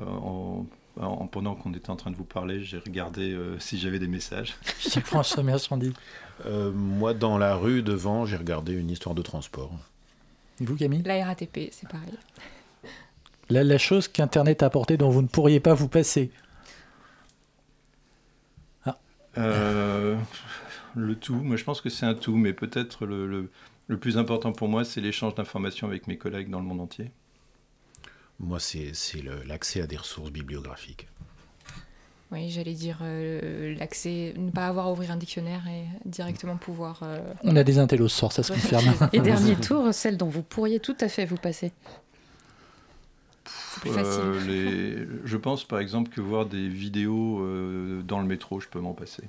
En, 0.01 0.67
pendant 0.97 1.55
qu'on 1.55 1.73
était 1.75 1.91
en 1.91 1.97
train 1.97 2.11
de 2.11 2.17
vous 2.17 2.25
parler, 2.25 2.63
j'ai 2.63 2.79
regardé 2.79 3.37
si 3.59 3.79
j'avais 3.79 3.99
des 3.99 4.09
messages. 4.09 4.55
François 5.05 5.43
Merchandy. 5.43 5.93
Euh, 6.47 6.73
moi, 6.73 7.15
dans 7.15 7.39
la 7.39 7.55
rue 7.55 7.83
devant, 7.83 8.27
j'ai 8.27 8.37
regardé 8.37 8.73
une 8.73 8.91
histoire 8.91 9.15
de 9.15 9.23
transport. 9.23 9.71
Et 10.61 10.65
vous, 10.65 10.77
Camille? 10.77 11.03
La 11.03 11.25
RATP, 11.25 11.69
c'est 11.71 11.89
pareil. 11.89 12.15
La, 13.51 13.63
la 13.63 13.79
chose 13.79 14.09
qu'Internet 14.09 14.63
a 14.63 14.67
apportée 14.67 14.97
dont 14.97 15.11
vous 15.11 15.23
ne 15.23 15.27
pourriez 15.29 15.61
pas 15.61 15.75
vous 15.75 15.89
passer 15.89 16.31
ah. 18.87 18.99
euh, 19.37 20.17
Le 20.95 21.15
tout, 21.15 21.35
moi 21.35 21.57
je 21.57 21.65
pense 21.65 21.83
que 21.83 21.91
c'est 21.91 22.07
un 22.07 22.15
tout, 22.15 22.37
mais 22.37 22.55
peut-être 22.55 23.05
le, 23.05 23.27
le, 23.27 23.51
le, 23.89 23.99
plus 23.99 24.17
important 24.17 24.53
pour 24.53 24.69
moi, 24.69 24.83
c'est 24.85 25.03
l'échange 25.03 25.35
d'informations 25.35 25.87
avec 25.87 26.07
mes 26.07 26.17
collègues 26.17 26.49
dans 26.49 26.59
le 26.59 26.65
monde 26.65 26.81
entier. 26.81 27.11
Moi, 28.41 28.59
c'est 28.61 28.93
l'accès 29.47 29.81
à 29.81 29.87
des 29.87 29.97
ressources 29.97 30.31
bibliographiques. 30.31 31.07
Oui, 32.35 32.51
j'allais 32.51 32.73
dire 32.73 32.99
euh, 33.03 33.77
l'accès, 33.79 34.35
ne 34.37 34.51
pas 34.51 34.67
avoir 34.67 34.87
à 34.87 34.93
ouvrir 34.93 35.13
un 35.13 35.17
dictionnaire 35.17 35.63
et 35.69 35.85
directement 36.05 36.57
pouvoir. 36.57 37.01
Euh, 37.03 37.21
On 37.45 37.55
a 37.55 37.63
des 37.63 37.79
intellos 37.79 38.09
sort, 38.09 38.33
ça 38.33 38.43
se 38.43 38.53
confirme. 38.53 38.93
Et 39.13 39.21
dernier 39.21 39.55
tour, 39.61 39.95
celle 39.95 40.17
dont 40.17 40.29
vous 40.29 40.43
pourriez 40.43 40.81
tout 40.81 40.97
à 41.01 41.09
fait 41.09 41.27
vous 41.27 41.37
passer. 41.37 41.71
C'est 43.47 43.81
plus 43.83 43.91
facile. 43.91 44.23
Euh, 44.25 44.47
les... 44.47 45.09
Je 45.25 45.37
pense 45.37 45.65
par 45.65 45.79
exemple 45.79 46.11
que 46.11 46.21
voir 46.21 46.47
des 46.47 46.69
vidéos 46.69 47.39
dans 48.03 48.21
le 48.21 48.27
métro, 48.27 48.59
je 48.59 48.69
peux 48.69 48.81
m'en 48.81 48.95
passer. 48.95 49.23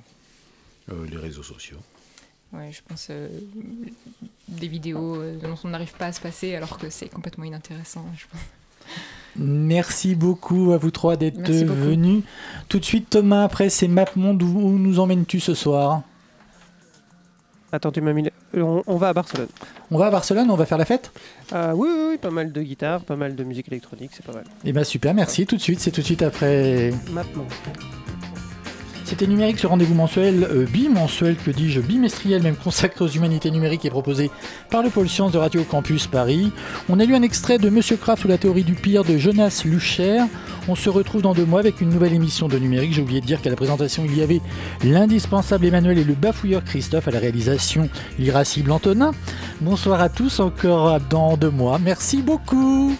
les 0.89 1.18
réseaux 1.18 1.43
sociaux. 1.43 1.80
Oui, 2.53 2.72
je 2.72 2.82
pense 2.88 3.12
des 4.47 4.68
vidéos 4.68 5.18
dont 5.36 5.56
on 5.64 5.70
n'arrive 5.70 5.93
pas 5.93 6.08
à 6.08 6.14
se 6.14 6.22
passer 6.22 6.56
alors 6.56 6.78
que 6.80 6.89
c'est 6.89 7.10
complètement 7.10 7.43
inintéressant. 7.43 8.06
Je 8.18 8.26
pense. 8.32 8.41
Merci 9.38 10.15
beaucoup 10.15 10.71
à 10.71 10.77
vous 10.77 10.91
trois 10.91 11.17
d'être 11.17 11.51
venus. 11.51 12.23
Tout 12.69 12.79
de 12.79 12.86
suite, 12.86 13.09
Thomas, 13.09 13.43
après, 13.43 13.69
c'est 13.69 13.88
MapMonde. 13.88 14.41
Où 14.41 14.77
nous 14.77 14.99
emmènes-tu 14.99 15.39
ce 15.39 15.53
soir? 15.53 16.03
Attends, 17.71 17.91
tu 17.91 17.99
m'as 17.99 18.13
mis. 18.13 18.29
On, 18.55 18.81
on, 18.88 18.95
va 18.95 19.09
à 19.09 19.13
Barcelone. 19.13 19.49
On 19.91 19.97
va 19.97 20.05
à 20.05 20.11
Barcelone, 20.11 20.49
on 20.49 20.55
va 20.55 20.65
faire 20.65 20.77
la 20.77 20.86
fête? 20.86 21.11
Euh, 21.51 21.73
oui, 21.73 21.89
oui, 21.91 22.03
oui, 22.11 22.17
pas 22.17 22.29
mal 22.29 22.53
de 22.53 22.61
guitare, 22.61 23.01
pas 23.01 23.17
mal 23.17 23.36
de 23.36 23.43
musique 23.43 23.67
électronique, 23.67 24.11
c'est 24.13 24.25
pas 24.25 24.31
mal. 24.31 24.45
Eh 24.63 24.71
bien, 24.71 24.86
super, 24.86 25.13
merci. 25.13 25.45
Tout 25.45 25.57
de 25.57 25.61
suite, 25.61 25.81
c'est 25.81 25.91
tout 25.91 25.99
de 25.99 26.05
suite 26.05 26.21
après. 26.21 26.93
MapMonde. 27.11 27.47
C'était 29.06 29.28
numérique, 29.28 29.60
ce 29.60 29.68
rendez-vous 29.68 29.93
mensuel, 29.93 30.47
euh, 30.49 30.66
bimensuel, 30.66 31.36
que 31.36 31.51
dis-je, 31.51 31.80
bimestriel, 31.80 32.41
même 32.41 32.56
consacré 32.56 33.06
aux 33.06 33.08
humanités 33.08 33.51
numériques 33.51 33.86
et 33.86 33.91
proposé 33.91 34.32
par 34.72 34.82
le 34.82 34.89
pôle 34.89 35.08
sciences 35.08 35.32
de 35.32 35.38
Radio 35.38 35.64
Campus 35.64 36.08
Paris. 36.08 36.51
On 36.89 36.99
a 36.99 37.06
lu 37.06 37.14
un 37.14 37.22
extrait 37.22 37.60
de 37.60 37.70
Monsieur 37.70 37.97
Kraft 37.97 38.26
ou 38.26 38.28
la 38.28 38.39
théorie 38.39 38.64
du 38.64 38.74
pire 38.74 39.03
de 39.03 39.20
Jonas 39.20 39.62
Lucher. 39.64 40.22
On 40.68 40.74
se 40.74 40.89
retrouve 40.89 41.22
dans 41.22 41.36
deux 41.36 41.45
mois 41.45 41.60
avec 41.60 41.82
une 41.82 41.89
nouvelle 41.89 42.14
émission 42.14 42.47
de 42.47 42.58
numérique. 42.58 42.93
J'ai 42.93 43.03
oublié 43.03 43.22
de 43.22 43.28
dire 43.28 43.43
qu'à 43.43 43.51
la 43.51 43.56
présentation, 43.56 44.03
il 44.06 44.18
y 44.18 44.24
avait 44.24 44.41
l'indispensable 44.84 45.68
Emmanuel 45.68 45.99
et 45.99 46.03
le 46.03 46.16
bafouilleur 46.16 46.64
Christophe 46.64 47.08
à 47.08 47.12
la 47.12 47.20
réalisation, 47.20 47.88
l'irascible 48.18 48.72
Antonin. 48.72 49.12
Bonsoir 49.62 50.01
à 50.01 50.10
tous, 50.10 50.39
encore 50.39 50.99
dans 51.12 51.38
deux 51.38 51.51
mois. 51.51 51.78
Merci 51.78 52.24
beaucoup. 52.24 52.95